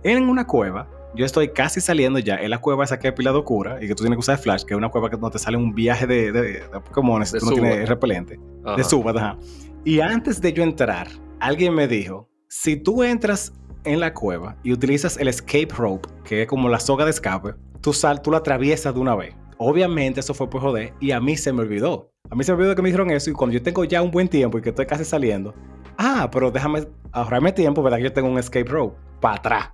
En 0.05 0.29
una 0.29 0.47
cueva 0.47 0.89
yo 1.15 1.25
estoy 1.25 1.49
casi 1.49 1.81
saliendo 1.81 2.19
ya 2.19 2.37
en 2.37 2.51
la 2.51 2.59
cueva 2.59 2.85
esa 2.85 2.99
que 2.99 3.09
es 3.09 3.15
pila 3.15 3.33
de 3.33 3.43
cura 3.43 3.79
y 3.83 3.89
que 3.89 3.95
tú 3.95 4.03
tienes 4.03 4.17
que 4.17 4.21
usar 4.21 4.39
flash, 4.39 4.65
que 4.65 4.75
es 4.75 4.79
una 4.79 4.89
cueva 4.89 5.11
que 5.11 5.17
no 5.17 5.31
te 5.31 5.39
sale 5.39 5.57
un 5.57 5.75
viaje 5.75 6.07
de, 6.07 6.33
de, 6.33 6.43
de 6.43 6.61
Pokémon 6.69 7.25
si 7.25 7.39
tú 7.39 7.47
no 7.47 7.53
tienes 7.53 7.89
repelente. 7.89 8.39
De 8.77 8.85
suba, 8.85 9.13
ajá. 9.13 9.39
Y 9.85 10.01
antes 10.01 10.41
de 10.41 10.53
yo 10.53 10.63
entrar, 10.63 11.09
alguien 11.41 11.75
me 11.75 11.87
dijo, 11.87 12.29
si 12.49 12.77
tú 12.77 13.03
entras 13.03 13.53
en 13.85 14.01
la 14.01 14.15
cueva 14.15 14.57
y 14.63 14.73
utilizas 14.73 15.19
el 15.19 15.29
escape 15.29 15.69
rope, 15.77 16.09
que 16.25 16.43
es 16.43 16.49
como 16.49 16.69
la 16.69 16.81
soga 16.81 17.05
de 17.05 17.11
escape, 17.11 17.55
tú, 17.81 17.93
sal, 17.93 18.23
tú 18.23 18.31
la 18.31 18.39
atraviesas 18.39 18.95
de 18.95 19.01
una 19.01 19.15
vez. 19.15 19.35
Obviamente 19.59 20.21
eso 20.21 20.35
fue 20.35 20.49
por 20.49 20.63
joder 20.63 20.95
y 21.01 21.13
a 21.13 21.21
mí 21.21 21.37
se 21.37 21.53
me 21.53 21.61
olvidó. 21.61 22.11
A 22.31 22.35
mí 22.35 22.43
se 22.43 22.53
me 22.53 22.59
olvidó 22.59 22.75
que 22.75 22.83
me 22.83 22.89
dijeron 22.89 23.11
eso 23.11 23.31
y 23.31 23.35
cuando 23.35 23.55
yo 23.55 23.63
tengo 23.63 23.85
ya 23.85 24.03
un 24.03 24.11
buen 24.11 24.29
tiempo 24.29 24.59
y 24.59 24.63
que 24.63 24.71
estoy 24.71 24.87
casi 24.87 25.05
saliendo, 25.05 25.55
ah, 25.99 26.29
pero 26.33 26.51
déjame 26.51 26.87
ahorrarme 27.13 27.53
tiempo, 27.53 27.83
¿verdad? 27.83 27.99
Que 27.99 28.05
yo 28.05 28.13
tengo 28.13 28.29
un 28.29 28.39
escape 28.39 28.65
rope 28.65 28.97
para 29.21 29.37
atrás. 29.37 29.69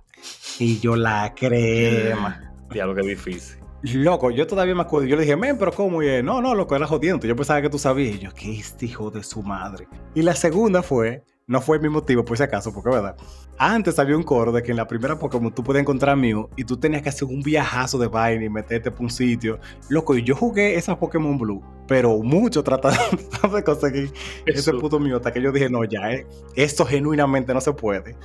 Y 0.59 0.79
yo 0.79 0.95
la 0.95 1.33
crema. 1.35 2.53
Diablo, 2.71 2.95
que 2.95 3.01
difícil. 3.01 3.57
Loco, 3.83 4.29
yo 4.29 4.45
todavía 4.45 4.75
me 4.75 4.81
acuerdo. 4.81 5.07
Yo 5.07 5.15
le 5.15 5.23
dije, 5.23 5.35
men, 5.35 5.57
pero 5.57 5.71
¿cómo? 5.71 6.03
Y 6.03 6.21
no, 6.21 6.41
no, 6.41 6.53
loco, 6.53 6.75
era 6.75 6.85
jodiendo. 6.85 7.25
Yo 7.25 7.35
pensaba 7.35 7.61
que 7.61 7.69
tú 7.69 7.79
sabías. 7.79 8.15
Y 8.15 8.19
yo, 8.19 8.33
¿qué 8.33 8.57
este 8.57 8.85
hijo 8.85 9.09
de 9.09 9.23
su 9.23 9.41
madre? 9.41 9.87
Y 10.13 10.21
la 10.21 10.35
segunda 10.35 10.83
fue 10.83 11.23
no 11.51 11.59
fue 11.59 11.79
mi 11.79 11.89
motivo, 11.89 12.23
por 12.23 12.37
si 12.37 12.43
acaso, 12.43 12.73
porque 12.73 12.89
verdad. 12.89 13.17
Antes 13.57 13.99
había 13.99 14.15
un 14.15 14.23
coro 14.23 14.53
de 14.53 14.63
que 14.63 14.71
en 14.71 14.77
la 14.77 14.87
primera 14.87 15.19
Pokémon 15.19 15.53
tú 15.53 15.61
podías 15.63 15.81
encontrar 15.81 16.13
a 16.13 16.15
Mew 16.15 16.49
y 16.55 16.63
tú 16.63 16.77
tenías 16.77 17.01
que 17.01 17.09
hacer 17.09 17.27
un 17.27 17.41
viajazo 17.41 17.97
de 17.97 18.07
vaina 18.07 18.45
y 18.45 18.49
meterte 18.49 18.89
por 18.89 19.01
un 19.01 19.09
sitio. 19.09 19.59
Loco, 19.89 20.15
y 20.15 20.23
yo 20.23 20.33
jugué 20.33 20.75
esa 20.75 20.97
Pokémon 20.97 21.37
Blue, 21.37 21.61
pero 21.89 22.17
mucho 22.19 22.63
tratando 22.63 22.99
de 23.53 23.63
conseguir 23.65 24.13
ese 24.45 24.71
puto 24.71 24.97
Mew 24.97 25.17
hasta 25.17 25.33
que 25.33 25.41
yo 25.41 25.51
dije, 25.51 25.69
no, 25.69 25.83
ya, 25.83 26.13
eh, 26.13 26.25
esto 26.55 26.85
genuinamente 26.85 27.53
no 27.53 27.59
se 27.59 27.73
puede 27.73 28.15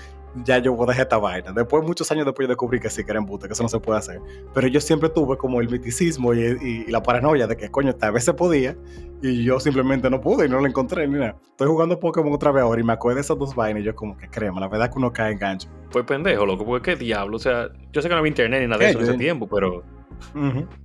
ya 0.45 0.59
yo 0.59 0.77
dejar 0.87 1.03
esta 1.03 1.19
vaina. 1.19 1.53
Después, 1.53 1.83
muchos 1.85 2.11
años 2.11 2.25
después, 2.25 2.47
yo 2.47 2.49
descubrí 2.49 2.81
que 2.81 2.91
sí, 2.91 3.05
que 3.05 3.11
era 3.11 3.19
embute, 3.19 3.47
que 3.47 3.53
eso 3.53 3.63
no 3.63 3.69
se 3.69 3.81
puede 3.81 3.99
hacer. 3.99 4.21
Pero 4.55 4.69
yo 4.69 4.81
siempre 4.81 5.09
tuve 5.09 5.37
como 5.37 5.61
el 5.61 5.69
miticismo 5.69 6.35
y, 6.35 6.85
la 6.89 7.03
paranoia 7.03 7.47
de 7.47 7.57
que, 7.57 7.71
coño, 7.71 7.95
tal 7.95 8.13
vez 8.13 8.25
se 8.25 8.35
podía 8.35 8.77
y 9.23 9.45
yo 9.45 9.59
simplemente 9.59 10.11
no 10.11 10.21
pude 10.21 10.47
y 10.47 10.49
no 10.49 10.61
lo 10.61 10.67
encontré 10.67 11.07
ni 11.09 11.19
nada. 11.19 11.37
Estoy 11.51 11.69
jugando 11.69 11.99
Pokémon 11.99 12.33
otra 12.33 12.53
vez 12.53 12.63
ahora 12.63 12.81
y 12.81 12.85
me 12.85 12.93
acuerdo 12.93 13.17
de 13.17 13.23
esas 13.23 13.39
dos 13.39 13.55
vainas 13.55 13.83
y 13.83 13.87
yo 13.87 13.95
como 13.95 14.17
que 14.17 14.29
crema, 14.29 14.61
la 14.61 14.69
verdad 14.69 14.91
que 14.91 14.99
uno 14.99 15.13
cae 15.13 15.33
en 15.33 15.39
gancho. 15.39 15.69
Fue 15.91 16.05
pendejo, 16.05 16.45
loco, 16.45 16.65
porque 16.65 16.93
qué 16.93 16.97
diablo, 16.97 17.37
o 17.37 17.41
sea, 17.41 17.69
yo 17.93 18.03
sé 18.03 18.09
que 18.09 18.15
no 18.15 18.19
había 18.19 18.29
internet 18.29 18.61
ni 18.61 18.69
nada 18.69 18.79
de 18.79 18.91
eso 18.91 18.99
en 18.99 19.05
ese 19.05 19.15
tiempo, 19.15 19.49
pero 19.49 19.83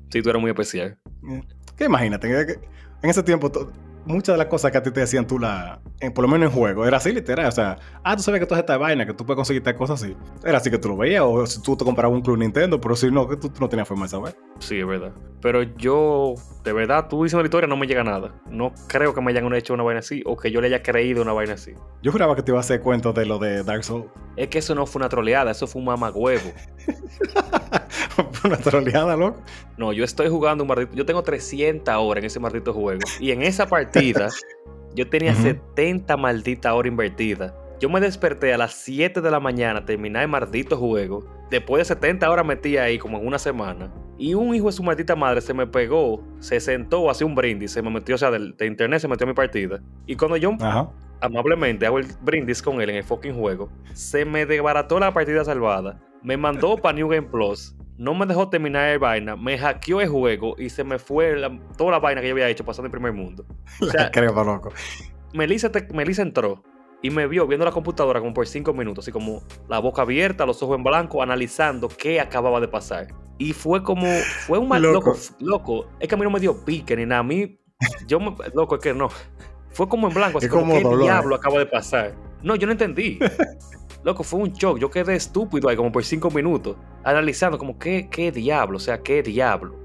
sí, 0.10 0.22
tú 0.22 0.30
eras 0.30 0.42
muy 0.42 0.52
especial. 0.52 0.98
¿Qué 1.76 1.86
imagínate? 1.86 2.60
En 3.04 3.10
ese 3.10 3.24
tiempo 3.24 3.52
muchas 4.06 4.34
de 4.34 4.38
las 4.38 4.48
cosas 4.48 4.72
que 4.72 4.78
a 4.78 4.84
ti 4.84 4.92
te 4.92 5.00
decían 5.00 5.28
tú, 5.28 5.40
la, 5.40 5.80
por 6.14 6.24
lo 6.24 6.28
menos 6.28 6.50
en 6.50 6.56
juego, 6.56 6.86
era 6.86 6.98
así 6.98 7.12
literal. 7.12 7.48
O 7.48 7.52
sea, 7.52 7.78
ah, 8.04 8.16
tú 8.16 8.24
sabes 8.24 8.40
que 8.40 8.46
toda 8.46 8.60
esta 8.60 8.78
vaina, 8.78 9.06
que 9.06 9.14
tú 9.14 9.26
puedes 9.26 9.38
conseguir 9.38 9.62
cosas 9.76 10.04
así. 10.04 10.16
Era 10.44 10.58
así 10.58 10.70
que 10.70 10.78
tú 10.78 10.90
lo 10.90 10.98
veías, 10.98 11.24
o 11.26 11.46
si 11.46 11.62
tú 11.62 11.76
te 11.76 11.86
comprabas 11.86 12.16
un 12.16 12.22
Club 12.22 12.38
Nintendo, 12.38 12.80
pero 12.82 12.96
si 12.96 13.12
no, 13.12 13.28
que 13.28 13.38
tú, 13.38 13.52
no 13.60 13.70
tenías 13.70 13.88
forma 13.88 14.06
de 14.06 14.10
saber. 14.10 14.36
Sí, 14.60 14.80
es 14.80 14.88
verdad. 14.88 15.12
Pero 15.42 15.64
yo, 15.64 16.36
de 16.64 16.74
verdad, 16.74 17.08
tú 17.08 17.24
dices 17.24 17.38
la 17.38 17.44
historia, 17.44 17.68
no 17.68 17.78
me 17.78 17.88
llega 17.88 18.04
nada. 18.04 18.34
No 18.50 18.74
creo 18.88 19.14
que 19.14 19.22
me 19.22 19.32
hayan 19.32 19.52
hecho 19.54 19.74
una 19.74 19.84
vaina 19.84 20.00
así, 20.00 20.24
o 20.26 20.38
que 20.38 20.52
yo 20.52 20.62
le 20.62 20.68
haya 20.68 20.84
creído 20.84 21.22
una 21.22 21.34
vaina 21.34 21.54
así. 21.54 21.74
Yo 22.02 22.12
juraba 22.12 22.36
que 22.36 22.44
te 22.44 22.52
iba 22.52 22.60
a 22.60 22.62
hacer 22.62 22.82
cuento 22.82 23.14
de 23.14 23.26
lo 23.26 23.40
de 23.40 23.64
Dark 23.64 23.84
Souls. 23.84 24.08
Es 24.36 24.48
que 24.48 24.60
eso 24.60 24.76
no 24.76 24.86
fue 24.86 25.00
una 25.00 25.10
troleada, 25.10 25.52
eso 25.52 25.68
fue 25.68 25.80
un 25.80 25.86
mamagüevo. 25.86 26.52
una 28.46 28.58
troleada, 28.58 29.16
loco. 29.16 29.42
No, 29.78 29.94
yo 29.94 30.04
estoy 30.04 30.30
jugando 30.30 30.64
un 30.64 30.68
maldito. 30.68 30.94
Yo 30.94 31.06
tengo 31.06 31.24
300 31.24 31.96
horas 31.98 32.22
en 32.22 32.28
ese 32.28 32.40
maldito 32.40 32.74
juego. 32.74 33.02
Y 33.20 33.32
en 33.32 33.42
esa 33.42 33.68
yo 34.96 35.10
tenía 35.10 35.34
70 35.36 36.18
malditas 36.18 36.74
horas 36.74 36.92
invertidas. 36.92 37.54
Yo 37.80 37.90
me 37.90 38.00
desperté 38.00 38.54
a 38.54 38.58
las 38.58 38.74
7 38.74 39.22
de 39.22 39.32
la 39.32 39.40
mañana, 39.40 39.86
terminé 39.86 40.22
el 40.22 40.28
maldito 40.28 40.78
juego. 40.78 41.26
Después 41.50 41.82
de 41.82 41.96
70 41.96 42.30
horas 42.30 42.46
metí 42.46 42.78
ahí 42.78 43.00
como 43.00 43.18
en 43.18 43.26
una 43.26 43.40
semana. 43.40 43.92
Y 44.18 44.36
un 44.36 44.54
hijo 44.54 44.68
de 44.68 44.74
su 44.74 44.84
maldita 44.84 45.16
madre 45.16 45.42
se 45.42 45.54
me 45.54 45.66
pegó, 45.66 46.24
se 46.40 46.60
sentó, 46.60 47.10
hacía 47.10 47.26
un 47.26 47.34
brindis, 47.34 47.72
se 47.72 47.82
me 47.82 47.90
metió, 47.90 48.16
o 48.16 48.18
sea, 48.18 48.30
de, 48.30 48.66
internet 48.66 49.00
se 49.00 49.08
metió 49.08 49.26
a 49.26 49.30
mi 49.30 49.34
partida. 49.34 49.82
Y 50.06 50.16
cuando 50.16 50.38
yo 50.38 50.56
amablemente 51.22 51.86
hago 51.86 51.98
el 51.98 52.06
brindis 52.22 52.62
con 52.62 52.82
él 52.82 52.92
en 52.92 52.98
el 52.98 53.04
fucking 53.04 53.34
juego, 53.34 53.70
se 53.94 54.26
me 54.26 54.46
desbarató 54.46 55.00
la 55.00 55.12
partida 55.12 55.44
salvada. 55.44 56.00
Me 56.22 56.38
mandó 56.38 56.78
para 56.78 56.96
New 56.96 57.08
Game 57.08 57.28
Plus 57.28 57.76
no 58.02 58.16
me 58.16 58.26
dejó 58.26 58.50
terminar 58.50 58.90
el 58.90 58.98
vaina, 58.98 59.36
me 59.36 59.60
hackeó 59.60 60.02
el 60.02 60.10
juego 60.10 60.56
y 60.58 60.72
se 60.72 60.84
me 60.84 60.98
fue 60.98 61.40
toda 61.78 61.92
la 61.92 62.00
vaina 62.00 62.20
que 62.20 62.28
yo 62.28 62.34
había 62.34 62.50
hecho 62.50 62.66
pasando 62.66 62.88
en 62.88 62.92
primer 62.92 63.14
mundo. 63.14 63.46
O 63.80 63.86
sea, 63.86 64.10
loco. 64.44 64.72
Melissa, 65.34 65.70
entró 66.24 66.64
y 67.04 67.12
me 67.12 67.28
vio 67.28 67.46
viendo 67.46 67.64
la 67.64 67.72
computadora 67.72 68.20
como 68.20 68.34
por 68.34 68.48
cinco 68.48 68.74
minutos, 68.74 69.06
así 69.06 69.12
como 69.12 69.44
la 69.70 69.78
boca 69.78 70.02
abierta, 70.02 70.48
los 70.48 70.64
ojos 70.64 70.78
en 70.78 70.84
blanco, 70.84 71.22
analizando 71.22 71.90
qué 71.90 72.20
acababa 72.20 72.60
de 72.60 72.68
pasar. 72.68 73.08
Y 73.38 73.54
fue 73.54 73.84
como, 73.84 74.08
fue 74.48 74.58
un 74.58 74.68
mal 74.68 74.82
loco. 74.82 75.16
loco, 75.40 75.86
es 76.00 76.08
que 76.08 76.16
a 76.16 76.18
mí 76.18 76.24
no 76.24 76.32
me 76.32 76.40
dio 76.40 76.66
pique 76.66 76.96
ni 76.96 77.06
nada. 77.06 77.22
A 77.22 77.24
mí, 77.24 77.60
yo 78.08 78.20
me, 78.20 78.36
loco, 78.56 78.78
es 78.78 78.82
que 78.82 78.96
no. 78.96 79.10
Fue 79.70 79.88
como 79.88 80.08
en 80.08 80.14
blanco, 80.16 80.40
así 80.40 80.48
como, 80.48 80.74
¿qué 80.74 81.04
diablo 81.04 81.36
acaba 81.36 81.60
de 81.60 81.68
pasar? 81.68 82.16
No, 82.42 82.56
yo 82.56 82.66
no 82.66 82.72
entendí. 82.72 83.20
Loco, 84.04 84.24
fue 84.24 84.40
un 84.40 84.52
shock. 84.52 84.80
Yo 84.80 84.90
quedé 84.90 85.16
estúpido 85.16 85.70
ahí 85.70 85.76
como 85.76 85.92
por 85.92 86.04
cinco 86.04 86.32
minutos, 86.32 86.76
analizando 87.04 87.58
como 87.58 87.78
qué, 87.78 88.08
qué 88.10 88.32
diablo, 88.32 88.78
o 88.78 88.80
sea, 88.80 89.02
qué 89.02 89.22
diablo. 89.22 89.76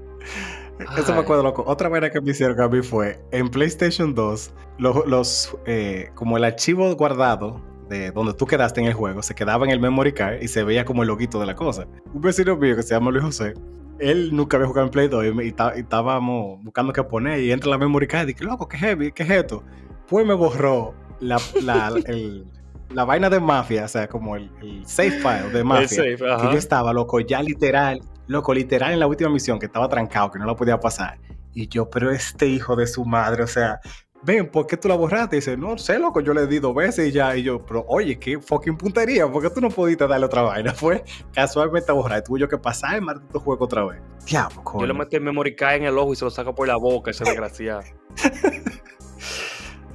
Eso 0.97 1.13
me 1.13 1.19
acuerdo, 1.19 1.43
loco. 1.43 1.63
Otra 1.65 1.89
manera 1.89 2.11
que 2.11 2.21
me 2.21 2.31
hicieron 2.31 2.59
a 2.61 2.67
mí 2.67 2.81
fue 2.81 3.19
en 3.31 3.49
PlayStation 3.49 4.13
2, 4.13 4.53
los, 4.77 5.57
eh, 5.65 6.09
como 6.13 6.37
el 6.37 6.43
archivo 6.43 6.93
guardado 6.95 7.61
de 7.89 8.11
donde 8.11 8.33
tú 8.33 8.45
quedaste 8.45 8.81
en 8.81 8.87
el 8.87 8.93
juego 8.93 9.23
se 9.23 9.33
quedaba 9.33 9.65
en 9.65 9.71
el 9.71 9.79
memory 9.79 10.11
card 10.11 10.41
y 10.41 10.49
se 10.49 10.61
veía 10.63 10.83
como 10.83 11.03
el 11.03 11.07
loguito 11.07 11.39
de 11.39 11.45
la 11.45 11.55
cosa. 11.55 11.87
Un 12.13 12.21
vecino 12.21 12.55
mío 12.57 12.75
que 12.75 12.83
se 12.83 12.93
llama 12.93 13.11
Luis 13.11 13.23
José, 13.23 13.53
él 13.99 14.29
nunca 14.33 14.57
había 14.57 14.67
jugado 14.67 14.87
en 14.87 14.91
Play 14.91 15.07
2 15.07 15.25
y, 15.25 15.55
estábamos 15.79 16.63
buscando 16.63 16.93
qué 16.93 17.03
poner 17.03 17.39
y 17.39 17.51
entra 17.51 17.69
la 17.69 17.77
memory 17.77 18.07
card 18.07 18.23
y 18.23 18.33
dije, 18.33 18.43
loco, 18.43 18.67
qué 18.67 18.77
heavy, 18.77 19.11
qué 19.11 19.23
es 19.23 19.29
esto. 19.29 19.63
Pues 20.07 20.25
me 20.25 20.33
borró 20.33 20.93
la, 21.19 21.37
el, 22.05 22.45
la 22.89 23.03
vaina 23.03 23.29
de 23.29 23.39
mafia, 23.39 23.85
o 23.85 23.87
sea, 23.87 24.07
como 24.07 24.35
el, 24.35 24.49
el 24.61 24.85
safe 24.85 25.19
file 25.19 25.49
de 25.51 25.63
mafia. 25.63 26.03
que 26.03 26.17
yo 26.17 26.57
estaba, 26.57 26.93
loco, 26.93 27.19
ya 27.19 27.41
literal, 27.41 28.01
loco, 28.27 28.53
literal 28.53 28.93
en 28.93 28.99
la 28.99 29.07
última 29.07 29.29
misión, 29.29 29.59
que 29.59 29.65
estaba 29.65 29.89
trancado, 29.89 30.31
que 30.31 30.39
no 30.39 30.45
lo 30.45 30.55
podía 30.55 30.79
pasar. 30.79 31.19
Y 31.53 31.67
yo, 31.67 31.89
pero 31.89 32.11
este 32.11 32.47
hijo 32.47 32.75
de 32.75 32.87
su 32.87 33.03
madre, 33.03 33.43
o 33.43 33.47
sea, 33.47 33.79
ven, 34.23 34.49
¿por 34.49 34.67
qué 34.67 34.77
tú 34.77 34.87
la 34.87 34.95
borraste? 34.95 35.37
Y 35.37 35.39
dice, 35.39 35.57
no 35.57 35.77
sé, 35.77 35.99
loco, 35.99 36.21
yo 36.21 36.33
le 36.33 36.47
di 36.47 36.59
dos 36.59 36.75
veces 36.75 37.09
y 37.09 37.11
ya. 37.11 37.35
Y 37.35 37.43
yo, 37.43 37.65
pero 37.65 37.85
oye, 37.87 38.19
qué 38.19 38.39
fucking 38.39 38.77
puntería, 38.77 39.27
¿por 39.27 39.41
qué 39.41 39.49
tú 39.49 39.61
no 39.61 39.69
pudiste 39.69 40.07
darle 40.07 40.25
otra 40.25 40.43
vaina? 40.43 40.73
Fue 40.75 41.03
casualmente 41.33 41.91
borrar, 41.91 42.23
tuve 42.23 42.39
yo 42.39 42.47
que 42.47 42.57
pasar 42.57 42.95
el 42.95 43.01
maldito 43.01 43.39
juego 43.39 43.65
otra 43.65 43.85
vez. 43.85 44.01
Diablo, 44.25 44.63
coño. 44.63 44.81
Yo 44.81 44.87
le 44.87 44.93
metí 44.93 45.15
el 45.15 45.23
memory 45.23 45.55
card 45.55 45.77
en 45.77 45.83
el 45.83 45.97
ojo 45.97 46.13
y 46.13 46.15
se 46.15 46.25
lo 46.25 46.31
saco 46.31 46.53
por 46.53 46.67
la 46.67 46.77
boca, 46.77 47.11
ese 47.11 47.23
desgraciado. 47.25 47.81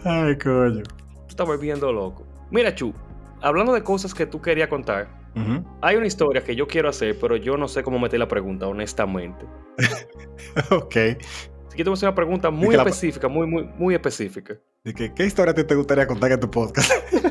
Ay, 0.05 0.37
coño. 0.39 0.83
Tú 0.83 1.29
estás 1.29 1.47
volviendo 1.47 1.93
loco. 1.93 2.32
Mira, 2.53 2.75
Chu, 2.75 2.93
hablando 3.41 3.73
de 3.73 3.83
cosas 3.83 4.13
que 4.13 4.27
tú 4.27 4.41
querías 4.43 4.69
contar, 4.69 5.09
hay 5.81 5.97
una 5.97 6.07
historia 6.07 6.45
que 6.45 6.55
yo 6.55 6.69
quiero 6.69 6.91
hacer, 6.91 7.19
pero 7.19 7.37
yo 7.37 7.57
no 7.57 7.67
sé 7.67 7.83
cómo 7.83 7.99
meter 7.99 8.21
la 8.21 8.29
pregunta, 8.29 8.69
honestamente. 8.69 9.47
ok. 10.71 10.95
Así 10.95 11.77
que 11.77 11.83
te 11.83 11.85
voy 11.85 11.93
a 11.93 11.95
hacer 11.95 12.11
una 12.11 12.15
pregunta 12.15 12.51
muy 12.51 12.75
específica, 12.75 13.29
muy, 13.29 13.47
muy, 13.47 13.65
muy 13.65 13.95
específica. 13.95 14.59
¿De 14.85 14.93
que, 14.93 15.15
qué 15.15 15.25
historia 15.25 15.55
te, 15.55 15.75
gustaría 15.75 16.07
contar 16.07 16.31
en 16.33 16.41
tu 16.41 16.51
podcast? 16.51 16.93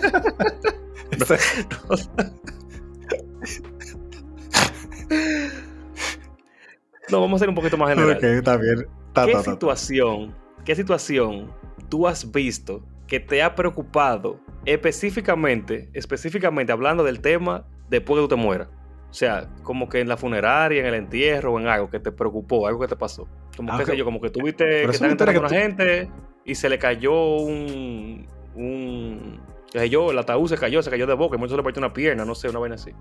no, 7.10 7.21
vamos 7.21 7.39
a 7.39 7.39
ser 7.41 7.49
un 7.49 7.55
poquito 7.55 7.77
más 7.77 7.89
general. 7.89 8.17
Ok, 8.17 8.23
está 8.23 8.57
bien. 8.57 8.88
¿Qué 9.13 9.43
situación, 9.43 10.36
qué 10.65 10.75
situación 10.75 11.53
tú 11.89 12.07
has 12.07 12.31
visto 12.31 12.84
que 13.12 13.19
te 13.19 13.43
ha 13.43 13.56
preocupado 13.56 14.39
específicamente, 14.63 15.89
específicamente 15.92 16.71
hablando 16.71 17.04
del 17.04 17.19
tema 17.19 17.65
después 17.90 18.15
que 18.15 18.21
tú 18.21 18.27
te 18.29 18.42
mueras? 18.42 18.69
O 19.10 19.13
sea, 19.13 19.50
como 19.63 19.90
que 19.90 20.00
en 20.00 20.08
la 20.08 20.15
funeraria, 20.15 20.79
en 20.79 20.85
el 20.85 20.94
entierro 20.94 21.52
o 21.52 21.60
en 21.60 21.67
algo 21.67 21.90
que 21.90 22.00
te 22.00 22.13
preocupó, 22.13 22.67
algo 22.67 22.79
que 22.79 22.88
te 22.88 22.96
pasó. 22.96 23.27
Como 23.58 23.73
ah, 23.73 23.83
que 23.83 23.98
yo, 23.98 24.06
como 24.06 24.21
que 24.21 24.29
tuviste 24.29 24.63
que 24.63 24.83
estar 24.83 25.12
enterrando 25.12 25.42
a 25.42 25.48
una 25.48 25.50
gente 25.50 26.10
y 26.46 26.56
se 26.56 26.69
le 26.69 26.79
cayó 26.79 27.35
un, 27.35 28.25
un 28.56 29.42
se 29.73 29.83
el 29.83 30.17
ataúd 30.17 30.48
se 30.48 30.56
cayó, 30.56 30.81
se 30.81 30.90
cayó 30.90 31.06
de 31.06 31.13
boca 31.13 31.35
y 31.35 31.40
mucho 31.40 31.52
se 31.52 31.58
le 31.58 31.63
partió 31.63 31.81
una 31.81 31.92
pierna, 31.92 32.23
no 32.23 32.33
sé, 32.33 32.48
una 32.48 32.60
vaina 32.60 32.75
así. 32.75 32.92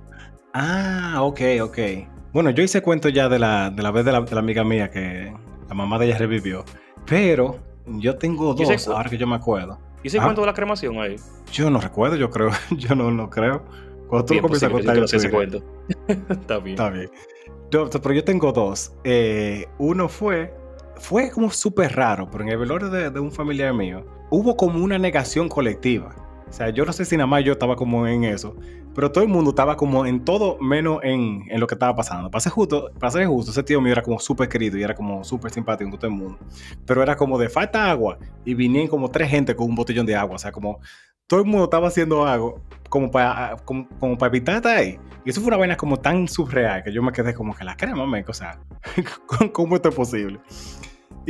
Ah, 0.55 1.19
ok, 1.21 1.41
ok. 1.63 1.79
Bueno, 2.33 2.51
yo 2.51 2.65
hice 2.65 2.83
cuento 2.83 3.09
ya 3.11 3.29
de 3.29 3.39
la, 3.39 3.71
de 3.71 3.81
la 3.81 3.93
vez 3.93 4.05
de 4.05 4.11
la, 4.11 4.23
de 4.23 4.35
la 4.35 4.41
amiga 4.41 4.65
mía 4.65 4.91
que 4.91 5.33
la 5.69 5.75
mamá 5.77 6.01
de 6.01 6.07
ella 6.07 6.19
revivió, 6.19 6.65
pero 7.07 7.61
yo 7.87 8.17
tengo 8.17 8.55
dos, 8.55 8.89
ahora 8.89 9.09
que 9.09 9.17
yo 9.17 9.29
me 9.29 9.37
acuerdo. 9.37 9.79
¿Y 10.03 10.09
ese 10.09 10.19
cuento 10.19 10.41
de 10.41 10.47
la 10.47 10.55
cremación 10.55 10.99
ahí? 10.99 11.17
Yo 11.53 11.71
no 11.71 11.81
recuerdo, 11.81 12.17
yo 12.17 12.31
creo, 12.31 12.51
yo 12.77 12.95
no, 12.95 13.11
no 13.11 13.29
creo. 13.29 13.63
Cuando 14.09 14.27
tú 14.27 14.35
lo 14.35 14.43
comienzas 14.43 14.69
a 14.71 14.73
contar, 14.73 14.97
yo 14.97 15.07
sé 15.07 15.19
ese 15.19 15.31
cuento. 15.31 15.63
Está 16.09 16.59
bien. 16.59 16.75
Está 16.75 16.91
bien. 16.91 17.11
pero 17.71 18.13
yo 18.13 18.25
tengo 18.25 18.53
dos. 18.53 18.93
Eh, 19.05 19.67
uno 19.79 20.09
fue, 20.09 20.53
fue 20.97 21.31
como 21.31 21.51
súper 21.51 21.95
raro, 21.95 22.29
pero 22.31 22.45
en 22.45 22.51
el 22.51 22.59
velorio 22.59 22.89
de, 22.89 23.21
un 23.21 23.31
familiar 23.31 23.73
mío, 23.73 24.05
hubo 24.31 24.57
como 24.57 24.83
una 24.83 24.99
negación 24.99 25.49
colectiva. 25.49 26.15
O 26.51 26.53
sea, 26.53 26.71
yo 26.71 26.85
no 26.85 26.93
sé 26.93 27.05
si 27.05 27.17
nada 27.17 27.29
más 27.29 27.45
yo 27.45 27.53
estaba 27.53 27.77
como 27.77 28.09
en 28.09 28.25
eso, 28.25 28.57
pero 28.93 29.13
todo 29.13 29.23
el 29.23 29.31
mundo 29.31 29.51
estaba 29.51 29.77
como 29.77 30.05
en 30.05 30.25
todo 30.25 30.59
menos 30.59 30.99
en, 31.05 31.45
en 31.49 31.61
lo 31.61 31.67
que 31.69 31.77
estaba 31.77 31.95
pasando. 31.95 32.29
Para 32.29 32.41
ser 32.41 32.53
justo, 32.53 32.91
para 32.99 33.13
ser 33.13 33.27
justo, 33.27 33.53
ese 33.53 33.63
tío 33.63 33.81
mío 33.81 33.93
era 33.93 34.03
como 34.03 34.19
súper 34.19 34.49
querido 34.49 34.77
y 34.77 34.83
era 34.83 34.95
como 34.95 35.23
súper 35.23 35.53
simpático 35.53 35.91
con 35.91 35.99
todo 36.01 36.11
el 36.11 36.17
mundo. 36.17 36.39
Pero 36.85 37.03
era 37.03 37.17
como 37.17 37.39
de 37.39 37.49
falta 37.49 37.89
agua 37.89 38.19
y 38.45 38.55
vinieron 38.55 38.89
como 38.89 39.11
tres 39.11 39.31
gente 39.31 39.55
con 39.55 39.69
un 39.69 39.77
botellón 39.77 40.07
de 40.07 40.17
agua. 40.17 40.35
O 40.35 40.39
sea, 40.39 40.51
como 40.51 40.81
todo 41.29 41.41
el 41.41 41.47
mundo 41.47 41.65
estaba 41.65 41.87
haciendo 41.87 42.27
algo 42.27 42.61
como 42.89 43.09
para, 43.13 43.57
como, 43.65 43.87
para 44.19 44.27
evitar 44.27 44.57
estar 44.57 44.77
ahí. 44.77 44.99
Y 45.25 45.31
eso 45.31 45.41
fue 45.41 45.49
una 45.49 45.57
vaina 45.57 45.77
como 45.77 45.97
tan 45.97 46.27
surreal 46.27 46.83
que 46.83 46.93
yo 46.93 47.03
me 47.05 47.13
quedé 47.13 47.33
como 47.33 47.55
que 47.55 47.63
la 47.63 47.77
crema, 47.77 48.05
me, 48.05 48.25
o 48.27 48.33
sea, 48.33 48.59
¿cómo 49.53 49.77
esto 49.77 49.91
es 49.91 49.95
posible? 49.95 50.41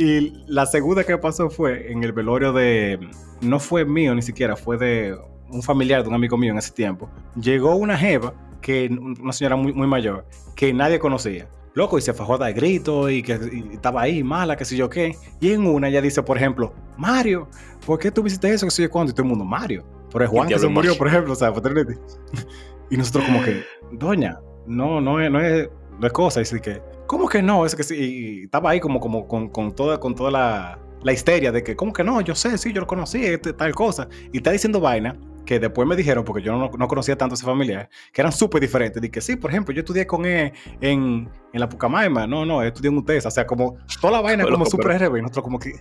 Y 0.01 0.33
la 0.47 0.65
segunda 0.65 1.03
que 1.03 1.15
pasó 1.19 1.51
fue 1.51 1.91
en 1.91 2.03
el 2.03 2.11
velorio 2.11 2.51
de, 2.51 2.99
no 3.39 3.59
fue 3.59 3.85
mío 3.85 4.15
ni 4.15 4.23
siquiera, 4.23 4.55
fue 4.55 4.75
de 4.75 5.15
un 5.51 5.61
familiar 5.61 6.01
de 6.01 6.09
un 6.09 6.15
amigo 6.15 6.39
mío 6.39 6.51
en 6.51 6.57
ese 6.57 6.71
tiempo. 6.71 7.07
Llegó 7.39 7.75
una 7.75 7.95
jeva, 7.95 8.33
que, 8.63 8.89
una 8.89 9.31
señora 9.31 9.57
muy, 9.57 9.73
muy 9.73 9.85
mayor, 9.85 10.25
que 10.55 10.73
nadie 10.73 10.97
conocía. 10.97 11.47
Loco, 11.75 11.99
y 11.99 12.01
se 12.01 12.15
fajó 12.15 12.33
a 12.33 12.37
dar 12.39 12.53
gritos 12.53 13.11
y 13.11 13.21
que 13.21 13.33
estaba 13.73 14.01
ahí 14.01 14.23
mala, 14.23 14.57
que 14.57 14.65
sé 14.65 14.75
yo 14.75 14.89
qué. 14.89 15.15
Y 15.39 15.51
en 15.51 15.67
una 15.67 15.87
ella 15.87 16.01
dice, 16.01 16.23
por 16.23 16.35
ejemplo, 16.35 16.73
Mario, 16.97 17.47
¿por 17.85 17.99
qué 17.99 18.09
tú 18.09 18.25
hiciste 18.25 18.51
eso? 18.51 18.65
Que 18.65 18.71
sé 18.71 18.81
yo 18.81 18.89
cuándo. 18.89 19.11
Y 19.11 19.13
todo 19.13 19.21
el 19.21 19.29
mundo, 19.29 19.45
Mario. 19.45 19.85
Pero 20.11 20.25
es 20.25 20.31
Juan 20.31 20.47
que 20.47 20.57
se 20.57 20.67
murió, 20.67 20.97
por 20.97 21.09
ejemplo, 21.09 21.33
o 21.33 21.35
sea, 21.35 21.53
Y 22.89 22.97
nosotros 22.97 23.23
como 23.25 23.43
que, 23.43 23.63
doña, 23.91 24.39
no, 24.65 24.99
no 24.99 25.21
es, 25.21 25.29
no 25.29 25.39
es, 25.39 25.69
no 25.99 26.07
es 26.07 26.11
cosa. 26.11 26.39
Y 26.39 26.41
así 26.41 26.59
que, 26.59 26.81
¿cómo 27.11 27.27
que 27.27 27.41
no? 27.41 27.65
Es 27.65 27.75
que 27.75 27.83
sí, 27.83 28.43
estaba 28.45 28.69
ahí 28.69 28.79
como, 28.79 29.01
como 29.01 29.27
con, 29.27 29.49
con 29.49 29.75
toda, 29.75 29.99
con 29.99 30.15
toda 30.15 30.31
la, 30.31 30.79
la 31.03 31.11
histeria 31.11 31.51
de 31.51 31.61
que, 31.61 31.75
¿cómo 31.75 31.91
que 31.91 32.05
no? 32.05 32.21
Yo 32.21 32.35
sé, 32.35 32.57
sí, 32.57 32.71
yo 32.71 32.79
lo 32.79 32.87
conocí, 32.87 33.21
este, 33.25 33.51
tal 33.51 33.75
cosa. 33.75 34.07
Y 34.31 34.37
está 34.37 34.51
diciendo 34.51 34.79
vaina 34.79 35.19
que 35.45 35.59
después 35.59 35.85
me 35.85 35.97
dijeron, 35.97 36.23
porque 36.23 36.41
yo 36.41 36.55
no, 36.55 36.71
no 36.71 36.87
conocía 36.87 37.17
tanto 37.17 37.33
a 37.33 37.35
esa 37.35 37.45
familia, 37.45 37.89
que 38.13 38.21
eran 38.21 38.31
súper 38.31 38.61
diferentes. 38.61 39.01
Dije, 39.01 39.19
sí, 39.19 39.35
por 39.35 39.51
ejemplo, 39.51 39.75
yo 39.75 39.81
estudié 39.81 40.07
con 40.07 40.25
él 40.25 40.53
en, 40.79 41.29
en 41.51 41.59
la 41.59 41.67
Pucamaima. 41.67 42.25
No, 42.27 42.45
no, 42.45 42.63
estudié 42.63 42.89
en 42.89 42.97
UTES. 42.99 43.25
O 43.25 43.31
sea, 43.31 43.45
como 43.45 43.75
toda 43.99 44.13
la 44.13 44.21
vaina 44.21 44.45
como 44.45 44.65
súper 44.65 44.97
RB. 45.01 45.21
Nosotros 45.21 45.43
como 45.43 45.59
que, 45.59 45.73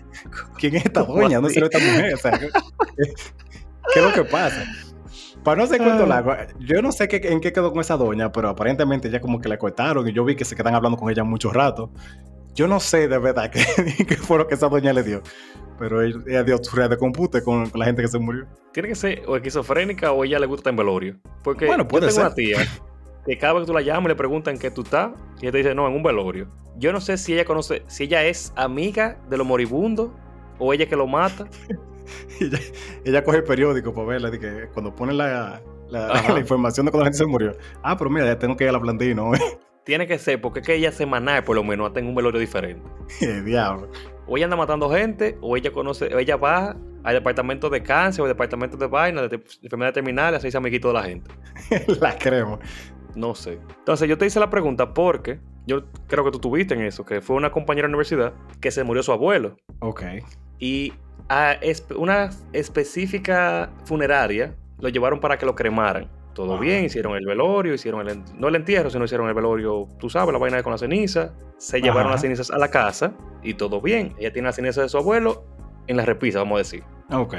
¿quién 0.59 0.75
es 0.75 0.87
esta 0.87 1.05
doña? 1.05 1.37
¿Dónde 1.37 1.51
se 1.55 1.61
esta 1.61 1.79
mujer? 1.79 2.15
O 2.15 2.17
sea, 2.17 2.37
¿qué, 2.41 2.49
es 4.01 4.03
lo 4.03 4.13
que 4.13 4.25
pasa? 4.25 4.65
Para 5.45 5.63
no 5.63 5.67
ser 5.67 5.79
cuento 5.79 6.05
ah. 6.05 6.07
largo, 6.07 6.35
yo 6.59 6.83
no 6.83 6.93
sé 6.93 7.09
qué, 7.09 7.21
en 7.25 7.41
qué 7.41 7.53
quedó 7.53 7.73
con 7.73 7.81
esa 7.81 7.97
doña, 7.97 8.31
pero 8.31 8.49
aparentemente 8.49 9.11
ya 9.11 9.21
como 9.21 9.41
que 9.41 9.49
la 9.49 9.59
cortaron 9.59 10.07
y 10.09 10.13
yo 10.13 10.25
vi 10.25 10.37
que 10.37 10.45
se 10.45 10.55
quedan 10.55 10.75
hablando 10.75 10.99
con 10.99 11.11
ella 11.11 11.25
mucho 11.25 11.51
rato. 11.51 11.91
Yo 12.55 12.67
no 12.67 12.81
sé 12.81 13.09
de 13.09 13.19
verdad 13.19 13.51
qué, 13.51 13.61
fue 14.17 14.39
lo 14.39 14.47
que 14.47 14.55
esa 14.55 14.69
doña 14.69 14.93
le 14.93 15.03
dio, 15.03 15.23
pero 15.79 16.03
ella, 16.03 16.43
dio 16.43 16.63
su 16.63 16.77
red 16.77 16.91
de 16.91 16.99
compute 16.99 17.43
con, 17.43 17.71
la 17.75 17.85
gente 17.87 18.03
que 18.03 18.09
se 18.09 18.19
murió. 18.19 18.47
Tiene 18.73 18.89
que 18.89 18.95
ser 18.95 19.23
o 19.27 19.37
esquizofrénica 19.37 20.13
o 20.13 20.25
ella 20.25 20.39
le 20.39 20.47
gusta 20.47 20.71
en 20.71 20.77
velorio. 20.77 21.17
Porque 21.43 21.67
bueno, 21.67 21.87
puede 21.89 22.09
yo 22.09 22.15
tengo 22.15 22.27
una 22.27 22.35
tía 22.35 22.59
que 23.27 23.39
cada 23.39 23.55
vez 23.55 23.63
que 23.63 23.67
tú 23.67 23.75
la 23.75 23.83
llamas 23.83 24.09
le 24.09 24.17
preguntan 24.17 24.59
qué 24.59 24.71
tú 24.71 24.83
estás 24.83 25.13
y 25.41 25.45
ella 25.45 25.53
te 25.53 25.59
dice, 25.59 25.75
no, 25.75 25.87
en 25.87 25.95
un 25.95 26.03
velorio. 26.03 26.49
Yo 26.77 26.93
no 26.93 27.01
sé 27.01 27.17
si 27.19 27.35
ella 27.35 27.45
conoce, 27.45 27.83
si 27.87 28.05
ella 28.05 28.25
es 28.25 28.53
amiga 28.57 29.19
de 29.29 29.37
los 29.37 29.47
moribundos 29.47 30.11
o 30.59 30.73
ella 30.73 30.87
que 30.87 30.97
lo 30.97 31.07
mata. 31.07 31.49
ella, 33.05 33.25
coge 33.25 33.39
el 33.39 33.45
periódico 33.45 33.95
para 33.95 34.07
verla, 34.07 34.31
que 34.31 34.69
cuando 34.73 34.95
pone 34.95 35.13
la, 35.13 35.63
la, 35.89 36.39
información 36.39 36.87
de 36.87 36.93
cuando 36.93 37.05
la 37.05 37.07
gente 37.07 37.19
se 37.19 37.27
murió. 37.27 37.53
Ah, 37.83 37.97
pero 37.97 38.11
mira, 38.11 38.27
ya 38.27 38.39
tengo 38.39 38.57
que 38.57 38.65
ir 38.65 38.71
a 38.71 38.73
la 38.73 38.81
plantilla, 38.81 39.15
¿no? 39.15 39.33
Tiene 39.85 40.07
que 40.07 40.19
ser, 40.19 40.41
porque 40.41 40.61
es 40.61 40.67
que 40.67 40.75
ella 40.75 40.93
semanal 40.93 41.43
por 41.43 41.57
lo 41.57 41.65
menos 41.65 41.89
hasta 41.89 42.01
en 42.01 42.07
un 42.07 42.15
velorio 42.15 42.39
diferente. 42.39 42.83
diablo. 43.45 43.91
O 44.27 44.37
ella 44.37 44.47
anda 44.47 44.57
matando 44.57 44.91
gente, 44.91 45.37
o 45.41 45.57
ella 45.57 45.73
conoce, 45.73 46.15
o 46.15 46.19
ella 46.19 46.37
va 46.37 46.77
al 47.03 47.15
departamento 47.15 47.71
de 47.71 47.83
cáncer 47.83 48.23
o 48.23 48.25
al 48.25 48.31
departamento 48.31 48.77
de 48.77 48.87
vaina, 48.87 49.23
de 49.23 49.41
enfermedad 49.63 49.93
terminal, 49.93 50.35
así 50.35 50.51
se 50.51 50.57
amiguito 50.57 50.89
de 50.89 50.95
la 50.95 51.03
gente. 51.03 51.31
la 52.01 52.17
creo. 52.17 52.61
No 53.15 53.35
sé. 53.35 53.59
Entonces 53.79 54.09
yo 54.09 54.17
te 54.19 54.27
hice 54.27 54.39
la 54.39 54.51
pregunta 54.51 54.95
porque 54.95 55.41
yo 55.67 55.85
creo 56.07 56.25
que 56.25 56.31
tú 56.31 56.39
tuviste 56.39 56.75
en 56.75 56.83
eso, 56.83 57.05
que 57.05 57.21
fue 57.21 57.37
una 57.37 57.51
compañera 57.51 57.87
de 57.89 57.91
universidad 57.91 58.35
que 58.61 58.71
se 58.71 58.85
murió 58.85 59.03
su 59.03 59.13
abuelo. 59.13 59.57
Ok. 59.81 60.03
Y 60.61 60.93
a 61.29 61.57
una 61.97 62.31
específica 62.53 63.71
funeraria 63.85 64.55
lo 64.79 64.89
llevaron 64.89 65.19
para 65.19 65.37
que 65.37 65.47
lo 65.47 65.57
cremaran 65.57 66.09
todo 66.35 66.59
bien, 66.59 66.85
hicieron 66.85 67.17
el 67.17 67.27
velorio, 67.27 67.75
hicieron 67.75 68.09
el, 68.09 68.23
no 68.39 68.49
el 68.49 68.55
entierro, 68.55 68.89
sino 68.91 69.05
hicieron 69.05 69.29
el 69.29 69.35
velorio, 69.35 69.89
tú 69.99 70.09
sabes, 70.09 70.33
la 70.33 70.39
vaina 70.39 70.63
con 70.63 70.73
la 70.73 70.79
ceniza, 70.79 71.33
se 71.59 71.81
llevaron 71.81 72.11
las 72.11 72.21
cenizas 72.21 72.51
a 72.51 72.59
la 72.59 72.69
casa 72.69 73.13
y 73.43 73.55
todo 73.55 73.81
bien. 73.81 74.15
Ella 74.19 74.33
tiene 74.33 74.47
las 74.47 74.57
cenizas 74.57 74.85
de 74.85 74.89
su 74.89 74.97
abuelo 74.97 75.45
en 75.87 75.97
la 75.97 76.05
repisa, 76.05 76.39
vamos 76.39 76.57
a 76.57 76.59
decir. 76.59 76.85
Ok. 77.13 77.35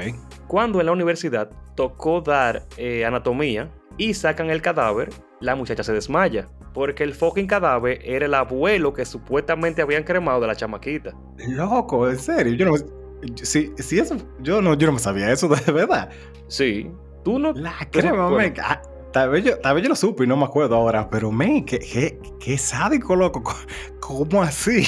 Cuando 0.46 0.78
en 0.80 0.86
la 0.86 0.92
universidad 0.92 1.50
tocó 1.74 2.20
dar 2.20 2.64
eh, 2.76 3.04
anatomía 3.04 3.70
y 3.96 4.14
sacan 4.14 4.50
el 4.50 4.60
cadáver, 4.62 5.08
la 5.40 5.56
muchacha 5.56 5.82
se 5.82 5.92
desmaya. 5.92 6.48
Porque 6.74 7.02
el 7.02 7.12
fucking 7.12 7.46
cadáver 7.46 8.00
era 8.02 8.26
el 8.26 8.34
abuelo 8.34 8.94
que 8.94 9.04
supuestamente 9.04 9.82
habían 9.82 10.04
cremado 10.04 10.40
de 10.40 10.46
la 10.46 10.56
chamaquita. 10.56 11.12
Loco, 11.48 12.08
en 12.08 12.18
serio, 12.18 12.54
yo 12.54 12.66
no. 12.66 13.01
Si, 13.42 13.72
si 13.78 13.98
eso, 13.98 14.16
yo 14.40 14.60
no, 14.60 14.74
yo 14.74 14.86
no 14.86 14.94
me 14.94 14.98
sabía 14.98 15.30
eso 15.30 15.48
de 15.66 15.72
verdad. 15.72 16.10
Sí, 16.48 16.90
Tú 17.24 17.38
no. 17.38 17.52
La 17.52 17.88
crema, 17.90 18.28
me. 18.30 18.52
Tal, 19.12 19.28
vez 19.30 19.44
yo, 19.44 19.58
tal 19.58 19.74
vez 19.74 19.84
yo 19.84 19.90
lo 19.90 19.96
supe 19.96 20.24
y 20.24 20.26
no 20.26 20.36
me 20.36 20.44
acuerdo 20.44 20.74
ahora, 20.74 21.08
pero 21.10 21.30
me, 21.30 21.64
qué, 21.64 21.78
qué, 21.78 22.18
qué 22.40 22.58
sádico, 22.58 23.14
loco. 23.14 23.42
¿Cómo 24.00 24.42
así? 24.42 24.86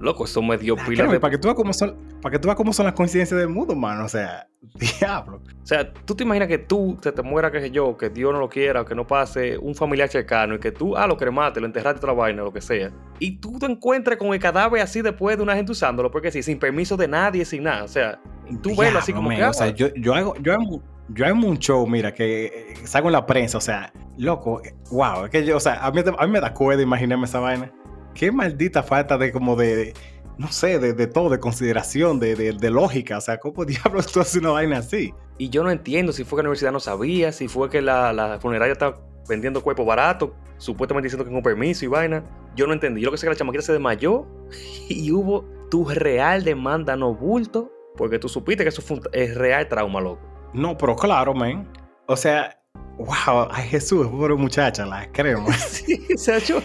Loco, 0.00 0.24
eso 0.24 0.42
me 0.42 0.58
dio 0.58 0.74
pila 0.74 1.06
de... 1.06 1.20
Para 1.20 1.30
que 1.30 1.38
tú 1.38 1.48
veas 1.48 1.56
cómo 1.56 1.72
son, 1.72 1.96
para 2.22 2.32
que 2.32 2.38
tú 2.38 2.46
veas 2.46 2.56
cómo 2.56 2.72
son 2.72 2.86
las 2.86 2.94
coincidencias 2.94 3.38
del 3.38 3.48
mundo, 3.48 3.74
mano. 3.74 4.04
O 4.04 4.08
sea, 4.08 4.46
diablo. 5.00 5.42
O 5.62 5.66
sea, 5.66 5.92
tú 5.92 6.14
te 6.14 6.22
imaginas 6.22 6.48
que 6.48 6.58
tú 6.58 6.96
te, 7.02 7.10
te 7.10 7.22
muera, 7.22 7.50
que 7.50 7.60
sé 7.60 7.70
yo, 7.70 7.96
que 7.96 8.08
Dios 8.10 8.32
no 8.32 8.38
lo 8.38 8.48
quiera, 8.48 8.84
que 8.84 8.94
no 8.94 9.06
pase 9.06 9.58
un 9.58 9.74
familiar 9.74 10.08
cercano 10.08 10.54
y 10.54 10.60
que 10.60 10.70
tú, 10.70 10.96
ah, 10.96 11.06
lo 11.06 11.16
cremaste, 11.16 11.60
lo 11.60 11.66
enterraste 11.66 11.98
otra 11.98 12.12
vaina, 12.12 12.42
lo 12.42 12.52
que 12.52 12.60
sea. 12.60 12.92
Y 13.18 13.38
tú 13.38 13.58
te 13.58 13.66
encuentres 13.66 14.16
con 14.16 14.32
el 14.32 14.38
cadáver 14.38 14.80
así 14.80 15.02
después 15.02 15.36
de 15.36 15.42
una 15.42 15.56
gente 15.56 15.72
usándolo, 15.72 16.10
porque 16.10 16.30
sí, 16.30 16.42
sin 16.42 16.58
permiso 16.58 16.96
de 16.96 17.08
nadie, 17.08 17.44
sin 17.44 17.64
nada. 17.64 17.84
O 17.84 17.88
sea, 17.88 18.20
tú 18.62 18.76
ves 18.76 18.94
así 18.94 19.12
como 19.12 19.28
que. 19.30 19.44
O 19.44 19.52
sea, 19.52 19.66
ah, 19.66 19.70
yo, 19.70 19.92
yo 19.96 20.14
hago, 20.14 20.36
yo 20.36 20.52
hago, 20.52 20.82
yo 21.08 21.26
hay 21.26 21.32
un 21.32 21.58
show, 21.58 21.84
mira, 21.86 22.14
que 22.14 22.46
eh, 22.46 22.74
salgo 22.84 23.08
en 23.08 23.14
la 23.14 23.26
prensa, 23.26 23.58
o 23.58 23.60
sea, 23.60 23.92
loco, 24.16 24.62
wow, 24.92 25.24
es 25.24 25.30
que 25.30 25.44
yo, 25.44 25.56
o 25.56 25.60
sea, 25.60 25.84
a 25.84 25.90
mí, 25.90 26.00
a 26.00 26.26
mí 26.26 26.32
me 26.32 26.40
da 26.40 26.54
cuerda 26.54 26.82
imaginarme 26.82 27.24
esa 27.24 27.40
vaina. 27.40 27.70
Qué 28.14 28.30
maldita 28.30 28.82
falta 28.82 29.18
de 29.18 29.32
como 29.32 29.56
de, 29.56 29.94
no 30.42 30.50
sé, 30.50 30.80
de, 30.80 30.92
de 30.92 31.06
todo, 31.06 31.30
de 31.30 31.38
consideración, 31.38 32.18
de, 32.18 32.34
de, 32.34 32.70
lógica, 32.70 33.18
o 33.18 33.20
sea, 33.20 33.38
¿cómo 33.38 33.64
diablos 33.64 34.10
tú 34.10 34.20
haces 34.20 34.42
una 34.42 34.50
vaina 34.50 34.78
así? 34.78 35.14
Y 35.38 35.48
yo 35.48 35.62
no 35.62 35.70
entiendo 35.70 36.12
si 36.12 36.24
fue 36.24 36.36
que 36.36 36.42
la 36.42 36.48
universidad 36.48 36.72
no 36.72 36.80
sabía, 36.80 37.30
si 37.30 37.46
fue 37.46 37.70
que 37.70 37.80
la, 37.80 38.12
la 38.12 38.40
funeraria 38.40 38.72
estaba 38.72 39.00
vendiendo 39.28 39.62
cuerpo 39.62 39.84
barato, 39.84 40.34
supuestamente 40.58 41.06
diciendo 41.06 41.24
que 41.24 41.30
con 41.30 41.42
permiso 41.42 41.84
y 41.84 41.88
vaina. 41.88 42.24
Yo 42.56 42.66
no 42.66 42.72
entendí. 42.72 43.00
Yo 43.00 43.06
lo 43.06 43.12
que 43.12 43.18
sé 43.18 43.26
que 43.26 43.30
la 43.30 43.36
chamaquita 43.36 43.62
se 43.62 43.72
desmayó 43.72 44.26
y 44.88 45.10
hubo 45.12 45.44
tu 45.70 45.88
real 45.88 46.42
demanda 46.42 46.96
no 46.96 47.14
bulto, 47.14 47.72
porque 47.96 48.18
tú 48.18 48.28
supiste 48.28 48.64
que 48.64 48.70
eso 48.70 48.82
fue 48.82 49.00
es 49.12 49.36
real 49.36 49.68
trauma, 49.68 50.00
loco. 50.00 50.20
No, 50.52 50.76
pero 50.76 50.96
claro, 50.96 51.34
man. 51.34 51.70
O 52.06 52.16
sea, 52.16 52.61
wow, 52.98 53.48
ay 53.50 53.68
Jesús, 53.68 54.06
pobre 54.08 54.34
muchacha, 54.34 54.86
la 54.86 55.10
creo. 55.12 55.44
sí, 55.58 56.06
o 56.14 56.18
sea, 56.18 56.38
yo, 56.38 56.60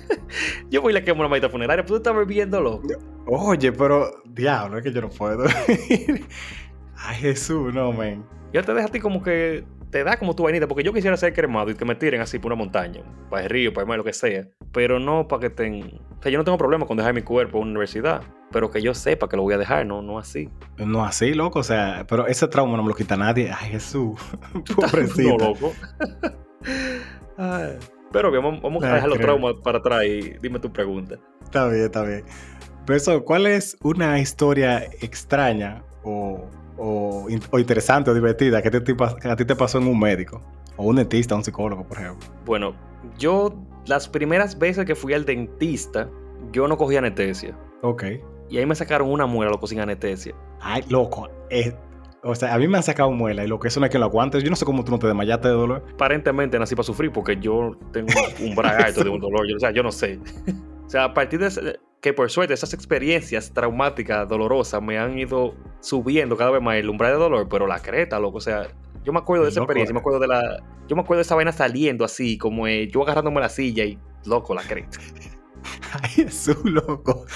yo 0.70 0.82
voy 0.82 0.92
y 0.92 0.94
le 0.94 1.04
quemo 1.04 1.22
la 1.22 1.28
maldita 1.28 1.50
funeraria, 1.50 1.84
pero 1.84 2.00
tú 2.00 2.10
estás 2.10 2.26
viendo 2.26 2.60
loco. 2.60 2.88
Oye, 3.26 3.72
pero 3.72 4.22
diablo, 4.24 4.78
es 4.78 4.84
que 4.84 4.92
yo 4.92 5.00
no 5.00 5.10
puedo. 5.10 5.44
ay 6.96 7.16
Jesús, 7.16 7.72
no, 7.72 7.92
Yo 8.54 8.62
te 8.62 8.72
dejo 8.72 8.86
a 8.86 8.90
ti 8.90 9.00
como 9.00 9.20
que 9.20 9.64
te 9.90 10.04
da 10.04 10.16
como 10.16 10.36
tu 10.36 10.44
vainita, 10.44 10.68
porque 10.68 10.84
yo 10.84 10.92
quisiera 10.92 11.16
ser 11.16 11.34
cremado 11.34 11.70
y 11.72 11.74
que 11.74 11.84
me 11.84 11.96
tiren 11.96 12.20
así 12.20 12.38
por 12.38 12.52
una 12.52 12.62
montaña, 12.62 13.02
para 13.28 13.42
el 13.42 13.50
río, 13.50 13.72
para 13.72 13.82
el 13.82 13.88
mar, 13.88 13.98
lo 13.98 14.04
que 14.04 14.12
sea, 14.12 14.46
pero 14.70 15.00
no 15.00 15.26
para 15.26 15.40
que 15.40 15.50
tengan... 15.50 15.88
O 15.88 16.22
sea, 16.22 16.30
yo 16.30 16.38
no 16.38 16.44
tengo 16.44 16.56
problema 16.56 16.86
con 16.86 16.96
dejar 16.96 17.14
mi 17.14 17.22
cuerpo 17.22 17.58
en 17.58 17.62
una 17.62 17.70
universidad, 17.72 18.22
pero 18.52 18.70
que 18.70 18.80
yo 18.80 18.94
sepa 18.94 19.28
que 19.28 19.36
lo 19.36 19.42
voy 19.42 19.54
a 19.54 19.58
dejar, 19.58 19.84
no, 19.86 20.02
no 20.02 20.20
así. 20.20 20.48
No 20.78 21.04
así, 21.04 21.34
loco, 21.34 21.58
o 21.58 21.62
sea, 21.64 22.06
pero 22.08 22.28
ese 22.28 22.46
trauma 22.46 22.76
no 22.76 22.84
me 22.84 22.90
lo 22.90 22.94
quita 22.94 23.16
nadie. 23.16 23.50
Ay, 23.52 23.70
Jesús, 23.70 24.20
pobrecito. 24.76 25.36
no, 25.36 25.48
loco. 25.48 25.72
pero 28.12 28.30
bien, 28.30 28.60
vamos, 28.62 28.84
a 28.84 28.94
dejar 28.94 29.08
los 29.08 29.18
traumas 29.18 29.54
para 29.64 29.78
atrás 29.78 30.04
y 30.04 30.34
dime 30.40 30.60
tu 30.60 30.72
pregunta. 30.72 31.16
Está 31.42 31.66
bien, 31.66 31.86
está 31.86 32.04
bien. 32.04 32.24
Pero 32.86 32.96
eso, 32.96 33.24
¿cuál 33.24 33.48
es 33.48 33.76
una 33.82 34.20
historia 34.20 34.84
extraña 35.00 35.82
o 36.04 36.48
o, 36.76 37.26
interesante 37.58 38.10
o 38.10 38.14
divertida 38.14 38.62
que, 38.62 38.68
a 38.68 39.36
ti 39.36 39.44
te 39.44 39.56
pasó 39.56 39.78
en 39.78 39.86
un 39.86 39.98
médico? 39.98 40.42
O 40.76 40.86
un 40.86 40.96
dentista, 40.96 41.34
un 41.34 41.44
psicólogo, 41.44 41.84
por 41.84 41.98
ejemplo. 41.98 42.28
Bueno, 42.44 42.74
yo 43.18 43.54
las 43.86 44.08
primeras 44.08 44.58
veces 44.58 44.84
que 44.84 44.94
fui 44.94 45.12
al 45.12 45.24
dentista, 45.24 46.08
yo 46.52 46.66
no 46.66 46.76
cogí 46.76 46.96
anestesia. 46.96 47.56
Ok. 47.82 48.04
Y 48.48 48.58
ahí 48.58 48.66
me 48.66 48.74
sacaron 48.74 49.10
una 49.10 49.26
muela, 49.26 49.52
loco, 49.52 49.66
sin 49.66 49.80
anestesia. 49.80 50.34
Ay, 50.60 50.84
loco. 50.88 51.28
Eh, 51.50 51.74
o 52.22 52.34
sea, 52.34 52.54
a 52.54 52.58
mí 52.58 52.66
me 52.66 52.78
han 52.78 52.82
sacado 52.82 53.10
muela 53.10 53.44
y 53.44 53.48
lo 53.48 53.60
que 53.60 53.68
eso 53.68 53.80
no 53.80 53.86
es 53.86 53.92
que 53.92 53.98
lo 53.98 54.06
aguantes. 54.06 54.42
Yo 54.42 54.50
no 54.50 54.56
sé 54.56 54.64
cómo 54.64 54.82
tú 54.84 54.90
no 54.90 54.98
te 54.98 55.06
desmayaste 55.06 55.48
de 55.48 55.54
dolor. 55.54 55.84
Aparentemente 55.92 56.58
nací 56.58 56.74
para 56.74 56.84
sufrir 56.84 57.12
porque 57.12 57.36
yo 57.36 57.76
tengo 57.92 58.08
un 58.40 58.54
bragato 58.54 59.04
de 59.04 59.10
un 59.10 59.20
dolor. 59.20 59.46
o 59.54 59.60
sea, 59.60 59.70
yo 59.70 59.82
no 59.82 59.92
sé. 59.92 60.18
o 60.94 60.96
sea, 60.96 61.04
a 61.06 61.12
partir 61.12 61.40
de 61.40 61.80
que 62.00 62.12
por 62.12 62.30
suerte 62.30 62.54
esas 62.54 62.72
experiencias 62.72 63.52
traumáticas, 63.52 64.28
dolorosas, 64.28 64.80
me 64.80 64.96
han 64.96 65.18
ido 65.18 65.56
subiendo 65.80 66.36
cada 66.36 66.52
vez 66.52 66.62
más 66.62 66.76
el 66.76 66.88
umbral 66.88 67.14
de 67.14 67.18
dolor, 67.18 67.48
pero 67.48 67.66
la 67.66 67.80
creta, 67.80 68.20
loco, 68.20 68.38
o 68.38 68.40
sea, 68.40 68.68
Yo 69.02 69.12
me 69.12 69.18
acuerdo 69.18 69.42
de 69.42 69.50
esa 69.50 69.58
experiencia, 69.58 69.92
me 69.92 69.98
acuerdo 69.98 70.20
de 70.20 70.28
la. 70.28 70.62
Yo 70.86 70.94
me 70.94 71.02
acuerdo 71.02 71.18
de 71.18 71.22
esa 71.22 71.34
vaina 71.34 71.50
saliendo 71.50 72.04
así, 72.04 72.38
como 72.38 72.68
eh, 72.68 72.86
yo 72.86 73.02
agarrándome 73.02 73.40
la 73.40 73.48
silla 73.48 73.84
y 73.84 73.98
loco 74.24 74.54
la 74.54 74.62
creta. 74.62 75.00
Ay, 76.00 76.10
Jesús, 76.10 76.64
loco. 76.64 77.26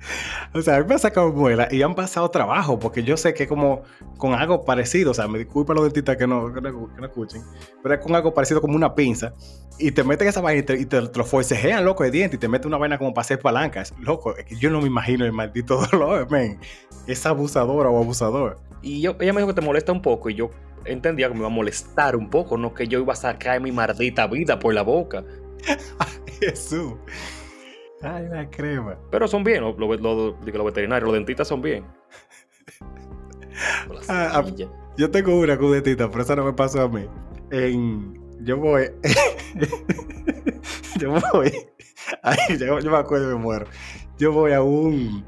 O 0.52 0.62
sea, 0.62 0.76
a 0.76 0.80
mí 0.80 0.86
me 0.88 0.94
ha 0.94 0.98
sacado 0.98 1.32
muela 1.32 1.68
y 1.70 1.82
han 1.82 1.94
pasado 1.94 2.28
trabajo, 2.30 2.78
porque 2.78 3.02
yo 3.02 3.16
sé 3.16 3.34
que 3.34 3.46
como 3.46 3.82
con 4.18 4.34
algo 4.34 4.64
parecido, 4.64 5.12
o 5.12 5.14
sea, 5.14 5.28
me 5.28 5.38
disculpa 5.38 5.74
los 5.74 5.84
dentistas 5.84 6.16
que 6.16 6.26
no, 6.26 6.52
que 6.52 6.60
no, 6.60 6.88
escuchen, 7.02 7.42
pero 7.82 7.94
es 7.94 8.00
con 8.00 8.14
algo 8.14 8.34
parecido 8.34 8.60
como 8.60 8.74
una 8.74 8.94
pinza, 8.94 9.32
y 9.78 9.92
te 9.92 10.04
meten 10.04 10.28
esa 10.28 10.40
vaina 10.40 10.60
y 10.60 10.62
te, 10.64 10.74
y 10.74 10.86
te, 10.86 11.00
lo 11.00 11.24
forcejean, 11.24 11.84
loco, 11.84 12.04
de 12.04 12.10
diente, 12.10 12.36
y 12.36 12.38
te 12.38 12.48
meten 12.48 12.68
una 12.68 12.78
vaina 12.78 12.98
como 12.98 13.14
para 13.14 13.22
hacer 13.22 13.38
palancas. 13.38 13.94
Loco, 13.98 14.34
yo 14.58 14.70
no 14.70 14.80
me 14.80 14.88
imagino 14.88 15.24
el 15.24 15.32
maldito 15.32 15.80
dolor, 15.92 16.30
men. 16.30 16.60
Es 17.06 17.24
abusadora 17.24 17.88
o 17.88 17.98
abusador. 17.98 18.58
Y 18.82 19.00
yo, 19.00 19.16
ella 19.20 19.32
me 19.32 19.40
dijo 19.40 19.54
que 19.54 19.60
te 19.60 19.66
molesta 19.66 19.92
un 19.92 20.02
poco, 20.02 20.28
y 20.30 20.34
yo 20.34 20.50
entendía 20.84 21.28
que 21.28 21.34
me 21.34 21.40
iba 21.40 21.48
a 21.48 21.50
molestar 21.50 22.16
un 22.16 22.28
poco, 22.28 22.58
no 22.58 22.74
que 22.74 22.88
yo 22.88 22.98
iba 22.98 23.12
a 23.12 23.16
sacar 23.16 23.60
mi 23.60 23.72
maldita 23.72 24.26
vida 24.26 24.58
por 24.58 24.74
la 24.74 24.82
boca. 24.82 25.24
Jesús. 26.40 26.94
Ay, 28.02 28.28
la 28.28 28.48
crema. 28.48 28.96
Pero 29.10 29.28
son 29.28 29.44
bien, 29.44 29.62
los, 29.62 29.78
los 29.78 30.64
veterinarios, 30.64 31.06
los 31.06 31.14
dentistas 31.14 31.48
son 31.48 31.62
bien. 31.62 31.84
Ah, 34.08 34.42
ah, 34.42 34.44
yo 34.96 35.10
tengo 35.10 35.38
una 35.38 35.58
con 35.58 35.72
dentista, 35.72 36.10
pero 36.10 36.22
eso 36.22 36.36
no 36.36 36.44
me 36.44 36.52
pasó 36.52 36.82
a 36.82 36.88
mí. 36.88 37.06
En, 37.50 38.14
yo 38.42 38.56
voy. 38.56 38.90
yo 40.98 41.14
voy. 41.32 41.52
Ay, 42.22 42.58
yo, 42.58 42.78
me 42.78 42.96
acuerdo 42.96 43.30
y 43.30 43.34
me 43.34 43.40
muero. 43.40 43.66
Yo 44.18 44.32
voy 44.32 44.52
a 44.52 44.62
un. 44.62 45.24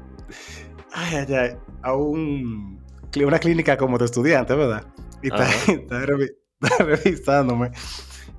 Ay, 0.93 1.17
ay, 1.27 1.33
ay. 1.35 1.57
A 1.83 1.93
un. 1.93 2.81
Una 3.23 3.39
clínica 3.39 3.77
como 3.77 3.97
de 3.99 4.05
estudiante, 4.05 4.55
¿verdad? 4.55 4.85
Y 5.21 5.27
está, 5.27 5.47
está 5.71 6.83
revisándome. 6.83 7.71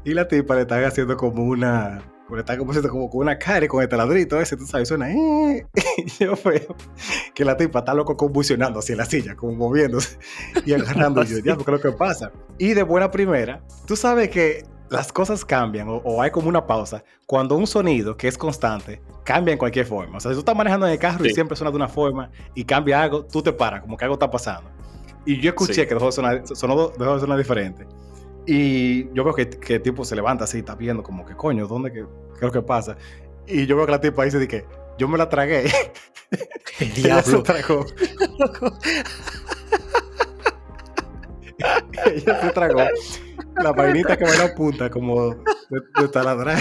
Y 0.04 0.14
la 0.14 0.26
tipa 0.26 0.56
le 0.56 0.62
está 0.62 0.84
haciendo 0.86 1.16
como 1.16 1.44
una 1.44 2.02
porque 2.34 2.52
está 2.52 2.58
como, 2.58 2.72
como 2.90 3.10
con 3.10 3.20
una 3.20 3.38
cara 3.38 3.64
y 3.64 3.68
con 3.68 3.80
el 3.80 3.88
taladrito 3.88 4.40
ese, 4.40 4.56
tú 4.56 4.66
sabes, 4.66 4.88
suena. 4.88 5.08
Eh, 5.08 5.64
yo 6.18 6.34
veo 6.44 6.74
que 7.32 7.44
la 7.44 7.56
tipa 7.56 7.78
está 7.78 7.94
loco 7.94 8.16
convulsionando 8.16 8.80
así 8.80 8.90
en 8.90 8.98
la 8.98 9.04
silla, 9.04 9.36
como 9.36 9.54
moviéndose 9.54 10.18
y 10.66 10.72
agarrando. 10.74 11.22
y 11.22 11.26
yo, 11.26 11.38
ya, 11.38 11.54
porque 11.54 11.70
es 11.70 11.84
lo 11.84 11.90
que 11.90 11.96
pasa. 11.96 12.32
Y 12.58 12.74
de 12.74 12.82
buena 12.82 13.12
primera, 13.12 13.62
tú 13.86 13.94
sabes 13.94 14.30
que 14.30 14.64
las 14.90 15.12
cosas 15.12 15.44
cambian 15.44 15.86
o, 15.88 16.20
hay 16.20 16.32
como 16.32 16.48
una 16.48 16.66
pausa 16.66 17.04
cuando 17.24 17.56
un 17.56 17.68
sonido 17.68 18.16
que 18.16 18.26
es 18.26 18.36
constante 18.36 19.00
cambia 19.24 19.52
en 19.52 19.58
cualquier 19.58 19.86
forma. 19.86 20.16
O 20.16 20.20
sea, 20.20 20.32
si 20.32 20.34
tú 20.34 20.40
estás 20.40 20.56
manejando 20.56 20.86
en 20.86 20.92
el 20.92 20.98
carro 20.98 21.24
y 21.24 21.32
siempre 21.32 21.56
suena 21.56 21.70
de 21.70 21.76
una 21.76 21.88
forma 21.88 22.30
y 22.56 22.64
cambia 22.64 23.00
algo, 23.00 23.24
tú 23.24 23.42
te 23.42 23.52
paras, 23.52 23.82
como 23.82 23.96
que 23.96 24.04
algo 24.04 24.14
está 24.14 24.28
pasando. 24.28 24.68
Y 25.24 25.40
yo 25.40 25.50
escuché 25.50 25.86
que 25.86 25.94
dejó 25.94 26.06
de 26.06 26.12
sonar, 26.12 26.42
sonó, 26.44 26.88
dejó 26.98 27.14
de 27.14 27.20
sonar 27.20 27.38
diferente. 27.38 27.86
Y 28.46 29.12
yo 29.14 29.24
veo 29.24 29.34
que, 29.34 29.48
que, 29.48 29.76
el 29.76 29.82
tipo 29.82 30.04
se 30.04 30.14
levanta 30.14 30.44
así, 30.44 30.58
está 30.58 30.74
viendo 30.74 31.02
como 31.02 31.24
que 31.24 31.34
coño, 31.34 31.66
¿dónde 31.66 31.90
que, 31.92 32.00
qué 32.00 32.36
es 32.36 32.42
lo 32.42 32.52
que 32.52 32.62
pasa? 32.62 32.96
Y 33.46 33.66
yo 33.66 33.76
veo 33.76 33.86
que 33.86 33.92
la 33.92 34.00
tipa 34.00 34.24
dice 34.24 34.46
que 34.46 34.66
yo 34.98 35.08
me 35.08 35.18
la 35.18 35.28
tragué. 35.28 35.70
El 36.80 36.94
diablo. 36.94 37.22
se 37.22 37.38
tragó. 37.42 37.86
ella 42.04 42.40
se 42.40 42.50
tragó 42.50 42.80
la 43.56 43.72
vainita 43.72 44.16
que 44.16 44.24
va 44.24 44.32
en 44.32 44.38
la 44.38 44.54
punta 44.54 44.90
como 44.90 45.30
de, 45.30 45.80
de 46.00 46.08
taladrar 46.08 46.60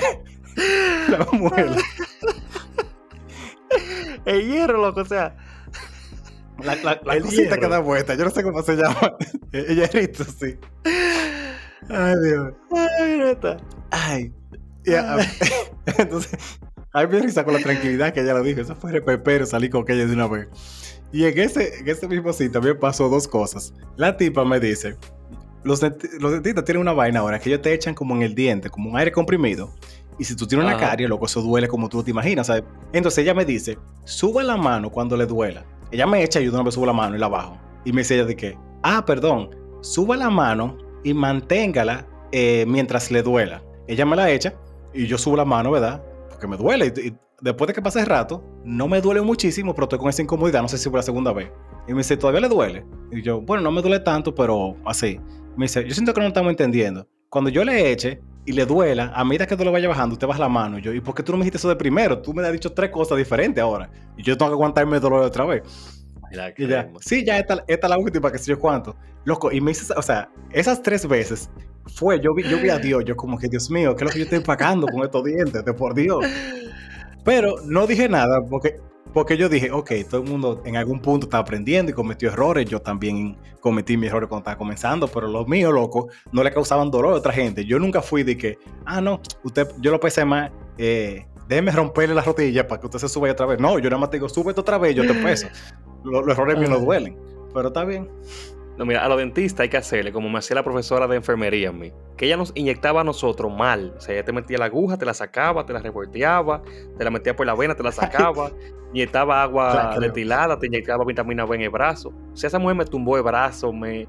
la 1.09 1.25
muela. 1.31 1.77
El 4.25 4.47
hierro, 4.47 4.81
loco, 4.81 5.01
o 5.01 5.05
sea. 5.05 5.35
La, 6.59 6.75
la, 6.75 7.01
la 7.03 7.19
cosita 7.19 7.57
que 7.57 7.67
da 7.67 7.79
vuelta, 7.79 8.13
yo 8.15 8.23
no 8.23 8.29
sé 8.29 8.43
cómo 8.43 8.61
se 8.61 8.75
llama. 8.75 9.17
El 9.51 9.75
hierrito, 9.75 10.23
sí. 10.23 10.57
Ay, 11.89 12.15
Dios. 12.23 12.53
Ay, 12.71 13.17
neta. 13.17 13.57
Ay. 13.91 14.33
Entonces, 15.97 16.59
a 16.91 17.03
mí 17.03 17.07
me 17.11 17.19
risa 17.21 17.43
con 17.43 17.53
la 17.53 17.59
tranquilidad 17.61 18.13
que 18.13 18.21
ella 18.21 18.33
lo 18.33 18.43
dijo. 18.43 18.61
Eso 18.61 18.75
fue 18.75 18.91
repepero, 18.91 19.45
salí 19.45 19.69
con 19.69 19.85
ella 19.87 20.05
de 20.05 20.13
una 20.13 20.27
vez. 20.27 20.47
Y 21.11 21.25
en 21.25 21.37
ese, 21.39 21.79
en 21.79 21.87
ese 21.87 22.07
mismo 22.07 22.33
sitio 22.33 22.51
también 22.53 22.79
pasó 22.79 23.07
dos 23.09 23.27
cosas. 23.27 23.73
La 23.95 24.17
tipa 24.17 24.43
me 24.43 24.59
dice, 24.59 24.97
los, 25.63 25.81
los 26.19 26.31
dentistas 26.31 26.65
tienen 26.65 26.81
una 26.81 26.93
vaina 26.93 27.19
ahora 27.19 27.39
que 27.39 27.49
ellos 27.49 27.61
te 27.61 27.73
echan 27.73 27.93
como 27.93 28.15
en 28.15 28.23
el 28.23 28.35
diente, 28.35 28.69
como 28.69 28.89
un 28.89 28.97
aire 28.97 29.11
comprimido. 29.11 29.73
Y 30.19 30.25
si 30.25 30.35
tú 30.35 30.45
tienes 30.45 30.65
una 30.65 30.77
carie, 30.77 31.07
loco, 31.07 31.25
eso 31.25 31.41
duele 31.41 31.67
como 31.67 31.89
tú 31.89 32.03
te 32.03 32.11
imaginas. 32.11 32.47
¿sabes? 32.47 32.63
Entonces 32.91 33.23
ella 33.23 33.33
me 33.33 33.45
dice, 33.45 33.77
sube 34.03 34.43
la 34.43 34.57
mano 34.57 34.89
cuando 34.91 35.17
le 35.17 35.25
duela. 35.25 35.65
Ella 35.91 36.07
me 36.07 36.23
echa 36.23 36.39
y 36.41 36.45
yo 36.45 36.51
no 36.51 36.63
me 36.63 36.71
subo 36.71 36.85
la 36.85 36.93
mano 36.93 37.15
y 37.15 37.19
la 37.19 37.27
bajo. 37.27 37.57
Y 37.85 37.91
me 37.91 38.01
dice 38.01 38.15
ella 38.15 38.25
de 38.25 38.35
que, 38.35 38.57
ah, 38.83 39.05
perdón, 39.05 39.49
suba 39.81 40.17
la 40.17 40.29
mano 40.29 40.77
y 41.03 41.13
manténgala 41.13 42.07
eh, 42.31 42.65
mientras 42.67 43.11
le 43.11 43.21
duela. 43.21 43.63
Ella 43.87 44.05
me 44.05 44.15
la 44.15 44.31
echa 44.31 44.53
y 44.93 45.07
yo 45.07 45.17
subo 45.17 45.35
la 45.35 45.45
mano, 45.45 45.71
¿verdad? 45.71 46.03
Porque 46.29 46.47
me 46.47 46.57
duele. 46.57 46.93
Y, 46.97 47.13
después 47.41 47.67
de 47.67 47.73
que 47.73 47.81
pase 47.81 47.99
el 47.99 48.05
rato, 48.05 48.43
no 48.63 48.87
me 48.87 49.01
duele 49.01 49.21
muchísimo, 49.21 49.73
pero 49.73 49.85
estoy 49.85 49.99
con 49.99 50.09
esa 50.09 50.21
incomodidad, 50.21 50.61
no 50.61 50.69
sé 50.69 50.77
si 50.77 50.89
por 50.89 50.99
la 50.99 51.03
segunda 51.03 51.33
vez. 51.33 51.51
Y 51.87 51.91
me 51.91 51.99
dice, 51.99 52.15
¿todavía 52.15 52.41
le 52.41 52.47
duele? 52.47 52.85
Y 53.11 53.21
yo, 53.21 53.41
bueno, 53.41 53.63
no 53.63 53.71
me 53.71 53.81
duele 53.81 53.99
tanto, 53.99 54.33
pero 54.33 54.77
así. 54.85 55.19
Me 55.57 55.65
dice, 55.65 55.85
yo 55.85 55.93
siento 55.93 56.13
que 56.13 56.21
no 56.21 56.27
estamos 56.27 56.49
entendiendo. 56.49 57.07
Cuando 57.29 57.49
yo 57.49 57.63
le 57.63 57.91
eche 57.91 58.21
y 58.45 58.53
le 58.53 58.65
duela, 58.65 59.11
a 59.13 59.23
medida 59.25 59.45
que 59.45 59.57
tú 59.57 59.63
le 59.63 59.71
vaya 59.71 59.89
bajando, 59.89 60.13
usted 60.13 60.27
baja 60.27 60.39
la 60.39 60.49
mano. 60.49 60.79
Y 60.79 60.81
yo, 60.81 60.93
¿y 60.93 61.01
por 61.01 61.13
qué 61.13 61.23
tú 61.23 61.33
no 61.33 61.37
me 61.37 61.43
dijiste 61.43 61.57
eso 61.57 61.67
de 61.67 61.75
primero? 61.75 62.21
Tú 62.21 62.33
me 62.33 62.45
has 62.45 62.53
dicho 62.53 62.71
tres 62.71 62.89
cosas 62.91 63.17
diferentes 63.17 63.61
ahora. 63.61 63.89
Y 64.17 64.23
yo 64.23 64.37
tengo 64.37 64.51
que 64.51 64.55
aguantarme 64.55 64.95
el 64.95 65.01
dolor 65.01 65.23
otra 65.23 65.45
vez 65.45 65.63
sí, 67.01 67.25
ya 67.25 67.39
esta, 67.39 67.63
esta 67.67 67.87
es 67.87 67.89
la 67.89 67.97
última, 67.97 68.31
que 68.31 68.37
sé 68.37 68.51
yo 68.51 68.59
cuánto. 68.59 68.95
Loco, 69.25 69.51
y 69.51 69.61
me 69.61 69.71
hice, 69.71 69.93
o 69.95 70.01
sea, 70.01 70.29
esas 70.51 70.81
tres 70.81 71.07
veces 71.07 71.49
fue, 71.87 72.19
yo 72.19 72.33
vi, 72.33 72.43
yo 72.43 72.57
vi 72.59 72.69
a 72.69 72.77
Dios, 72.77 73.03
yo 73.05 73.15
como 73.15 73.37
que, 73.37 73.47
Dios 73.47 73.69
mío, 73.69 73.95
¿qué 73.95 74.03
es 74.03 74.09
lo 74.09 74.13
que 74.13 74.19
yo 74.19 74.25
estoy 74.25 74.39
pagando 74.39 74.87
con 74.87 75.03
estos 75.03 75.23
dientes? 75.23 75.63
De 75.63 75.73
por 75.73 75.93
Dios. 75.93 76.25
Pero 77.23 77.55
no 77.65 77.87
dije 77.87 78.09
nada, 78.09 78.41
porque, 78.49 78.79
porque 79.13 79.37
yo 79.37 79.47
dije, 79.47 79.71
ok, 79.71 79.91
todo 80.09 80.23
el 80.23 80.29
mundo 80.29 80.61
en 80.65 80.75
algún 80.75 80.99
punto 80.99 81.27
está 81.27 81.37
aprendiendo 81.37 81.91
y 81.91 81.93
cometió 81.93 82.29
errores. 82.29 82.65
Yo 82.65 82.81
también 82.81 83.37
cometí 83.61 83.95
mis 83.95 84.09
errores 84.09 84.27
cuando 84.27 84.41
estaba 84.41 84.57
comenzando, 84.57 85.07
pero 85.07 85.27
los 85.27 85.47
míos, 85.47 85.73
loco, 85.73 86.09
no 86.31 86.43
le 86.43 86.51
causaban 86.51 86.91
dolor 86.91 87.13
a 87.13 87.17
otra 87.17 87.31
gente. 87.31 87.63
Yo 87.65 87.79
nunca 87.79 88.01
fui 88.01 88.23
de 88.23 88.37
que, 88.37 88.57
ah, 88.85 88.99
no, 88.99 89.21
usted, 89.43 89.67
yo 89.79 89.91
lo 89.91 89.99
pensé 89.99 90.25
más, 90.25 90.51
eh, 90.77 91.25
déjeme 91.47 91.71
romperle 91.71 92.15
la 92.15 92.21
rodilla 92.21 92.67
para 92.67 92.79
que 92.79 92.87
usted 92.87 92.99
se 92.99 93.09
suba 93.09 93.31
otra 93.31 93.45
vez. 93.45 93.59
No, 93.59 93.79
yo 93.79 93.89
nada 93.89 93.99
más 93.99 94.09
te 94.09 94.17
digo, 94.17 94.29
súbete 94.29 94.61
otra 94.61 94.77
vez, 94.77 94.95
yo 94.95 95.05
te 95.05 95.13
peso. 95.13 95.47
Los, 96.03 96.27
errores 96.27 96.57
míos 96.57 96.69
no 96.69 96.79
duelen, 96.79 97.17
pero 97.53 97.69
está 97.69 97.85
bien. 97.85 98.09
No, 98.77 98.85
mira, 98.85 99.05
a 99.05 99.07
los 99.07 99.19
dentistas 99.19 99.61
hay 99.61 99.69
que 99.69 99.77
hacerle 99.77 100.11
como 100.11 100.29
me 100.29 100.39
hacía 100.39 100.55
la 100.55 100.63
profesora 100.63 101.07
de 101.07 101.15
enfermería 101.15 101.69
a 101.69 101.71
mí. 101.71 101.93
Que 102.17 102.25
ella 102.25 102.37
nos 102.37 102.51
inyectaba 102.55 103.01
a 103.01 103.03
nosotros 103.03 103.55
mal. 103.55 103.93
O 103.95 104.01
sea, 104.01 104.15
ella 104.15 104.25
te 104.25 104.33
metía 104.33 104.57
la 104.57 104.65
aguja, 104.65 104.97
te 104.97 105.05
la 105.05 105.13
sacaba, 105.13 105.63
te 105.65 105.73
la 105.73 105.79
revolteaba, 105.79 106.63
te 106.97 107.03
la 107.03 107.11
metía 107.11 107.35
por 107.35 107.45
la 107.45 107.53
vena, 107.53 107.75
te 107.75 107.83
la 107.83 107.91
sacaba, 107.91 108.51
inyectaba 108.93 109.43
agua 109.43 109.95
destilada, 109.99 110.57
te 110.57 110.67
inyectaba 110.67 111.05
vitamina 111.05 111.45
B 111.45 111.55
en 111.55 111.61
el 111.61 111.69
brazo. 111.69 112.11
O 112.33 112.35
sea, 112.35 112.47
esa 112.47 112.57
mujer 112.57 112.77
me 112.77 112.85
tumbó 112.85 113.15
el 113.15 113.23
brazo, 113.23 113.71
me, 113.71 114.07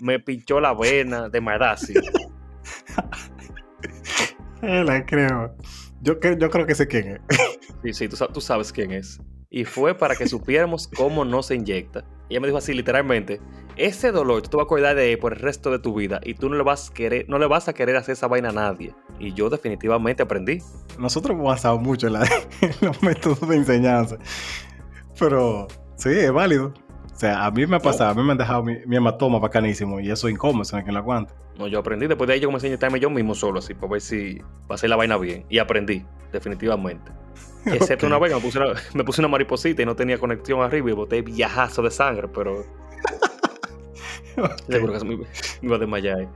me 0.00 0.20
pinchó 0.20 0.60
la 0.60 0.74
vena, 0.74 1.30
de 1.30 1.40
maldad, 1.40 1.78
sí. 1.78 1.94
la 4.62 5.06
creo. 5.06 5.56
Yo, 6.02 6.14
yo 6.20 6.50
creo 6.50 6.66
que 6.66 6.74
sé 6.74 6.86
quién 6.86 7.08
es. 7.08 7.20
Sí, 7.82 7.92
sí, 7.94 8.08
tú, 8.08 8.40
sabes 8.40 8.72
quién 8.72 8.92
es. 8.92 9.20
Y 9.50 9.64
fue 9.64 9.96
para 9.96 10.14
que 10.14 10.28
supiéramos 10.28 10.86
cómo 10.86 11.24
no 11.24 11.42
se 11.42 11.56
inyecta. 11.56 12.04
Y 12.28 12.34
ella 12.34 12.40
me 12.40 12.46
dijo 12.46 12.58
así, 12.58 12.74
literalmente, 12.74 13.40
ese 13.76 14.12
dolor 14.12 14.42
tú 14.42 14.58
vas 14.58 14.64
a 14.64 14.66
acordar 14.66 14.94
de 14.94 15.12
él 15.12 15.18
por 15.18 15.32
el 15.32 15.40
resto 15.40 15.72
de 15.72 15.80
tu 15.80 15.94
vida 15.94 16.20
y 16.22 16.34
tú 16.34 16.48
no 16.48 16.56
le 16.56 16.62
vas 16.62 16.90
a 16.90 16.94
querer, 16.94 17.28
no 17.28 17.40
le 17.40 17.46
vas 17.46 17.66
a 17.66 17.72
querer 17.72 17.96
hacer 17.96 18.12
esa 18.12 18.28
vaina 18.28 18.50
a 18.50 18.52
nadie. 18.52 18.94
Y 19.18 19.34
yo 19.34 19.50
definitivamente 19.50 20.22
aprendí. 20.22 20.58
Nosotros 20.96 21.34
hemos 21.34 21.46
avanzado 21.46 21.78
mucho 21.78 22.06
en, 22.06 22.12
los 22.80 23.02
métodos 23.02 23.48
de 23.48 23.56
enseñanza. 23.56 24.16
Pero 25.18 25.66
sí, 25.96 26.10
es 26.10 26.32
válido. 26.32 26.72
O 27.12 27.18
sea, 27.18 27.44
a 27.44 27.50
mí 27.50 27.66
me 27.66 27.76
ha 27.76 27.80
pasado, 27.80 28.10
a 28.10 28.14
mí 28.14 28.22
me 28.22 28.32
han 28.32 28.38
dejado 28.38 28.62
mi, 28.62 28.76
hematoma 28.96 29.40
bacanísimo 29.40 29.98
y 29.98 30.08
eso 30.08 30.28
incómodo, 30.28 30.78
en 30.78 30.84
que 30.84 30.92
lo 30.92 30.98
aguante. 30.98 31.34
No, 31.58 31.66
yo 31.68 31.78
aprendí. 31.78 32.06
Después 32.06 32.28
de 32.28 32.34
ahí 32.34 32.40
yo 32.40 32.48
comencé 32.48 32.66
a 32.66 32.68
inyectarme 32.68 33.00
yo 33.00 33.10
mismo 33.10 33.34
solo, 33.34 33.58
así, 33.58 33.74
para 33.74 33.92
ver 33.92 34.00
si 34.00 34.40
pasé 34.66 34.88
la 34.88 34.96
vaina 34.96 35.16
bien. 35.18 35.44
Y 35.48 35.58
aprendí, 35.58 36.04
definitivamente. 36.32 37.12
Excepto 37.66 38.06
una 38.06 38.18
vez 38.18 38.34
me 38.34 38.40
puse 38.40 38.58
una, 38.58 38.72
me 38.94 39.04
puse 39.04 39.20
una 39.20 39.28
mariposita 39.28 39.82
y 39.82 39.86
no 39.86 39.94
tenía 39.94 40.18
conexión 40.18 40.60
arriba 40.62 40.90
y 40.90 40.92
boté 40.92 41.22
viajazo 41.22 41.82
de 41.82 41.90
sangre, 41.90 42.28
pero. 42.28 42.64
Seguro 44.68 44.98
que 44.98 45.04
me, 45.04 45.18
iba 45.60 45.76
a 45.76 45.78
desmayar. 45.78 46.28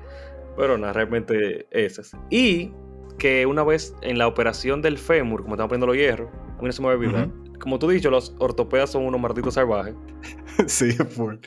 Pero 0.56 0.78
nada, 0.78 0.92
realmente 0.92 1.66
esas. 1.70 2.16
Y 2.30 2.72
que 3.18 3.46
una 3.46 3.64
vez 3.64 3.94
en 4.02 4.18
la 4.18 4.26
operación 4.26 4.82
del 4.82 4.98
fémur, 4.98 5.42
como 5.42 5.54
estamos 5.54 5.70
poniendo 5.70 5.86
los 5.86 5.96
hierros, 5.96 6.28
a 6.58 6.60
mí 6.60 6.66
no 6.66 6.72
se 6.72 6.82
me 6.82 6.88
olvidar. 6.88 7.28
Como 7.58 7.78
tú 7.78 7.88
dicho, 7.88 8.10
los 8.10 8.34
ortopedas 8.38 8.90
son 8.90 9.04
unos 9.04 9.20
malditos 9.20 9.54
salvajes. 9.54 9.94
sí, 10.66 10.92
fue. 10.92 11.38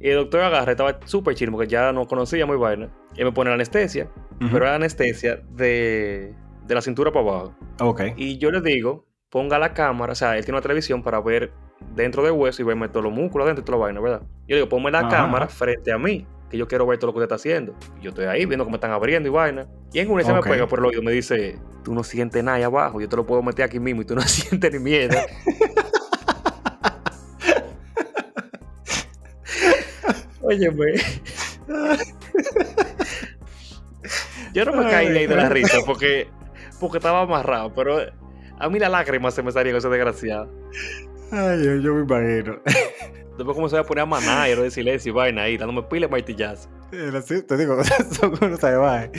Y 0.00 0.08
el 0.08 0.16
doctor 0.16 0.40
agarra, 0.42 0.72
estaba 0.72 0.98
súper 1.04 1.34
chido 1.34 1.52
porque 1.52 1.68
ya 1.68 1.92
no 1.92 2.06
conocía 2.06 2.46
muy 2.46 2.56
vaina. 2.56 2.90
Y 3.16 3.24
me 3.24 3.32
pone 3.32 3.50
la 3.50 3.54
anestesia, 3.54 4.08
pero 4.38 4.58
era 4.58 4.76
anestesia 4.76 5.42
de, 5.50 6.34
de 6.66 6.74
la 6.74 6.80
cintura 6.80 7.12
para 7.12 7.28
abajo. 7.28 7.54
Ok. 7.80 8.02
Y 8.16 8.38
yo 8.38 8.50
le 8.50 8.60
digo, 8.60 9.06
ponga 9.30 9.58
la 9.58 9.74
cámara, 9.74 10.12
o 10.12 10.16
sea, 10.16 10.36
él 10.36 10.44
tiene 10.44 10.56
una 10.56 10.62
televisión 10.62 11.02
para 11.02 11.20
ver 11.20 11.52
dentro 11.94 12.22
del 12.22 12.32
hueso 12.32 12.62
y 12.62 12.64
verme 12.64 12.88
todos 12.88 13.04
los 13.04 13.12
músculos 13.12 13.46
dentro 13.46 13.62
de 13.62 13.66
toda 13.66 13.78
la 13.78 13.84
vaina, 13.84 14.00
¿verdad? 14.00 14.22
Yo 14.46 14.54
le 14.54 14.56
digo, 14.56 14.68
ponme 14.68 14.90
la 14.90 15.08
cámara 15.08 15.48
frente 15.48 15.92
a 15.92 15.98
mí. 15.98 16.26
Que 16.50 16.58
yo 16.58 16.66
quiero 16.66 16.84
ver 16.86 16.98
todo 16.98 17.06
lo 17.08 17.12
que 17.12 17.18
usted 17.18 17.26
está 17.26 17.36
haciendo. 17.36 17.74
yo 18.02 18.10
estoy 18.10 18.26
ahí 18.26 18.44
viendo 18.44 18.64
cómo 18.64 18.76
están 18.76 18.90
abriendo 18.90 19.28
y 19.28 19.32
vaina. 19.32 19.68
Y 19.92 20.00
en 20.00 20.10
una 20.10 20.24
se 20.24 20.32
me 20.32 20.42
pega 20.42 20.66
por 20.66 20.80
el 20.80 20.86
oído 20.86 21.02
me 21.02 21.12
dice, 21.12 21.56
tú 21.84 21.94
no 21.94 22.02
sientes 22.02 22.42
nada 22.42 22.56
ahí 22.56 22.64
abajo, 22.64 23.00
yo 23.00 23.08
te 23.08 23.16
lo 23.16 23.24
puedo 23.24 23.42
meter 23.42 23.64
aquí 23.64 23.78
mismo 23.78 24.02
y 24.02 24.04
tú 24.04 24.14
no 24.16 24.22
sientes 24.26 24.72
ni 24.72 24.78
miedo. 24.80 25.16
Óyeme. 30.42 30.94
Yo 34.52 34.64
no 34.64 34.72
me 34.72 34.90
caí 34.90 35.08
de 35.10 35.18
ahí 35.20 35.26
de 35.28 35.36
la 35.36 35.48
risa 35.48 35.78
porque, 35.86 36.28
porque 36.80 36.98
estaba 36.98 37.22
amarrado, 37.22 37.72
pero 37.72 38.00
a 38.58 38.68
mí 38.68 38.80
la 38.80 38.88
lágrima 38.88 39.30
se 39.30 39.44
me 39.44 39.52
salía 39.52 39.72
con 39.72 39.78
ese 39.78 39.88
desgraciado. 39.88 40.50
Ay, 41.30 41.80
yo, 41.80 41.94
me 41.94 42.02
imagino. 42.02 42.60
Después 43.40 43.54
comenzó 43.54 43.78
a 43.78 43.84
poner 43.84 44.02
a 44.02 44.06
maná 44.06 44.50
y 44.50 44.54
de 44.54 44.70
silencio 44.70 45.08
y 45.08 45.14
vaina 45.14 45.44
ahí, 45.44 45.56
dándome 45.56 45.82
pile 45.84 46.06
martillazo. 46.06 46.68
te 46.90 47.56
digo, 47.56 47.82
son 48.12 48.34
unos 48.38 48.60
salvajes. 48.60 49.10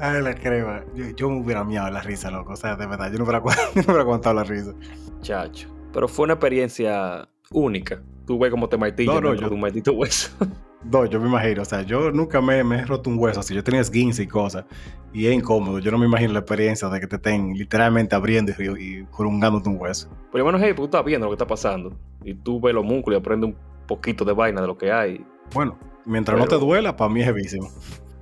Ay, 0.00 0.20
la 0.20 0.34
crema. 0.34 0.82
Yo, 1.14 1.30
me 1.30 1.40
hubiera 1.40 1.62
miado 1.62 1.88
la 1.88 2.02
risa, 2.02 2.28
loco. 2.28 2.54
O 2.54 2.56
sea, 2.56 2.74
de 2.74 2.88
verdad, 2.88 3.12
yo 3.12 3.18
no 3.18 3.24
hubiera, 3.24 3.38
no 3.74 3.82
hubiera 3.82 4.00
aguantado 4.00 4.34
la 4.34 4.42
risa. 4.42 4.74
Chacho. 5.22 5.68
Pero 5.92 6.08
fue 6.08 6.24
una 6.24 6.32
experiencia 6.32 7.28
única. 7.52 8.02
Tú 8.26 8.36
ves 8.36 8.50
cómo 8.50 8.68
te 8.68 8.76
martillas 8.76 9.14
no, 9.14 9.20
no, 9.20 9.34
yo, 9.34 9.48
un 9.48 9.60
maldito 9.60 9.92
hueso. 9.92 10.30
No, 10.84 11.04
yo 11.06 11.18
me 11.20 11.28
imagino, 11.28 11.62
o 11.62 11.64
sea, 11.64 11.82
yo 11.82 12.12
nunca 12.12 12.40
me, 12.40 12.62
me 12.62 12.78
he 12.78 12.84
roto 12.84 13.10
un 13.10 13.18
hueso 13.18 13.40
así, 13.40 13.54
yo 13.54 13.64
tenía 13.64 13.80
esguince 13.80 14.22
y 14.22 14.26
cosas, 14.26 14.64
y 15.12 15.26
es 15.26 15.34
incómodo, 15.34 15.78
yo 15.78 15.90
no 15.90 15.98
me 15.98 16.06
imagino 16.06 16.32
la 16.32 16.40
experiencia 16.40 16.88
de 16.88 17.00
que 17.00 17.06
te 17.06 17.16
estén 17.16 17.54
literalmente 17.54 18.14
abriendo 18.14 18.52
y, 18.56 18.64
y 18.64 19.06
un 19.18 19.76
hueso. 19.80 20.08
Por 20.30 20.40
lo 20.40 20.46
menos, 20.46 20.60
hey, 20.62 20.74
tú 20.76 20.84
estás 20.84 21.04
viendo 21.04 21.26
lo 21.26 21.30
que 21.30 21.34
está 21.34 21.46
pasando, 21.46 21.98
y 22.22 22.34
tú 22.34 22.60
ves 22.60 22.74
los 22.74 22.84
músculos 22.84 23.18
y 23.18 23.20
aprendes 23.20 23.50
un 23.50 23.56
poquito 23.86 24.24
de 24.24 24.32
vaina 24.32 24.60
de 24.60 24.66
lo 24.66 24.78
que 24.78 24.92
hay. 24.92 25.24
Bueno, 25.52 25.78
mientras 26.04 26.38
no 26.38 26.46
te 26.46 26.56
duela, 26.56 26.96
para 26.96 27.12
mí 27.12 27.20
es 27.20 27.26
heavísimo. 27.26 27.68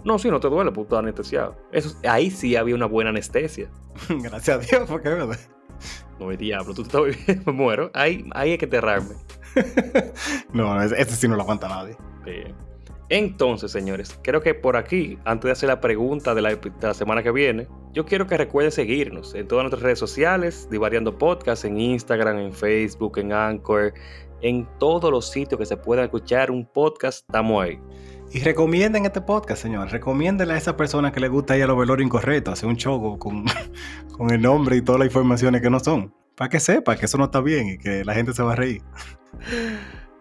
No, 0.05 0.19
sí, 0.19 0.31
no 0.31 0.39
te 0.39 0.49
duele, 0.49 0.71
porque 0.71 0.87
estás 0.87 0.99
anestesiado. 1.01 1.57
Eso, 1.73 1.97
ahí 2.09 2.31
sí 2.31 2.57
había 2.57 2.75
una 2.75 2.87
buena 2.87 3.11
anestesia. 3.11 3.69
Gracias 4.09 4.57
a 4.57 4.59
Dios, 4.59 4.89
porque 4.89 5.09
es 5.09 5.15
verdad. 5.17 5.39
No, 6.19 6.27
me 6.27 6.37
diablo, 6.37 6.75
tú 6.75 6.83
estás 6.83 7.03
viviendo, 7.05 7.43
me 7.47 7.53
muero. 7.53 7.91
Ahí, 7.95 8.25
ahí 8.33 8.53
hay 8.53 8.59
que 8.59 8.67
enterrarme. 8.67 9.15
no, 10.53 10.83
este 10.83 11.15
sí 11.15 11.29
no 11.29 11.37
lo 11.37 11.43
aguanta 11.43 11.69
nadie. 11.69 11.97
Entonces, 13.11 13.71
señores, 13.71 14.19
creo 14.23 14.41
que 14.41 14.55
por 14.55 14.77
aquí, 14.77 15.19
antes 15.25 15.45
de 15.45 15.53
hacer 15.53 15.69
la 15.69 15.81
pregunta 15.81 16.35
de 16.35 16.43
la, 16.43 16.95
semana 16.95 17.23
que 17.23 17.31
viene, 17.31 17.69
yo 17.93 18.07
quiero 18.07 18.27
que 18.27 18.37
recuerden 18.37 18.73
seguirnos 18.73 19.35
en 19.35 19.47
todas 19.47 19.65
nuestras 19.65 19.83
redes 19.83 19.99
sociales, 19.99 20.69
Divariando 20.71 21.17
Podcast, 21.17 21.65
en 21.65 21.79
Instagram, 21.79 22.39
en 22.39 22.53
Facebook, 22.53 23.19
en 23.19 23.33
Anchor, 23.33 23.93
en 24.41 24.67
todos 24.79 25.11
los 25.11 25.31
sitios 25.31 25.59
que 25.59 25.67
se 25.67 25.77
pueda 25.77 26.05
escuchar 26.05 26.51
un 26.51 26.67
podcast, 26.67 27.25
estamos 27.29 27.63
ahí. 27.63 27.79
Y 28.35 28.41
recomienden 28.41 29.07
este 29.07 29.21
podcast, 29.21 29.63
señor. 29.63 29.93
Recomiéndele 29.93 30.55
a 30.55 30.57
esa 30.57 30.77
persona 30.77 31.13
que 31.13 31.21
le 31.21 31.29
gusta 31.29 31.57
ir 31.57 31.63
a 31.63 31.67
los 31.69 31.79
velorios 31.79 32.05
incorrectos, 32.05 32.55
hacer 32.55 32.69
un 32.69 32.77
choco 32.77 33.17
con, 33.17 33.45
con 34.13 34.29
el 34.31 34.43
nombre 34.43 34.75
y 34.75 34.83
todas 34.83 34.99
las 34.99 35.07
informaciones 35.07 35.63
que 35.63 35.71
no 35.71 35.79
son. 35.79 36.13
Para 36.35 36.51
que 36.51 36.59
sepa 36.59 36.97
que 36.97 37.05
eso 37.05 37.17
no 37.17 37.27
está 37.27 37.41
bien 37.41 37.69
y 37.69 37.79
que 37.79 38.05
la 38.05 38.13
gente 38.13 38.33
se 38.33 38.43
va 38.43 38.55
a 38.55 38.57
reír. 38.57 38.83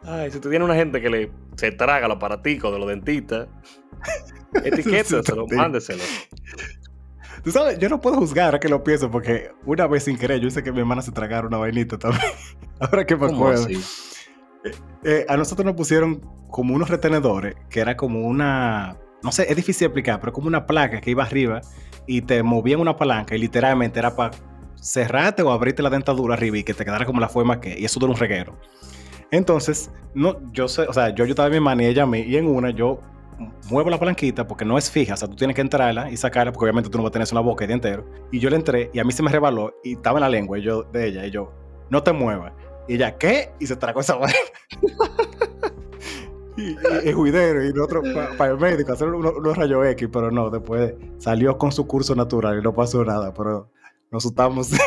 Ay, 0.04 0.30
si 0.30 0.40
tú 0.40 0.52
tienes 0.52 0.64
una 0.64 0.76
gente 0.76 1.02
que 1.02 1.10
le 1.10 1.32
se 1.56 1.72
traga 1.72 2.08
los 2.08 2.18
aparaticos 2.18 2.72
de 2.72 2.78
los 2.78 2.88
dentistas, 2.88 3.48
etiquétaselo, 4.64 5.48
mándeselo. 5.48 6.04
Tú 7.44 7.52
sabes, 7.52 7.80
yo 7.80 7.90
no 7.90 8.00
puedo 8.00 8.18
juzgar 8.18 8.54
a 8.54 8.60
que 8.60 8.70
lo 8.70 8.84
pienso 8.84 9.10
porque 9.10 9.50
una 9.66 9.88
vez 9.88 10.04
sin 10.04 10.20
querer 10.20 10.40
yo 10.40 10.52
sé 10.52 10.62
que 10.62 10.72
mi 10.72 10.82
hermana 10.82 11.02
se 11.02 11.12
tragaron 11.12 11.48
una 11.48 11.58
vainita 11.58 11.98
también. 11.98 12.22
Ahora 12.80 13.08
que 13.08 13.16
me 13.16 13.26
acuerdo. 13.26 13.68
Eh, 13.70 14.72
eh, 15.04 15.26
a 15.28 15.36
nosotros 15.36 15.66
nos 15.66 15.76
pusieron 15.76 16.22
como 16.54 16.76
unos 16.76 16.88
retenedores 16.88 17.56
que 17.68 17.80
era 17.80 17.98
como 17.98 18.28
una. 18.28 18.96
No 19.24 19.32
sé, 19.32 19.50
es 19.50 19.56
difícil 19.56 19.80
de 19.80 19.86
explicar, 19.88 20.20
pero 20.20 20.32
como 20.32 20.48
una 20.48 20.68
placa 20.68 21.02
que 21.02 21.10
iba 21.10 21.24
arriba 21.24 21.62
y 22.06 22.22
te 22.22 22.44
movían 22.44 22.80
una 22.80 22.96
palanca 22.96 23.36
y 23.36 23.40
literalmente 23.40 23.98
era 23.98 24.16
para 24.16 24.36
cerrarte 24.76 25.42
o 25.42 25.52
abrirte 25.52 25.82
la 25.82 25.90
dentadura 25.90 26.36
arriba 26.36 26.60
y 26.60 26.64
que 26.64 26.76
te 26.76 26.86
quedara 26.86 27.06
como 27.06 27.20
la 27.20 27.28
forma 27.28 27.60
que. 27.60 27.80
Y 27.80 27.86
eso 27.86 28.00
era 28.00 28.10
un 28.10 28.16
reguero. 28.16 28.56
Entonces, 29.32 29.90
no, 30.14 30.38
yo 30.52 30.68
sé, 30.68 30.84
o 30.84 30.94
sea, 30.94 31.10
yo 31.10 31.24
ayudaba 31.24 31.48
a 31.48 31.50
mi 31.50 31.56
hermana 31.56 31.84
y 31.84 31.86
ella 31.88 32.04
a 32.04 32.06
mí, 32.06 32.20
y 32.20 32.38
en 32.38 32.46
una 32.46 32.70
yo 32.70 33.02
muevo 33.72 33.90
la 33.90 33.98
palanquita 33.98 34.46
porque 34.46 34.64
no 34.64 34.78
es 34.78 34.92
fija, 34.92 35.16
o 35.16 35.18
sea, 35.18 35.28
tú 35.28 35.36
tienes 35.36 35.56
que 35.56 35.62
entrarla 35.62 36.12
y 36.12 36.18
sacarla 36.18 36.52
porque 36.52 36.66
obviamente 36.66 36.92
tú 36.92 37.00
no 37.00 37.04
vas 37.04 37.10
a 37.10 37.14
tener 37.14 37.24
eso 37.24 37.34
en 37.34 37.38
la 37.38 37.50
boca 37.50 37.64
el 37.64 37.70
día 37.70 37.76
entero. 37.76 38.06
Y 38.32 38.38
yo 38.40 38.52
le 38.52 38.58
entré 38.58 38.92
y 38.94 39.00
a 39.00 39.04
mí 39.04 39.12
se 39.12 39.24
me 39.24 39.32
rebaló 39.32 39.74
y 39.84 39.94
estaba 39.94 40.20
en 40.20 40.22
la 40.22 40.30
lengua 40.30 40.60
y 40.60 40.62
yo, 40.62 40.84
de 40.84 41.08
ella 41.08 41.26
y 41.26 41.32
yo, 41.32 41.52
no 41.90 42.04
te 42.04 42.12
muevas. 42.14 42.54
Y 42.88 42.94
ella, 42.94 43.18
¿qué? 43.18 43.52
Y 43.60 43.66
se 43.66 43.76
tragó 43.76 44.02
esa 44.02 44.16
vaina. 44.18 44.38
Y, 46.58 47.12
juidero 47.12 47.66
y 47.66 47.78
otro 47.80 48.02
para 48.38 48.52
el 48.52 48.60
médico 48.60 48.94
hacer 48.94 49.08
unos, 49.10 49.34
unos 49.36 49.58
rayos 49.58 49.86
X, 49.88 50.10
pero 50.12 50.32
no, 50.32 50.50
después 50.50 50.94
salió 51.18 51.58
con 51.58 51.72
su 51.72 51.88
curso 51.88 52.16
natural 52.16 52.60
y 52.60 52.62
no 52.62 52.74
pasó 52.74 53.04
nada, 53.04 53.34
pero 53.34 53.70
nos 54.12 54.24
asustamos. 54.24 54.72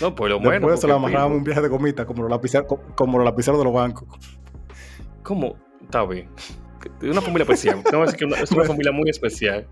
No, 0.00 0.14
pues 0.14 0.30
lo 0.30 0.38
bueno. 0.40 0.52
Después 0.52 0.80
se 0.80 0.88
lo 0.88 0.94
amarrábamos 0.94 1.38
un 1.38 1.44
viaje 1.44 1.62
de 1.62 1.68
gomita, 1.68 2.04
como 2.04 2.22
los 2.22 2.30
lapiceros, 2.30 2.66
como 2.96 3.18
los 3.18 3.24
lapiceros 3.24 3.58
de 3.58 3.64
los 3.64 3.72
bancos. 3.72 4.08
¿Cómo? 5.22 5.56
Está 5.80 6.04
bien. 6.04 6.28
Es 7.00 7.10
una 7.10 7.20
familia 7.20 7.44
especial. 7.44 7.82
Que 7.82 7.96
decir 7.96 8.16
que 8.16 8.42
es 8.42 8.52
una 8.52 8.64
familia 8.64 8.92
muy 8.92 9.08
especial. 9.08 9.66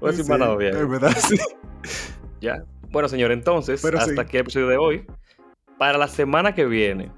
Voy 0.00 0.08
a 0.08 0.12
decir 0.12 0.24
sí, 0.24 0.56
bien. 0.58 0.76
Es 0.76 0.88
verdad, 0.88 1.16
sí. 1.16 1.36
Ya. 2.40 2.64
Bueno, 2.90 3.08
señor, 3.08 3.30
entonces, 3.30 3.84
hasta 3.84 4.22
aquí 4.22 4.36
el 4.36 4.42
episodio 4.42 4.66
de 4.68 4.76
hoy. 4.76 5.06
Para 5.78 5.96
la 5.96 6.08
semana 6.08 6.54
que 6.54 6.66
viene, 6.66 7.10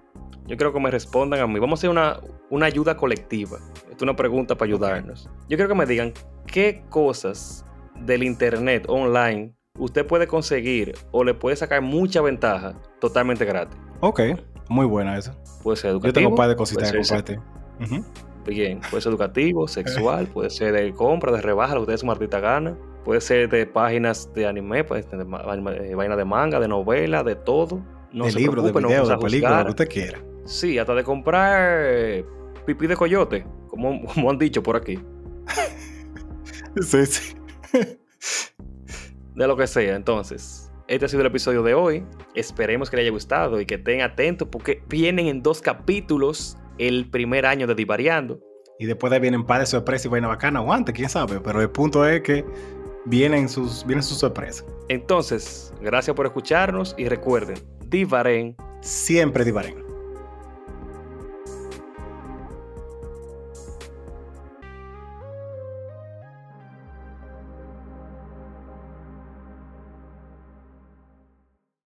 yo 0.47 0.57
creo 0.57 0.72
que 0.72 0.80
me 0.80 0.90
respondan 0.90 1.40
a 1.40 1.47
mí. 1.47 1.59
Vamos 1.59 1.78
a 1.78 1.80
hacer 1.80 1.90
una, 1.90 2.20
una 2.51 2.66
ayuda 2.66 2.97
colectiva. 2.97 3.59
Esto 3.74 3.97
es 3.97 4.03
una 4.03 4.16
pregunta 4.16 4.57
para 4.57 4.68
ayudarnos. 4.68 5.28
Yo 5.49 5.57
quiero 5.57 5.68
que 5.68 5.74
me 5.74 5.86
digan 5.86 6.12
qué 6.47 6.82
cosas 6.90 7.64
del 8.01 8.22
internet 8.22 8.86
online 8.88 9.55
usted 9.78 10.07
puede 10.07 10.26
conseguir 10.26 10.95
o 11.11 11.24
le 11.24 11.34
puede 11.34 11.57
sacar 11.57 11.82
mucha 11.82 12.20
ventaja 12.20 12.74
totalmente 13.01 13.45
gratis. 13.45 13.76
Ok, 14.01 14.20
muy 14.68 14.86
buena 14.86 15.16
eso. 15.16 15.34
Puede 15.62 15.76
ser 15.76 15.90
educativo. 15.90 16.09
Yo 16.09 16.12
tengo 16.12 16.30
un 16.30 16.36
par 16.36 16.49
de 16.49 16.57
cositas 16.57 16.93
que 16.93 16.99
compartir. 16.99 17.40
Bien, 18.45 18.80
puede 18.90 19.01
ser 19.01 19.11
educativo, 19.11 19.68
sexual, 19.68 20.26
puede 20.26 20.51
ser 20.51 20.72
de 20.72 20.93
compra, 20.93 21.30
de 21.30 21.40
rebaja, 21.40 21.74
lo 21.74 21.86
que 21.86 21.93
usted 21.93 22.05
su 22.05 22.11
artista 22.11 22.40
gana. 22.40 22.76
Puede 23.05 23.20
ser 23.20 23.49
de 23.49 23.66
páginas 23.66 24.32
de 24.34 24.47
anime, 24.47 24.84
puede 24.84 25.03
ser 25.05 25.18
de 25.18 25.24
eh, 25.24 25.95
vaina 25.95 26.16
de 26.16 26.24
manga, 26.24 26.59
de 26.61 26.68
novela, 26.68 27.22
de 27.22 27.36
todo. 27.36 27.82
No 28.12 28.26
de 28.26 28.32
libro, 28.32 28.62
de 28.62 28.72
video, 28.72 29.07
de 29.07 29.16
película, 29.16 29.59
lo 29.59 29.64
que 29.66 29.70
usted 29.70 29.88
quiera. 29.88 30.18
Sí, 30.45 30.78
hasta 30.78 30.95
de 30.95 31.05
comprar 31.05 31.82
eh, 31.84 32.24
pipí 32.66 32.86
de 32.86 32.97
coyote, 32.97 33.47
como, 33.68 34.05
como 34.14 34.30
han 34.30 34.38
dicho 34.38 34.62
por 34.62 34.76
aquí. 34.76 34.99
sí, 36.80 37.07
sí 37.07 37.34
de 39.34 39.47
lo 39.47 39.57
que 39.57 39.66
sea. 39.66 39.97
Entonces, 39.97 40.70
este 40.88 41.07
ha 41.07 41.09
sido 41.09 41.20
el 41.22 41.28
episodio 41.28 41.62
de 41.62 41.74
hoy. 41.74 42.05
Esperemos 42.34 42.90
que 42.90 42.97
les 42.97 43.05
haya 43.05 43.12
gustado 43.12 43.61
y 43.61 43.66
que 43.66 43.76
estén 43.76 44.03
atentos 44.03 44.49
porque 44.51 44.82
vienen 44.88 45.26
en 45.26 45.43
dos 45.43 45.61
capítulos 45.61 46.57
el 46.78 47.09
primer 47.11 47.47
año 47.47 47.66
de 47.66 47.74
Divariando. 47.74 48.40
Y 48.78 48.86
después 48.86 49.12
de 49.12 49.20
vienen 49.20 49.45
par 49.45 49.61
de 49.61 49.66
sorpresas 49.66 50.07
y 50.07 50.09
vaina 50.09 50.28
bacana 50.28 50.61
o 50.61 50.72
antes, 50.72 50.95
quién 50.95 51.09
sabe. 51.09 51.40
Pero 51.40 51.61
el 51.61 51.70
punto 51.70 52.07
es 52.07 52.22
que 52.22 52.45
vienen 53.05 53.49
sus, 53.49 53.86
vienen 53.86 54.03
sus 54.03 54.18
sorpresas. 54.18 54.66
Entonces, 54.88 55.72
gracias 55.80 56.16
por 56.16 56.26
escucharnos 56.26 56.95
y 56.99 57.09
recuerden, 57.09 57.57
Divaren. 57.86 58.57
Siempre 58.80 59.45
Divaren. 59.45 59.81